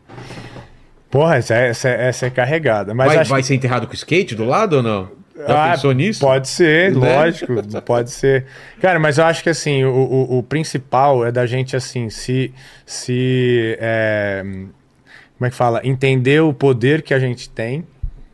[1.11, 2.93] Porra, essa é, essa é, essa é carregada.
[2.93, 5.20] Mas vai acho vai ser enterrado com skate do lado ou não?
[5.47, 6.21] Já Ah, pensou nisso?
[6.21, 7.17] Pode ser, Né?
[7.17, 8.47] lógico, pode ser.
[8.81, 12.53] Cara, mas eu acho que assim, o, o, o principal é da gente assim, se.
[12.87, 15.81] se é, como é que fala?
[15.85, 17.87] Entender o poder que a gente tem,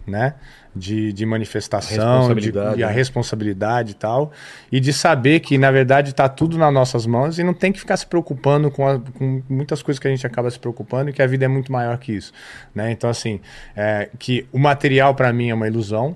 [0.07, 0.35] né?
[0.75, 2.93] De, de manifestação, de, e a né?
[2.93, 4.31] responsabilidade e tal,
[4.71, 7.79] e de saber que, na verdade, está tudo nas nossas mãos e não tem que
[7.81, 11.15] ficar se preocupando com, a- com muitas coisas que a gente acaba se preocupando e
[11.15, 12.31] que a vida é muito maior que isso.
[12.75, 12.91] Né?
[12.91, 13.41] Então, assim,
[13.75, 16.15] é, que o material para mim é uma ilusão,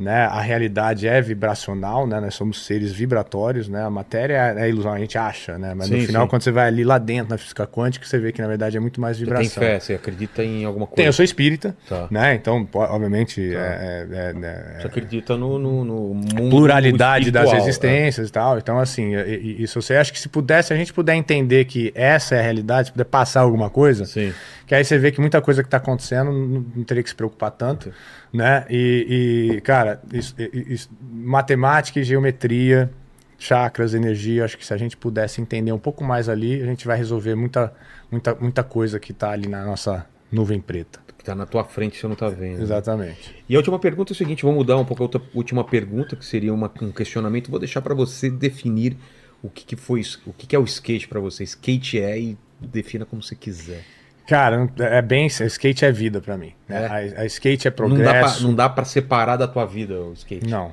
[0.00, 0.22] né?
[0.24, 2.18] A realidade é vibracional, né?
[2.20, 3.84] Nós somos seres vibratórios, né?
[3.84, 5.74] A matéria é a ilusão, a gente acha, né?
[5.76, 6.28] Mas no Sim, final, sim.
[6.28, 8.80] quando você vai ali lá dentro na física quântica, você vê que na verdade é
[8.80, 9.48] muito mais Você vibração.
[9.62, 10.96] tem fé, você acredita em alguma coisa?
[10.96, 12.08] Tem, eu sou espírita, Tá.
[12.10, 12.34] né?
[12.34, 18.28] Então, obviamente, é, é- é- Você acredita no, no, no mundo pluralidade das espiritual, existências
[18.28, 18.58] e tal.
[18.58, 19.12] Então, assim,
[19.58, 22.42] isso você acha que se pudesse, se a gente puder entender que essa é a
[22.42, 24.06] realidade, se puder passar alguma coisa, é.
[24.06, 24.32] Sim.
[24.70, 27.14] Que aí você vê que muita coisa que está acontecendo não, não teria que se
[27.16, 27.90] preocupar tanto,
[28.32, 28.64] né?
[28.70, 32.88] E, e, cara, isso- isso- matemática e geometria
[33.36, 34.44] chakras, energia.
[34.44, 37.34] Acho que se a gente pudesse entender um pouco mais ali, a gente vai resolver
[37.34, 37.72] muita,
[38.12, 41.00] muita, muita coisa que está ali na nossa nuvem preta.
[41.18, 42.62] Que tá na tua frente, você não tá vendo.
[42.62, 43.34] Exatamente.
[43.48, 46.14] E a última pergunta é o seguinte, vamos mudar um pouco a outra última pergunta,
[46.14, 47.50] que seria uma, um questionamento.
[47.50, 48.96] Vou deixar para você definir
[49.42, 51.42] o que, que foi, o que, que é o skate para você.
[51.42, 53.84] Skate é e defina como você quiser.
[54.30, 55.26] Cara, é bem.
[55.26, 56.52] Skate é vida para mim.
[56.68, 56.84] Né?
[56.84, 56.86] É.
[57.18, 58.46] A, a, skate é progresso.
[58.46, 60.46] não dá pra separar da tua vida o skate.
[60.48, 60.72] Não,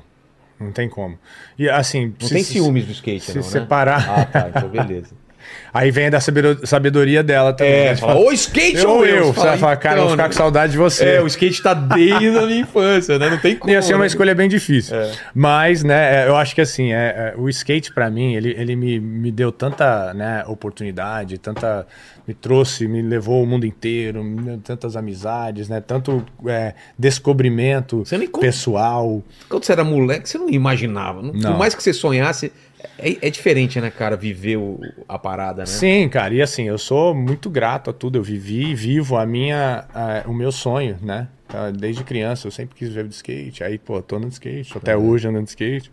[0.60, 1.18] não tem como.
[1.58, 2.14] E assim.
[2.20, 3.50] Não se- tem ciúmes do skate, se não, né?
[3.50, 5.10] separar- Ah, tá, então beleza.
[5.72, 7.72] Aí vem da sabedo- sabedoria dela também.
[7.72, 7.96] É, né?
[7.96, 9.16] fala, o skate Ou ou eu.
[9.16, 9.32] eu?
[9.32, 11.04] Você vai falar, cara, eu vou então, ficar com saudade de você.
[11.16, 13.30] É, o skate tá desde a minha infância, né?
[13.30, 13.72] Não tem como.
[13.72, 14.06] Ia ser uma né?
[14.06, 14.96] escolha bem difícil.
[14.96, 15.12] É.
[15.34, 18.74] Mas, né, é, eu acho que assim, é, é, o skate pra mim, ele, ele
[18.76, 21.86] me, me deu tanta né, oportunidade, tanta.
[22.26, 24.22] Me trouxe, me levou o mundo inteiro,
[24.62, 25.80] tantas amizades, né?
[25.80, 28.04] Tanto é, descobrimento
[28.38, 29.22] pessoal.
[29.48, 31.22] Quando você era moleque, você não imaginava.
[31.22, 31.52] Não- Não.
[31.52, 32.52] Por mais que você sonhasse,
[32.98, 35.66] é, é diferente, né, cara, viver o- a parada, né?
[35.66, 38.18] Sim, cara, e assim, eu sou muito grato a tudo.
[38.18, 41.28] Eu vivi e vivo a minha, a- o meu sonho, né?
[41.48, 43.64] Tá, Desde criança, eu sempre quis viver de skate.
[43.64, 45.90] Aí, pô, tô andando de skate, até hoje andando de skate.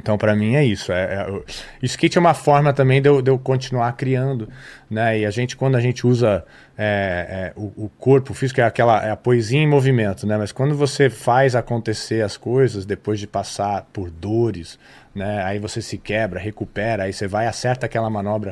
[0.00, 0.90] Então, pra mim é isso.
[0.90, 1.44] É, é- o
[1.82, 4.48] skate é uma forma também de eu, de eu continuar criando,
[4.90, 5.18] né?
[5.20, 6.44] E a gente, quando a gente usa
[6.76, 10.38] é, é, o, o corpo físico, é aquela é a poesia em movimento, né?
[10.38, 14.78] Mas quando você faz acontecer as coisas depois de passar por dores,
[15.14, 15.42] né?
[15.44, 18.50] Aí você se quebra, recupera, aí você vai acerta aquela manobra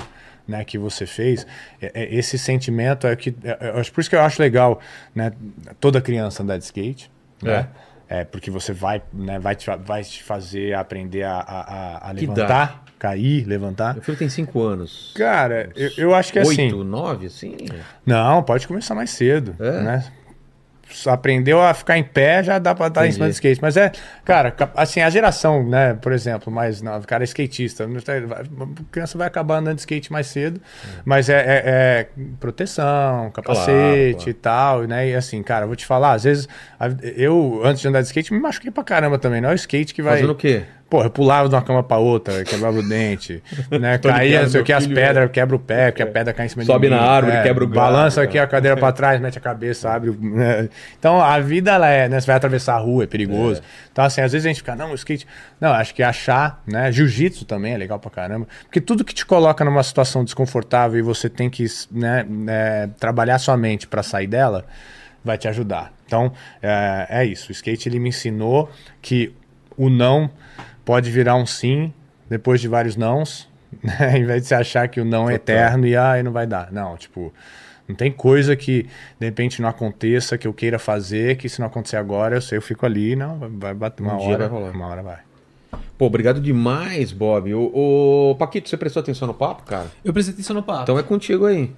[0.49, 1.47] né, que você fez,
[1.81, 3.35] é- é- esse sentimento é que.
[3.45, 4.81] é- é- por isso que eu acho legal
[5.15, 5.33] né,
[5.79, 7.11] toda criança andar de skate.
[7.43, 7.69] Né?
[8.09, 12.85] É, porque você vai, né, vai, te, vai te fazer aprender a, a, a- levantar,
[12.99, 13.95] cair, levantar.
[13.95, 15.15] Meu filho tem 5 anos.
[15.17, 16.65] Cara, eu, eu acho que é assim.
[16.73, 17.57] 8, 9, assim.
[18.05, 19.81] Não, pode começar mais cedo, É?
[19.83, 20.05] né?
[21.07, 23.61] Aprendeu a ficar em pé, já dá pra estar em cima do skate.
[23.63, 23.93] Mas é,
[24.25, 29.17] cara, assim, a geração, né, por exemplo, mais nova, cara é skatista, tá- a criança
[29.17, 30.61] vai acabar andando de skate mais cedo,
[31.05, 32.09] mas é, é- é
[32.39, 34.31] proteção, capacete claro.
[34.31, 35.09] e tal, né?
[35.09, 36.49] E assim, cara, vou te falar, às vezes,
[37.17, 39.95] eu, antes de andar de skate, me machuquei pra caramba também, não é o skate
[39.95, 40.15] que vai...
[40.17, 40.65] Fazendo o quê?
[40.91, 43.41] Porra, eu pulava de uma cama pra outra, quebrava o dente,
[43.71, 43.97] né?
[44.03, 46.35] Tô Caía, ligado, não sei o que, as pedras, quebra o pé, porque a pedra
[46.35, 47.01] cai em cima Sobe de mim.
[47.01, 50.11] na árvore, quebra o galho, Balança aqui a cadeira pra trás, mete a cabeça, abre.
[50.21, 50.69] né?
[50.99, 52.21] Então a vida, ela é, né?
[52.21, 53.63] Você vai atravessar a rua, é perigoso.
[53.93, 55.29] Então, assim, às vezes a gente fica, não, o skate.
[55.61, 56.91] Não, acho que achar, né?
[56.91, 58.49] Jiu-jitsu também é legal pra caramba.
[58.65, 63.39] Porque tudo que te coloca numa situação desconfortável e você tem que né, né, trabalhar
[63.39, 64.65] sua mente pra sair dela,
[65.25, 65.93] vai te ajudar.
[66.05, 67.51] Então, é, é isso.
[67.51, 68.69] O skate ele me ensinou
[69.01, 69.33] que
[69.77, 70.31] o não
[70.91, 71.93] pode virar um sim
[72.29, 73.49] depois de vários nãos,
[73.81, 74.19] né?
[74.19, 75.55] em vez de você achar que o não é Total.
[75.57, 76.73] eterno e ai, não vai dar.
[76.73, 77.33] Não, tipo,
[77.87, 78.89] não tem coisa que
[79.21, 82.59] de repente não aconteça, que eu queira fazer, que se não acontecer agora, eu sei,
[82.59, 85.19] eu fico ali, não, vai- bater uma Um dia hora, vai uma hora vai.
[85.97, 87.55] Pô, obrigado demais, Bob.
[87.55, 89.87] Ô, ô, Paquito, você prestou atenção no papo, cara?
[90.05, 90.83] Eu prestei atenção no papo.
[90.83, 91.71] Então é contigo aí.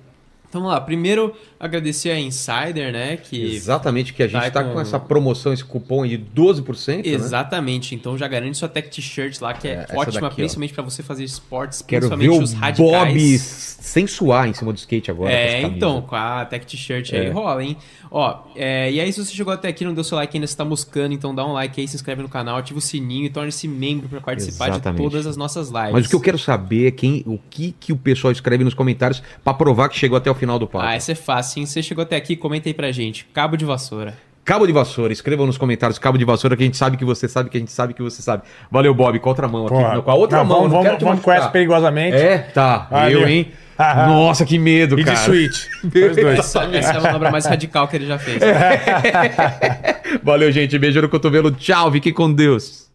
[0.53, 0.83] Então vamos lá.
[0.83, 3.17] Primeiro, agradecer a Insider, né?
[3.17, 6.19] Que Exatamente, que a gente Tá tá com- com essa promoção, esse cupom aí de
[6.19, 7.15] 12%, né?
[7.15, 7.95] Exatamente.
[7.95, 11.03] Então já garante sua tech t-shirt lá, que é, É, ótima, daqui, principalmente pra você
[11.03, 13.15] fazer esportes, Quero ver principalmente o os radicais.
[13.15, 15.31] Bob sem suar em cima do skate agora.
[15.31, 15.75] com É, camisa.
[15.75, 17.31] então, com a Tech T-shirt aí É.
[17.31, 17.75] rola, hein?
[18.11, 20.55] Ó, é, e aí se você chegou até aqui não deu seu like ainda, você
[20.55, 23.31] tá moscando, então dá um like aí, se inscreve no canal, ativa o sininho e
[23.31, 25.03] torne-se membro pra participar Exatamente.
[25.03, 25.93] de todas as nossas lives.
[25.93, 28.75] Mas o que eu quero saber é quem, o que, que o pessoal escreve nos
[28.75, 30.85] comentários pra provar que chegou até o final do papo.
[30.85, 31.67] Ah, essa é fácil, hein?
[31.67, 33.25] Se você chegou até aqui, comenta aí pra gente.
[33.33, 34.15] Cabo de vassoura.
[34.45, 37.29] Cabo de vassoura, escrevam nos comentários cabo de vassoura que a gente sabe que você
[37.29, 38.43] sabe que a gente sabe que você sabe.
[38.69, 39.17] Valeu, Bob.
[39.21, 40.03] Com a outra mão aqui.
[40.03, 42.17] Com a outra Não, mão, vamos, não vamos, quero te vamos com essa perigosamente.
[42.17, 42.39] É?
[42.39, 42.89] Tá.
[42.91, 43.21] Valeu.
[43.21, 43.53] Eu, hein?
[43.79, 45.17] Nossa, que medo, E cara.
[45.17, 45.69] de suíte.
[45.87, 46.39] Os dois.
[46.41, 48.41] Essa, essa é a manobra mais radical que ele já fez.
[50.25, 50.77] Valeu, gente.
[50.77, 51.53] Beijo no cotovelo.
[51.53, 51.93] Tchau.
[51.93, 52.91] Fiquem com Deus.